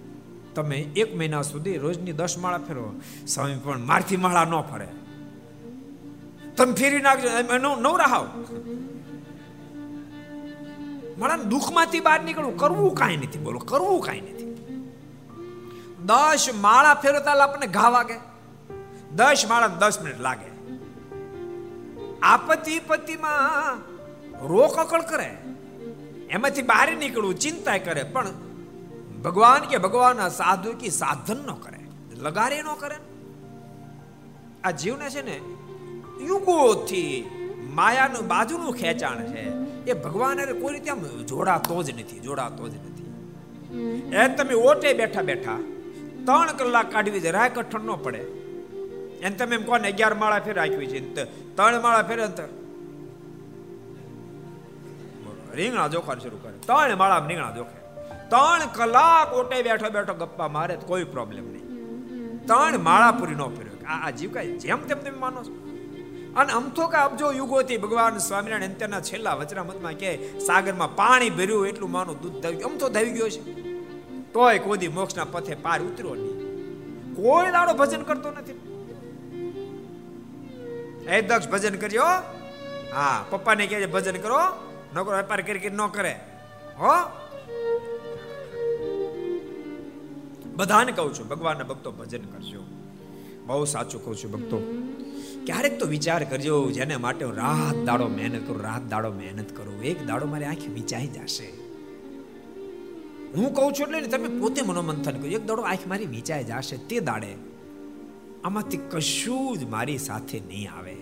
તમે 0.56 0.78
એક 0.78 1.16
મહિના 1.16 1.42
સુધી 1.42 1.78
રોજની 1.78 2.12
દસ 2.12 2.38
માળા 2.38 2.58
ફેરવો. 2.58 2.94
સ્વામી 3.28 3.56
પણ 3.56 3.80
મારથી 3.80 4.18
માળા 4.18 4.46
ન 4.46 4.62
ફરે. 4.62 4.88
તમે 6.58 6.74
ફેરી 6.74 7.00
નાખજો 7.00 7.30
નવ 7.58 7.98
રાહાવ 7.98 8.28
મારા 11.18 11.38
દુઃખમાંથી 11.38 12.00
બહાર 12.00 12.24
નીકળવું, 12.24 12.58
કરવું 12.58 12.96
કાંઈ 12.96 13.18
નથી, 13.18 13.40
બોલો, 13.40 13.60
કરવું 13.60 14.02
કાંઈ 14.02 14.22
નથી. 14.22 14.48
દસ 16.06 16.48
માળા 16.56 16.94
ફેરવતા 16.94 17.32
આપણને 17.32 17.68
ઘા 17.68 17.90
વાગે. 17.90 18.18
દસ 19.16 19.44
માળા 19.50 19.68
દસ 19.68 20.02
મિનિટ 20.02 20.20
લાગે. 20.20 20.50
આપત્તિ 22.22 22.80
પતિમાં 22.80 23.78
રોકકળ 24.48 25.02
કરે. 25.02 25.38
એમાંથી 26.30 26.62
બહાર 26.62 26.92
નીકળવું 26.92 27.36
ચિંતા 27.36 27.78
કરે, 27.78 28.04
પણ 28.04 28.28
ભગવાન 29.26 29.64
કે 29.72 29.78
ભગવાન 29.78 30.20
સાધુ 30.40 30.72
કે 30.82 30.90
સાધન 31.02 31.40
નો 31.48 31.56
કરે 31.64 31.82
લગારે 32.26 32.60
નો 32.62 32.76
કરે. 32.76 32.98
આ 34.64 34.72
જીવને 34.82 35.08
છે 35.10 35.22
ને 35.22 35.38
યુગોથી 36.26 37.14
માયાનું 37.74 38.24
બાજુનું 38.28 38.74
ખેંચાણ 38.74 39.20
છે. 39.32 39.44
એ 39.90 39.94
ભગવાન 40.06 40.38
કોઈ 40.62 40.74
રીતે 40.74 40.90
આમ 40.92 41.02
જોડાતો 41.32 41.76
જ 41.84 41.88
નથી 42.00 42.20
જોડાતો 42.20 42.64
જ 42.70 42.74
નથી. 42.76 43.08
એ 44.16 44.28
તમે 44.38 44.56
ઓટે 44.70 44.90
બેઠા 44.94 45.28
બેઠા 45.30 45.58
ત્રણ 46.26 46.50
કલાક 46.58 46.88
કાઢવી 46.94 47.20
જરાય 47.20 47.50
કઠણ 47.50 47.84
ન 47.90 47.92
પડે. 48.04 48.24
એને 49.22 49.36
તમે 49.36 49.56
એમ 49.56 49.64
કોને 49.64 49.88
અગિયાર 49.88 50.16
માળા 50.22 50.40
ફેર 50.40 50.56
રાખ્યું 50.56 50.88
છે 50.88 51.00
ત્રણ 51.56 51.82
માળા 51.82 52.08
ફેરે 52.10 52.26
રીંગણા 55.54 55.88
જોખાર 55.88 56.18
શરૂ 56.20 56.40
કરે. 56.44 56.58
ત્રણ 56.66 56.98
માળા 56.98 57.20
રીંગણા 57.28 57.52
જોખે 57.52 57.81
ત્રણ 58.32 58.68
કલાક 58.74 59.34
ઓટે 59.34 59.62
બેઠો 59.62 59.90
બેઠો 59.90 60.14
ગપ્પા 60.14 60.48
મારે 60.48 60.76
કોઈ 60.76 61.04
પ્રોબ્લેમ 61.04 61.52
નહીં. 61.52 61.68
ત્રણ 62.46 62.80
માળા 62.80 63.12
પૂરી 63.12 63.36
ન 63.36 63.42
ફેર્યો 63.42 63.86
આ 63.88 64.10
જીવ 64.10 64.34
કાંઈ 64.34 64.58
જેમ 64.58 64.78
તેમ 64.78 64.98
તમે 64.98 65.18
માનો 65.18 65.44
છો? 65.44 65.72
અને 66.36 66.70
તો 66.76 66.88
કે 66.88 66.98
અબજો 66.98 67.32
યુગોથી 67.32 67.78
ભગવાન 67.78 68.18
સ્વામિનારાયણ 68.18 68.70
અંત્યના 68.70 69.02
છેલ્લા 69.02 69.34
વચનામતમાં 69.34 69.92
કે 69.92 70.40
સાગરમાં 70.40 70.96
પાણી 70.96 71.30
ભર્યું 71.30 71.68
એટલું 71.68 71.92
માનું, 71.92 72.22
દૂધ 72.22 72.42
ધાવી 72.42 72.56
તો 72.56 72.90
ધાવી 72.90 73.12
ગયો 73.12 73.30
છે. 73.30 73.54
તોય 74.34 74.60
કોદી 74.60 74.88
મોક્ષના 74.88 75.26
પથે 75.26 75.56
પાર 75.56 75.82
ઉતર્યો 75.82 76.16
નહીં. 76.16 76.42
કોઈ 77.16 77.52
દાડો 77.52 77.74
ભજન 77.74 78.02
કરતો 78.02 78.32
નથી. 78.32 78.52
એ 81.08 81.22
દક્ષ 81.22 81.50
ભજન 81.50 81.76
કરજો 81.76 82.04
હા. 82.94 83.26
પપ્પાને 83.30 83.68
કહે 83.68 83.86
ભજન 83.86 84.22
કરો. 84.22 84.40
ન 84.96 85.04
કરો 85.04 85.18
વેપાર 85.18 85.42
કરી 85.42 85.70
ન 85.70 85.88
કરે. 85.88 86.20
હો. 86.80 87.22
બધાને 90.62 90.92
કહું 90.92 91.14
છું, 91.14 91.28
ભગવાનના 91.28 91.64
ભક્તો 91.64 91.92
ભજન 91.92 92.22
કરજો. 92.22 92.64
બહુ 93.46 93.66
સાચું 93.66 94.06
કહું 94.06 94.16
છું 94.16 94.32
ભક્તો. 94.32 94.58
ક્યારેક 95.46 95.80
તો 95.80 95.86
વિચાર 95.86 96.24
કરજો, 96.24 96.72
જેને 96.72 96.98
માટે 96.98 97.26
હું 97.26 97.36
રાત 97.36 97.86
દાડો 97.86 98.08
મહેનત 98.08 98.48
કરું, 98.48 98.62
રાત 98.62 98.90
દાડો 98.90 99.12
મહેનત 99.12 99.58
કરું, 99.58 99.84
એક 99.84 100.08
દાડો 100.08 100.26
મારી 100.26 100.46
આંખ 100.46 100.68
વિચાઈ 100.74 101.08
જશે. 101.08 101.48
હું 103.36 103.54
કહું 103.54 103.74
છું 103.74 103.96
એટલે 103.96 104.08
તમે 104.08 104.40
પોતે 104.40 104.62
મનોમંથન 104.62 105.18
કર્યું 105.18 105.34
એક 105.34 105.48
દાડો 105.48 105.62
આંખ 105.62 105.88
મારી 105.88 106.06
વિચાઈ 106.06 106.44
જશે 106.44 106.78
તે 106.78 107.00
દાડે. 107.00 107.32
આમાંથી 108.44 108.78
કશું 108.78 109.58
જ 109.58 109.64
મારી 109.64 109.98
સાથે 109.98 110.40
નહીં 110.40 110.74
આવે. 110.78 110.96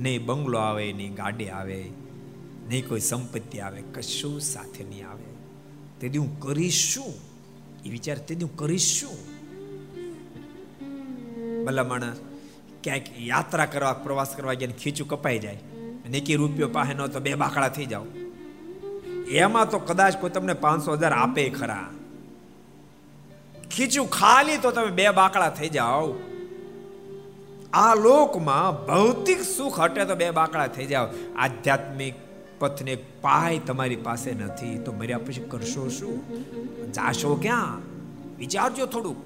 નહીં 0.00 0.26
બંગલો 0.26 0.58
આવે, 0.58 0.92
નહીં 0.92 1.14
ગાડી 1.14 1.48
આવે, 1.48 1.80
નહીં 2.68 2.88
કોઈ 2.88 3.00
સંપત્તિ 3.00 3.58
આવે, 3.58 3.82
કશું 3.94 4.40
સાથે 4.40 4.84
નહીં 4.84 5.08
આવે. 5.08 5.28
તેથી 6.00 6.18
હું 6.18 6.40
કરીશ 6.40 6.80
શું? 6.94 7.29
એ 7.84 7.90
વિચાર 7.90 8.18
તે 8.18 8.34
હું 8.34 8.56
કરીશ 8.56 9.04
ભલા 11.66 11.84
માણસ 11.84 12.16
ક્યાંક 12.84 13.02
યાત્રા 13.18 13.66
કરવા, 13.66 13.92
પ્રવાસ 13.92 14.36
કરવા 14.36 14.54
ગયા 14.54 14.70
ખીચું 14.82 15.08
કપાઈ 15.08 15.38
જાય. 15.38 15.58
નીકી 16.10 16.34
રૂપિયો 16.34 16.68
પાસે 16.68 16.94
ન 16.94 17.06
તો 17.06 17.20
બે 17.20 17.34
બાકડા 17.34 17.68
થઈ 17.68 17.86
જાઓ. 17.86 18.04
એમાં 19.28 19.70
તો 19.70 19.78
કદાચ 19.78 20.18
કોઈ 20.18 20.30
તમને 20.30 20.52
પાંચસો 20.52 20.92
હજાર 20.92 21.12
આપે 21.12 21.50
ખરા. 21.50 21.90
ખીચું 23.76 24.10
ખાલી 24.10 24.56
તો 24.56 24.70
તમે 24.70 24.90
બે 24.90 25.10
બાકડા 25.10 25.50
થઈ 25.50 25.68
જાઓ. 25.68 26.14
આ 27.72 27.94
લોકમાં 27.94 28.86
ભૌતિક 28.86 29.42
સુખ 29.42 29.80
હટે 29.80 30.04
તો 30.04 30.14
બે 30.14 30.30
બાકડા 30.30 30.66
થઈ 30.66 30.86
જાઓ. 30.86 31.06
આધ્યાત્મિક 31.36 32.14
પથને 32.60 32.94
પાય 32.94 33.58
તમારી 33.58 33.96
પાસે 33.96 34.32
નથી, 34.32 34.78
તો 34.78 34.92
મર્યા 34.92 35.18
પછી 35.18 35.44
કરશો 35.48 35.88
શું? 35.88 36.28
જાશો 36.92 37.34
ક્યાં? 37.34 37.78
વિચારજો 38.38 38.86
થોડું 38.86 39.16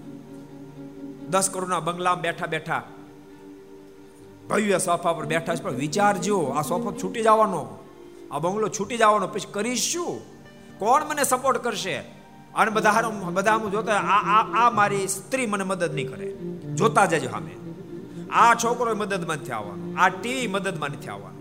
દસ 1.31 1.51
કરોડના 1.51 1.81
બંગલામાં 1.81 2.23
બેઠા 2.23 2.47
બેઠા. 2.47 2.83
ભવ્ય 4.49 4.79
સોફા 4.79 5.13
પર 5.13 5.25
બેઠા 5.25 5.55
છે, 5.55 5.63
પણ 5.63 5.75
વિચારજો, 5.75 6.41
આ 6.41 6.63
સોફો 6.63 6.93
છૂટી 7.03 7.23
જવાનો. 7.23 7.79
આ 8.33 8.39
બંગલો 8.39 8.69
છૂટી 8.69 8.97
જવાનો, 8.97 9.27
પછી 9.27 9.53
કરીશ. 9.53 9.93
શું 9.93 10.21
કોણ 10.79 11.05
મને 11.05 11.25
સપોર્ટ 11.25 11.59
કરશે? 11.59 11.97
અને 12.55 12.71
બધા 12.71 13.13
બધા 13.33 13.55
હું 13.55 13.71
જોતા, 13.71 13.97
આ 13.97 14.67
આ 14.67 14.71
મારી 14.71 15.09
સ્ત્રી 15.09 15.47
મને 15.47 15.65
મદદ 15.65 15.95
નહીં 15.95 16.09
કરે. 16.09 16.33
જોતા 16.75 17.05
જજો 17.05 17.29
સામે. 17.31 17.55
આ 18.31 18.55
છોકરો 18.55 18.95
મદદમાં 18.95 19.37
નથી 19.37 19.53
આવવાનો. 19.53 19.95
આ 19.99 20.09
ટીવી 20.09 20.47
મદદમાં 20.47 20.91
નથી 20.91 21.09
આવવાનું. 21.09 21.34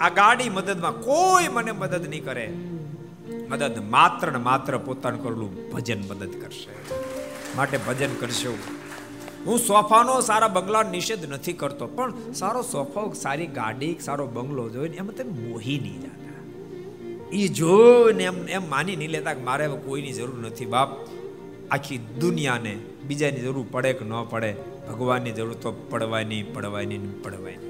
આ 0.00 0.08
ગાડી 0.08 0.48
મદદમાં 0.48 0.92
કોઈ 0.92 1.48
મને 1.48 1.72
મદદ 1.72 2.08
નહીં 2.08 2.24
કરે. 2.24 2.52
મદદ 3.48 3.82
માત્ર 3.90 4.32
ને 4.32 4.38
માત્ર 4.38 4.78
પોતાનું 4.78 5.22
કરેલું 5.22 5.70
ભજન 5.70 6.00
મદદ 6.08 6.40
કરશે. 6.40 6.68
માટે 7.56 7.76
ભજન 7.76 8.10
કરશો. 8.20 8.58
હું 9.46 9.58
સોફાનો 9.58 10.20
સારા 10.20 10.48
બંગલા 10.48 10.82
નિષેધ 10.82 11.32
નથી 11.32 11.52
કરતો, 11.52 11.86
પણ 11.86 12.32
સારો 12.32 12.62
સોફો, 12.62 13.12
સારી 13.12 13.46
ગાડી, 13.46 13.96
સારો 14.00 14.26
બંગલો 14.26 14.68
જોઈને 14.68 14.96
એમ 14.96 15.06
તમે 15.06 15.48
મોહી 15.48 15.78
નહીં 15.78 16.00
જતા. 16.00 17.30
એ 17.32 17.48
જોઈને 17.48 18.24
એમ 18.24 18.48
એમ 18.48 18.70
માની 18.70 18.96
નહીં 18.96 19.10
લેતા 19.10 19.34
કે 19.34 19.42
મારે 19.42 19.68
કોઈની 19.68 20.12
જરૂર 20.12 20.38
નથી 20.38 20.66
બાપ. 20.66 20.88
આખી 21.70 21.98
દુનિયાને 21.98 22.78
બીજાની 23.08 23.40
જરૂર 23.40 23.66
પડે 23.70 23.92
કે 23.92 24.04
ન 24.04 24.12
પડે, 24.30 24.56
ભગવાનની 24.88 25.32
જરૂર 25.32 25.54
તો 25.54 25.72
પડવાની 25.90 26.42
પડવાની 26.42 26.98
પડવાની. 26.98 27.65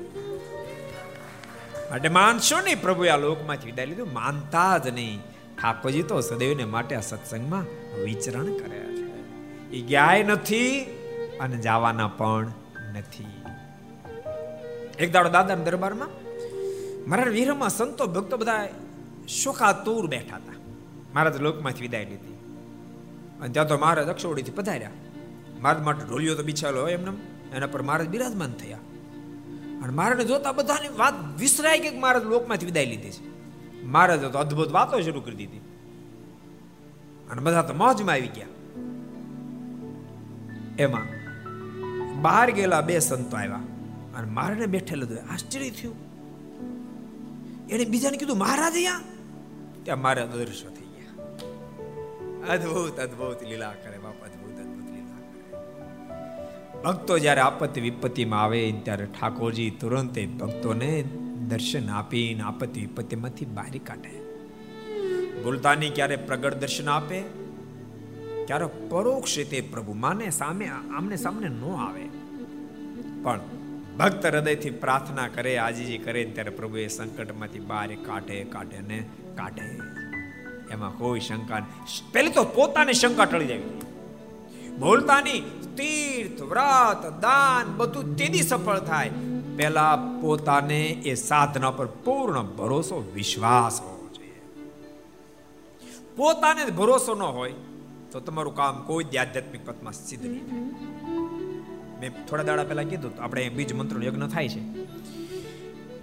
માટે 1.91 2.09
માનશો 2.09 2.61
નહીં? 2.61 2.81
પ્રભુએ 2.81 3.09
આ 3.09 3.17
લોકમાંથી 3.17 3.67
વિદાય 3.67 3.87
લીધું. 3.87 4.13
માનતા 4.13 4.79
જ 4.79 4.89
નહીં. 4.89 5.21
ઠાકોરજી 5.63 6.03
તો 6.03 6.21
સદૈવને 6.21 6.65
માટે 6.65 6.97
આ 6.97 7.01
સત્સંગમાં 7.01 7.95
વિચરણ 8.01 8.45
કર્યા 8.45 8.85
છે. 8.85 9.71
એ 9.71 9.81
ગયા 9.81 10.23
નથી 10.27 10.83
અને 11.41 11.57
જવાના 11.57 12.09
પણ 12.09 12.53
નથી. 12.99 13.27
એક 14.99 15.13
દાડો 15.13 15.31
દાદા 15.31 15.55
દરબારમાં 15.55 16.09
મારા 17.11 17.25
વીરમાં 17.25 17.69
સંતો 17.69 18.07
ભક્તો 18.07 18.37
બધા 18.37 18.69
શોકાતુર 19.29 20.07
બેઠા 20.07 20.37
હતા. 20.37 20.53
મહારાજ 21.15 21.37
લોકમાંથી 21.37 21.81
વિદાય 21.81 22.05
લીધી. 22.05 22.39
અને 23.41 23.49
ત્યાં 23.49 23.69
તો 23.69 23.79
મહારાજ 23.79 24.07
અક્ષોડીથી 24.07 24.51
પધાર્યા. 24.51 24.91
મહારાજ 25.61 25.83
માટે 25.83 26.05
ઢોલિયો 26.09 26.35
તો 26.35 26.43
બિછાયેલો 26.43 26.81
હોય 26.81 26.93
એમને 26.93 27.11
એના 27.57 27.67
પર 27.67 27.83
મહારાજ 27.83 28.09
બિરાજમાન 28.09 28.53
થયા. 28.53 28.79
અને 29.83 29.93
મહારાજને 29.93 30.25
જોતા 30.25 30.53
બધાની 30.53 30.89
વાત 30.89 31.15
વિસરાય 31.39 31.79
કે 31.79 31.99
મહારાજ 31.99 32.25
લોકમાંથી 32.25 32.67
વિદાય 32.67 32.87
લીધી 32.87 33.11
છે. 33.11 33.37
મહારાજે 33.85 34.29
તો 34.29 34.39
અદ્ભુત 34.39 34.73
વાતો 34.73 35.01
શરૂ 35.01 35.21
કરી 35.21 35.37
દીધી. 35.37 35.59
અને 37.31 37.43
બધા 37.43 37.63
તો 37.63 37.75
મોજમાં 37.75 38.13
આવી 38.13 38.27
ગયા. 38.27 38.47
એમાં 40.79 41.17
બહાર 42.23 42.51
ગયેલા 42.51 42.81
બે 42.81 42.99
સંતો 42.99 43.37
આવ્યા 43.37 43.61
અને 44.17 44.31
મહારાજને 44.31 44.67
બેઠેલું 44.67 45.09
હતું 45.09 45.33
આશ્ચર્ય 45.33 45.71
થયું. 45.71 46.07
એને 47.69 47.85
બીજાને 47.85 48.17
કીધું, 48.17 48.39
મહારાજ 48.39 48.75
અહીંયા? 48.75 49.01
ત્યાં 49.83 50.01
મારે 50.01 50.23
અદૃશ્ય 50.23 50.69
થઈ 50.69 50.87
ગયા. 50.87 51.25
અદ્ભુત 52.53 53.01
અદ્ભુત 53.01 53.43
લીલા 53.43 53.73
કરે 53.73 53.96
ભક્તો 56.85 57.19
જ્યારે 57.19 57.41
આપત્તિ 57.41 57.81
વિપત્તિમાં 57.81 58.43
આવે 58.43 58.73
ત્યારે 58.73 59.07
ઠાકોરજી 59.07 59.71
તુરંત 59.71 60.19
ભક્તોને 60.41 61.05
દર્શન 61.49 61.91
આપીને 61.91 62.43
આપત્તિ 62.43 62.81
વિપત્તિમાંથી 62.81 63.45
બહાર 63.45 63.79
કાઢે. 63.87 64.27
ભૂલતાની 65.43 65.91
ક્યારે 65.91 66.17
પ્રગટ 66.17 66.55
દર્શન 66.55 66.89
આપે? 66.89 67.21
ક્યારે 68.47 68.67
પરોક્ષ 68.89 69.39
રીતે 69.39 69.61
પ્રભુ 69.61 69.93
માને 69.93 70.31
સામે 70.31 70.67
આમને 70.67 71.17
સામને 71.17 71.49
ન 71.49 71.65
આવે. 71.65 72.05
પણ 73.23 73.41
ભક્ત 73.99 74.27
હૃદયથી 74.27 74.71
પ્રાર્થના 74.71 75.29
કરે, 75.29 75.57
આજીજી 75.57 75.99
કરે 75.99 76.25
ત્યારે 76.25 76.51
પ્રભુ 76.51 76.77
એ 76.77 76.89
સંકટમાંથી 76.89 77.59
બહાર 77.59 77.95
કાઢે 77.95 78.45
કાઢે 78.45 78.81
ને 78.81 79.05
કાઢે. 79.37 79.81
એમાં 80.71 80.99
કોઈ 80.99 81.21
શંકા 81.21 81.67
પહેલી 82.13 82.31
તો 82.31 82.45
પોતાની 82.45 82.93
શંકા 82.93 83.25
ટળી 83.25 83.47
જાય. 83.47 83.61
બોલતાની 84.79 85.41
તીર્થ, 85.77 86.43
વ્રત, 86.43 87.21
દાન 87.21 87.77
બધું 87.77 88.17
તેની 88.17 88.43
સફળ 88.43 88.79
થાય. 88.79 89.11
પેલા 89.57 89.97
પોતાને 90.21 90.87
એ 90.87 91.15
સાધના 91.15 91.71
પર 91.71 91.87
પૂર્ણ 91.87 92.43
ભરોસો, 92.43 93.13
વિશ્વાસ 93.15 93.81
હોવો 93.81 94.09
જોઈએ. 94.15 94.43
પોતાને 96.17 96.65
ભરોસો 96.65 97.15
ન 97.15 97.23
હોય 97.23 97.53
તો 98.13 98.21
તમારું 98.21 98.55
કામ 98.55 98.83
કોઈ 98.83 99.05
આધ્યાત્મિક 99.05 99.67
પથમાં 99.67 99.93
સિદ્ધ 99.93 100.27
નહીં 100.27 100.47
થાય. 100.47 100.61
મેં 102.01 102.27
થોડા 102.27 102.43
દાડા 102.43 102.65
પહેલા 102.65 102.83
કીધું 102.83 103.23
આપણે 103.23 103.49
બીજ 103.49 103.73
મંત્રનો 103.73 104.05
યજ્ઞ 104.05 104.23
થાય 104.23 104.49
છે. 104.49 104.61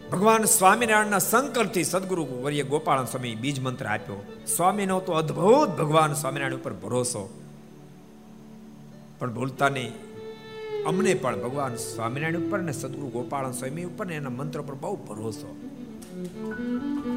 ભગવાન 0.09 0.43
સ્વામિનારાયણના 0.43 1.19
સંકલ્પથી 1.19 1.83
સદગુરુ 1.83 2.27
વર્ય 2.43 2.63
ગોપાલ 2.63 3.05
સ્વામી 3.05 3.35
બીજ 3.35 3.59
મંત્ર 3.59 3.85
આપ્યો. 3.85 4.25
સ્વામીનો 4.55 4.99
તો 4.99 5.11
અદ્ભુત 5.11 5.69
ભગવાન 5.69 6.13
સ્વામિનારાયણ 6.13 6.55
ઉપર 6.55 6.73
ભરોસો. 6.73 7.42
પણ 9.23 9.33
ભૂલતા 9.33 9.69
નહીં. 9.69 9.91
અમને 10.83 11.13
પણ 11.13 11.41
ભગવાન 11.41 11.75
સ્વામિનારાયણ 11.75 12.37
ઉપર 12.37 12.59
ને 12.59 12.71
સદગુરુ 12.71 13.07
ગોપાલ 13.07 13.51
સ્વામી 13.51 13.83
ઉપર 13.83 14.05
ને 14.05 14.15
એના 14.15 14.29
મંત્ર 14.29 14.61
પર 14.61 14.73
બહુ 14.73 14.95
ભરોસો. 14.95 15.55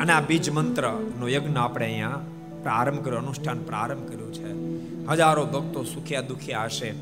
અને 0.01 0.13
આ 0.13 0.21
બીજ 0.21 0.51
મંત્ર 0.51 0.91
નો 1.19 1.29
યજ્ઞ 1.29 1.57
આપણે 1.57 1.87
અહીંયા 1.87 2.21
પ્રારંભ 2.63 3.05
કર્યો, 3.05 3.19
અનુષ્ઠાન 3.19 3.59
પ્રારંભ 3.59 4.09
કર્યું 4.09 4.35
છે. 4.35 4.47
હજારો 5.07 5.45
ભક્તો 5.45 5.85
સુખ્યા 5.85 6.21
દુખ્યા 6.21 6.65
હશે. 6.65 6.95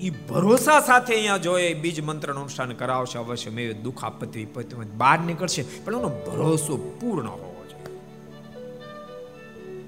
એ 0.00 0.10
ભરોસા 0.10 0.80
સાથે 0.80 1.14
અહીંયા 1.14 1.36
જો 1.36 1.58
એ 1.58 1.74
બીજ 1.74 2.00
મંત્રનું 2.00 2.38
અનુષ્ઠાન 2.38 2.72
કરાવશે, 2.72 3.18
અવશ્ય 3.18 3.50
મેં 3.50 3.82
દુઃખ 3.82 4.04
આપત્તિ 4.04 4.40
વિપત્તિ 4.40 4.76
બહાર 4.96 5.18
નીકળશે. 5.18 5.64
પણ 5.84 5.94
એનો 5.94 6.08
ભરોસો 6.08 6.98
પૂર્ણ 7.00 7.28
હોવો 7.28 7.64
જોઈએ. 7.70 7.96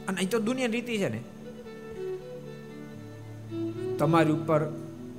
અને 0.09 0.17
અહીં 0.17 0.31
તો 0.31 0.39
દુનિયા 0.39 0.67
રીતિ 0.67 0.99
છે 0.99 1.09
ને. 1.09 1.21
તમારી 4.03 4.33
ઉપર 4.33 4.65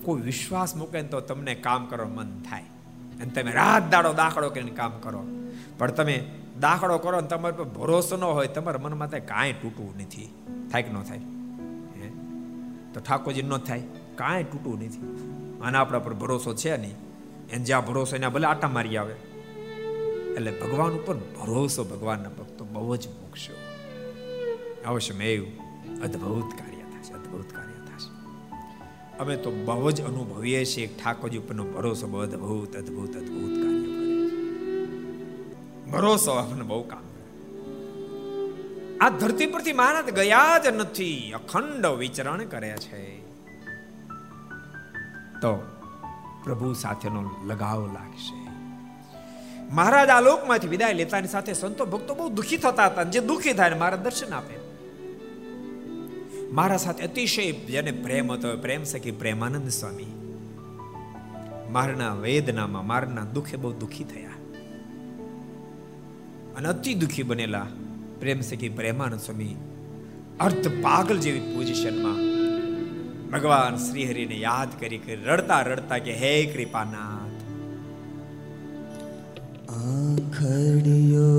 કોઈ 0.03 0.21
વિશ્વાસ 0.21 0.75
મૂકે 0.75 1.01
ને 1.01 1.07
તો 1.07 1.19
તમને 1.19 1.55
કામ 1.55 1.85
કરવા 1.85 2.07
મન 2.07 2.39
થાય. 2.49 2.61
અને 3.21 3.25
તમે 3.25 3.51
રાત 3.51 3.91
દાડો 3.91 4.13
દાખલો 4.13 4.49
કરીને 4.49 4.71
કામ 4.71 4.91
કરો. 4.91 5.23
પણ 5.77 5.91
તમે 5.91 6.31
દાખલો 6.59 6.97
કરો 6.97 7.21
ને 7.21 7.27
તમારી 7.27 7.55
પર 7.57 7.63
ભરોસો 7.63 8.17
ન 8.17 8.23
હોય, 8.23 8.47
તમારા 8.47 8.79
મનમાં 8.81 9.07
થાય 9.07 9.19
કાંઈ 9.19 9.53
તૂટવું 9.53 9.93
નથી. 9.95 10.33
થાય 10.71 10.83
કે 10.83 10.91
ન 10.91 11.01
થાય? 11.01 11.17
તો 12.93 12.99
ઠાકોરજી 12.99 13.41
ન 13.41 13.57
થાય. 13.57 13.83
કાંઈ 14.15 14.43
તૂટવું 14.43 14.79
નથી. 14.79 15.01
આના 15.63 15.81
આપણા 15.81 15.99
પર 15.99 16.13
ભરોસો 16.13 16.53
છે 16.53 16.77
નહીં. 16.77 16.95
એને 17.49 17.63
જ્યાં 17.63 17.85
ભરોસો 17.85 18.15
એના 18.15 18.29
ભલે 18.29 18.47
આટા 18.47 18.67
મારી 18.67 18.97
આવે. 18.97 19.13
એટલે 20.33 20.51
ભગવાન 20.51 20.91
ઉપર 20.91 21.15
ભરોસો 21.15 21.83
ભગવાનના 21.83 22.29
ભક્તો 22.29 22.65
બહુ 22.65 22.95
જ 22.95 23.07
મૂકશો 23.07 23.55
અવશ્ય 24.85 25.13
મેં 25.13 25.57
અદ્ભુત 26.03 26.59
કાર્ય 26.59 26.77
થશે 26.77 27.13
અદ્ભુત 27.13 27.51
કાર્ય. 27.51 27.62
અમે 29.23 29.35
તો 29.37 29.51
બહુ 29.51 29.91
જ 29.91 30.01
અનુભવીએ 30.01 30.65
છીએ 30.65 30.87
ઠાકોરજી 30.87 31.37
ઉપરનો 31.37 31.63
ભરોસો 31.63 32.07
બહુ 32.07 32.19
અદભુત 32.19 32.75
અદભુત 32.75 33.15
અદભુત 33.17 33.53
કાર્ય 33.63 33.91
કરે 33.97 34.15
ભરોસો 35.91 36.31
આપણને 36.31 36.63
બહુ 36.63 36.81
કામ 36.83 37.03
આ 39.01 39.09
ધરતી 39.09 39.45
પરથી 39.45 39.73
મહારાજ 39.73 40.09
ગયા 40.09 40.57
જ 40.57 40.67
નથી, 40.67 41.31
અખંડ 41.31 41.85
વિચરણ 41.85 42.45
કરે 42.45 42.69
છે. 42.69 43.01
તો 45.41 45.51
પ્રભુ 46.43 46.73
સાથેનો 46.73 47.21
લગાવ 47.45 47.81
લાગશે. 47.93 48.39
મહારાજ 49.71 50.09
આ 50.09 50.21
લોકમાંથી 50.21 50.67
વિદાય 50.67 50.93
લેતાની 50.93 51.27
સાથે 51.27 51.53
સંતો 51.53 51.85
ભક્તો 51.85 52.15
બહુ 52.15 52.29
દુઃખી 52.29 52.57
થતા 52.57 52.87
હતા 52.87 53.03
જે 53.03 53.19
દુઃખી 53.19 53.53
થાય 53.53 53.75
મારા 53.75 53.95
દર્શન 53.95 54.33
આપે. 54.33 54.62
મારા 56.53 56.77
સાથે 56.77 57.03
અતિશય 57.03 57.51
જેને 57.51 57.91
પ્રેમ 57.91 58.31
હતો. 58.31 58.57
પ્રેમ 58.57 58.83
સખી 58.83 59.11
પ્રેમાનંદ 59.11 59.69
સ્વામી. 59.69 60.05
મારના 61.71 62.13
વેદનામાં, 62.13 62.87
મારના 62.87 63.25
દુખે 63.25 63.57
બહુ 63.57 63.71
દુઃખી 63.71 64.03
થયા. 64.03 64.29
અને 66.57 66.67
અતિ 66.67 66.93
દુઃખી 66.93 67.23
બનેલા 67.23 67.67
પ્રેમ 68.19 68.41
સખી 68.41 68.69
પ્રેમાનંદ 68.69 69.19
સ્વામી 69.19 69.55
અર્ધ 70.39 70.81
પાગલ 70.81 71.19
જેવી 71.19 71.39
પોઝિશનમાં 71.39 72.33
ભગવાન 73.29 73.75
શ્રી 73.75 74.09
હરિને 74.09 74.35
યાદ 74.35 74.67
કરી 74.79 74.97
કરી 74.97 75.15
રડતા 75.15 75.61
રડતા 75.61 75.97
કે, 75.97 76.13
હે 76.13 76.45
કૃપાનાથ. 76.45 77.29
આખડિયો 79.69 81.33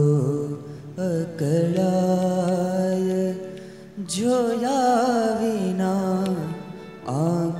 અકળાય 0.98 3.34
या 3.96 4.78
विना 5.40 5.92
आण 7.08 7.50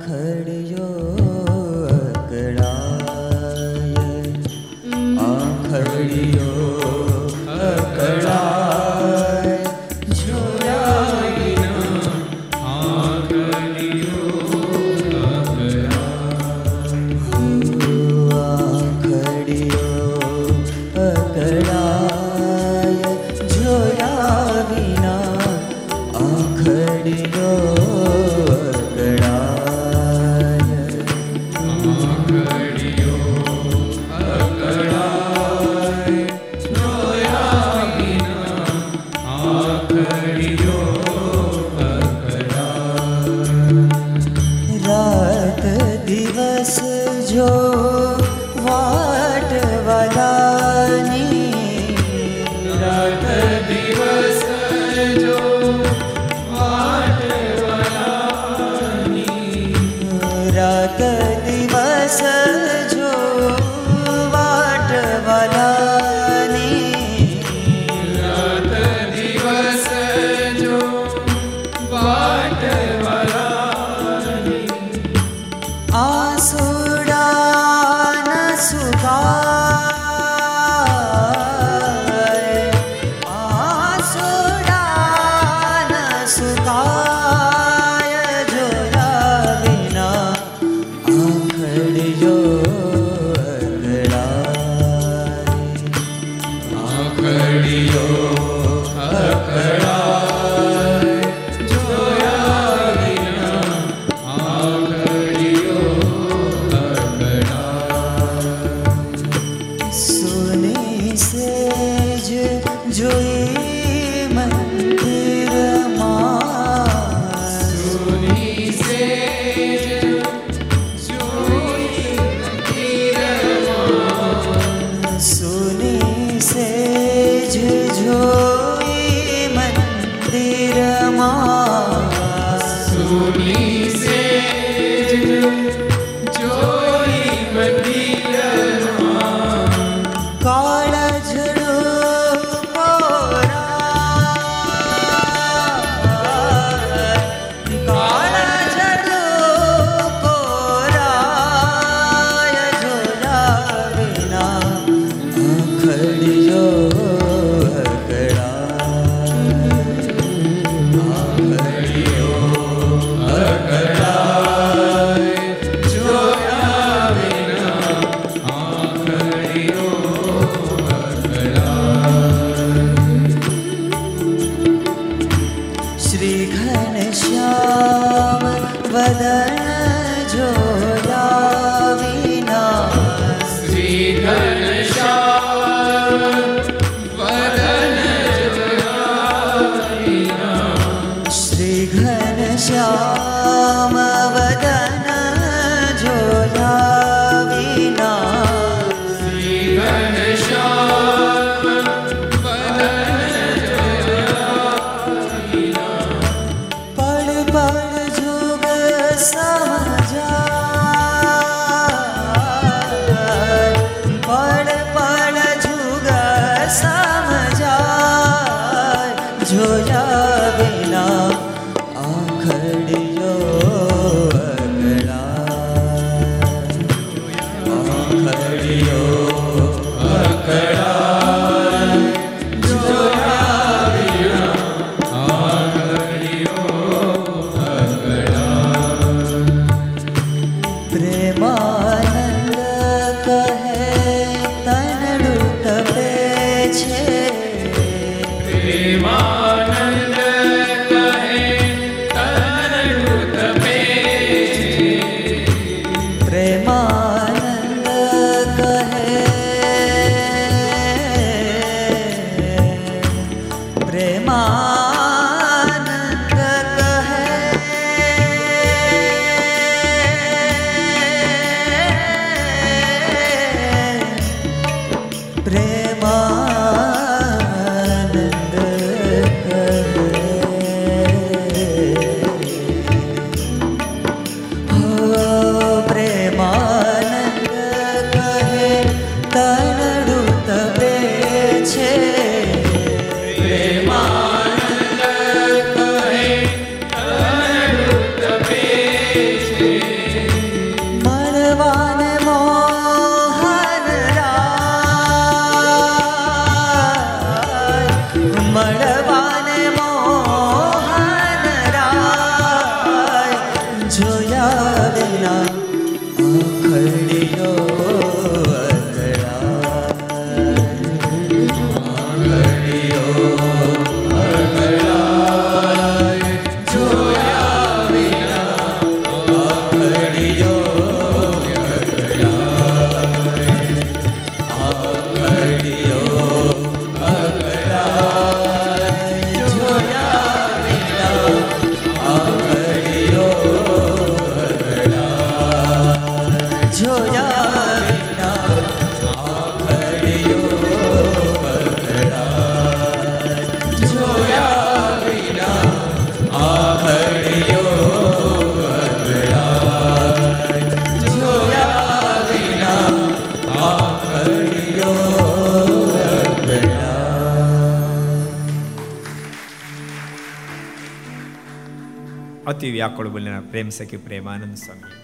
પ્રેમ 373.55 373.69
સખી 373.69 373.97
પ્રેમાનંદ 373.97 374.57
સ્વામી? 374.57 375.03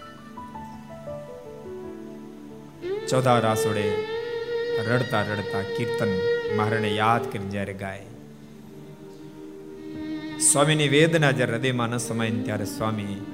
ચૌદા 3.06 3.38
રાસોડે 3.38 3.92
રડતા 4.78 5.22
રડતા 5.22 5.62
કીર્તન 5.62 6.08
મહારાણે 6.56 6.94
યાદ 6.94 7.32
કરી 7.32 7.48
જ્યારે 7.48 7.72
ગાય. 7.72 8.02
સ્વામીની 10.52 10.88
વેદના 10.88 11.30
જ્યારે 11.30 11.52
હૃદયમાં 11.52 11.88
ન 11.88 11.96
સમાય 11.96 12.30
ત્યારે 12.30 12.64
સ્વામી 12.64 13.26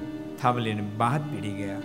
થાંભલીને 0.43 0.83
બાદ 0.83 1.35
પીડી 1.35 1.51
ગયા. 1.51 1.79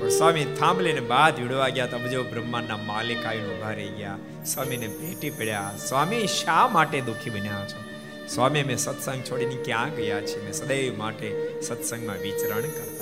પણ 0.00 0.08
સ્વામી 0.08 0.44
થાંભલીને 0.44 1.00
બાદ 1.00 1.40
વિડવા 1.40 1.68
ગયા 1.68 1.86
તો 1.86 1.96
અબજો 1.96 2.22
બ્રહ્માંડના 2.22 2.76
માલિક 2.76 3.26
આવીને 3.26 3.58
ઊભા 3.58 3.70
રહી 3.70 3.88
ગયા. 3.88 4.18
સ્વામીને 4.46 4.88
ભેટી 4.88 5.30
પડ્યા. 5.30 5.74
સ્વામી, 5.88 6.26
શા 6.26 6.68
માટે 6.68 7.00
દુઃખી 7.00 7.30
બન્યા 7.30 7.66
છો? 7.66 7.97
સ્વામી 8.34 8.62
મેં 8.62 8.76
સત્સંગ 8.76 9.22
છોડીને 9.30 9.56
ક્યાં 9.64 9.90
ગયા 9.94 10.20
છે 10.20 10.44
મેં 10.44 10.52
સદૈવ 10.52 10.98
માટે 10.98 11.28
સત્સંગમાં 11.62 12.18
વિચરણ 12.18 12.60
કરતા 12.60 12.98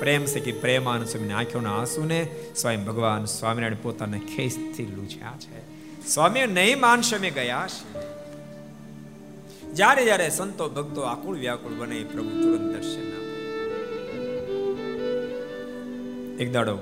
પ્રેમ 0.00 0.24
છે 0.24 0.40
કે 0.40 0.52
પ્રેમાન 0.52 1.04
સ્વામીની 1.04 1.34
આંખોના 1.34 1.74
આંસુને 1.76 2.28
સ્વયં 2.56 2.84
ભગવાન 2.84 3.24
સ્વામિનારાયણ 3.24 3.82
પોતાના 3.82 4.18
ખેસથી 4.18 4.86
લૂછ્યા 4.86 5.36
છે. 5.40 5.60
સ્વામી 6.08 6.46
નહીં 6.46 6.80
માનશે 6.80 7.18
મેં 7.18 7.34
ગયા 7.34 7.66
છે 7.66 8.00
જ્યારે 9.74 10.04
જ્યારે 10.04 10.30
સંતો 10.30 10.68
ભક્તો 10.68 11.00
આકુળ 11.00 11.36
વ્યાકુળ 11.36 11.72
બને, 11.72 12.04
પ્રભુ 12.04 12.28
તુરંત 12.28 12.76
દર્શન 12.76 13.10
એક 16.40 16.52
દાડો 16.52 16.78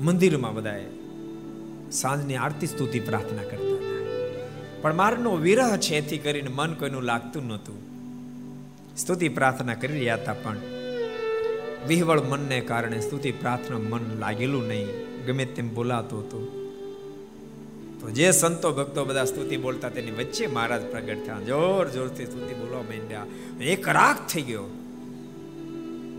મંદિરમાં 0.00 0.54
બધાએ 0.54 0.86
સાંજની 1.92 2.36
આરતી 2.36 2.66
સ્તુતિ 2.66 3.00
પ્રાર્થના 3.00 3.42
કરતા 3.42 3.76
હતા. 3.76 3.97
પણ 4.82 4.94
મારનો 4.94 5.36
વિરહ 5.36 5.76
છે 5.76 5.96
એથી 5.96 6.18
કરીને 6.18 6.50
મન 6.54 6.74
કોઈનું 6.74 7.02
લાગતું 7.02 7.46
નહોતું. 7.46 7.88
સ્તુતિ 8.96 9.28
પ્રાર્થના 9.28 9.74
કરી 9.74 9.92
રહ્યા 9.92 10.14
હતા 10.14 10.32
પણ 10.32 10.56
વિહવળ 11.88 12.20
મનને 12.20 12.60
કારણે 12.60 13.00
સ્તુતિ 13.00 13.30
પ્રાર્થના 13.32 13.78
મન 13.78 14.18
લાગેલું 14.18 14.68
નહીં, 14.68 14.86
ગમે 15.26 15.44
તેમ 15.44 15.74
બોલાતું 15.74 16.20
હતું. 16.20 16.58
તો 18.00 18.10
જે 18.10 18.30
સંતો 18.30 18.72
ભક્તો 18.72 19.04
બધા 19.04 19.24
સ્તુતિ 19.24 19.56
બોલતા 19.56 19.88
તેની 19.88 20.10
વચ્ચે 20.10 20.46
મહારાજ 20.46 20.82
પ્રગટ 20.82 21.26
થયા. 21.26 21.40
જોર 21.40 21.88
જોરથી 21.88 22.26
સ્તુતિ 22.26 22.54
બોલવા 22.54 22.82
માંડ્યા. 22.82 23.26
એક 23.60 23.88
રાગ 23.88 24.28
થઈ 24.28 24.42
ગયો. 24.42 24.64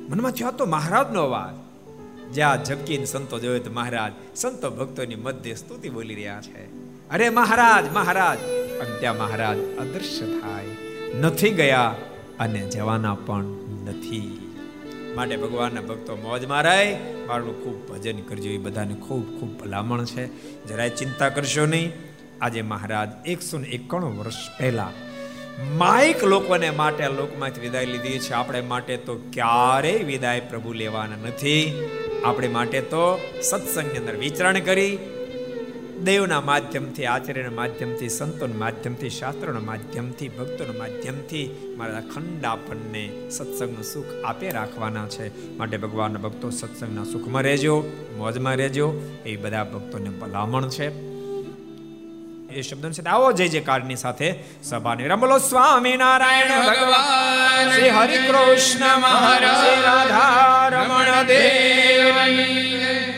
મનમાં 0.10 0.32
થયો 0.32 0.51
તો 0.51 0.66
મહારાજનો 0.66 1.24
અવાજ. 1.24 1.70
જ્યાં 2.34 2.64
ઝબકીને 2.66 3.05
સંતો 3.05 3.39
જોયો 3.39 3.60
તો 3.60 3.72
મહારાજ 3.72 4.12
સંતો 4.36 4.70
ભક્તોની 4.70 5.16
મધ્ય 5.16 5.55
સ્તુતિ 5.55 5.89
બોલી 5.89 6.16
રહ્યા 6.16 6.41
છે. 6.41 6.78
અરે 7.12 7.30
મહારાજ 7.30 7.91
મહારાજ. 7.93 8.38
અને 8.80 8.99
ત્યાં 8.99 9.18
મહારાજ 9.18 9.57
અદૃશ્ય 9.57 10.26
થાય 10.26 10.66
નથી 11.20 11.49
ગયા 11.49 11.95
અને 12.39 12.60
જવાના 12.60 13.14
પણ 13.14 13.43
નથી. 13.86 14.53
માટે 15.16 15.38
ભગવાનના 15.38 15.82
ભક્તો 15.82 16.16
મોજ 16.16 16.45
મારાય. 16.45 16.97
મારું 17.28 17.64
ખૂબ 17.64 17.91
ભજન 17.91 18.22
કરજો. 18.22 18.49
એ 18.49 18.57
બધાને 18.57 18.93
ખૂબ 18.93 19.39
ખૂબ 19.39 19.64
ભલામણ 19.64 20.05
છે. 20.05 20.26
જરાય 20.68 20.89
ચિંતા 20.89 21.30
કરશો 21.30 21.66
નહીં. 21.66 21.91
આજે 22.41 22.62
મહારાજ 22.62 23.10
એકસો 23.26 23.57
ને 23.57 23.68
એકાણું 23.68 24.20
વર્ષ 24.20 24.60
પહેલા 24.60 24.91
માઇક 25.78 26.24
લોકોને 26.24 26.70
માટે 26.70 27.03
આ 27.03 27.10
લોકમાંથી 27.10 27.62
વિદાય 27.62 27.86
લીધી 27.86 28.20
છે. 28.20 28.34
આપણે 28.34 28.62
માટે 28.62 28.97
તો 28.97 29.16
ક્યારેય 29.16 30.03
વિદાય 30.03 30.39
પ્રભુ 30.39 30.74
લેવાના 30.74 31.16
નથી. 31.16 31.88
આપણે 32.26 32.47
માટે 32.47 32.82
તો 32.82 33.22
સત્સંગની 33.41 33.97
અંદર 33.97 34.16
વિચરણ 34.16 34.60
કરી 34.60 34.97
દેવના 36.03 36.41
માધ્યમથી, 36.41 37.05
આચાર્યના 37.05 37.51
માધ્યમથી, 37.51 38.09
સંતોના 38.09 38.57
માધ્યમથી, 38.57 39.09
શાસ્ત્રોના 39.09 39.59
માધ્યમથી, 39.59 40.29
ભક્તોના 40.29 40.79
માધ્યમથી 40.79 41.73
મારા 41.77 41.97
અખંડ 41.97 42.45
આપણને 42.45 43.29
સત્સંગનું 43.29 43.83
સુખ 43.83 44.25
આપે 44.25 44.49
રાખવાના 44.49 45.07
છે. 45.07 45.57
માટે 45.57 45.77
ભગવાનના 45.77 46.19
ભક્તો 46.19 46.49
સત્સંગના 46.49 47.03
સુખમાં 47.03 47.43
રહેજો, 47.43 47.83
મોજમાં 48.17 48.55
રહેજો. 48.55 49.17
એ 49.25 49.35
બધા 49.35 49.63
ભક્તોને 49.63 50.09
ભલામણ 50.09 50.69
છે. 50.69 51.09
એ 52.49 52.61
શબ્દો 52.61 52.91
સાથે 52.91 53.09
આવો, 53.09 53.31
જય 53.31 53.47
જયકારની 53.47 53.95
સાથે 53.95 54.35
સભાને 54.63 55.07
રમલો 55.07 55.37
સ્વામી 55.37 55.97
નારાયણ 55.97 56.47
ભગવાન, 56.47 57.71
શ્રી 57.71 57.89
હરિ 57.89 58.17
કૃષ્ણ 58.17 58.97
મહારાજ 58.97 59.83
રાધા 59.83 60.67
રમણ 60.67 61.23
દેવની 61.23 63.09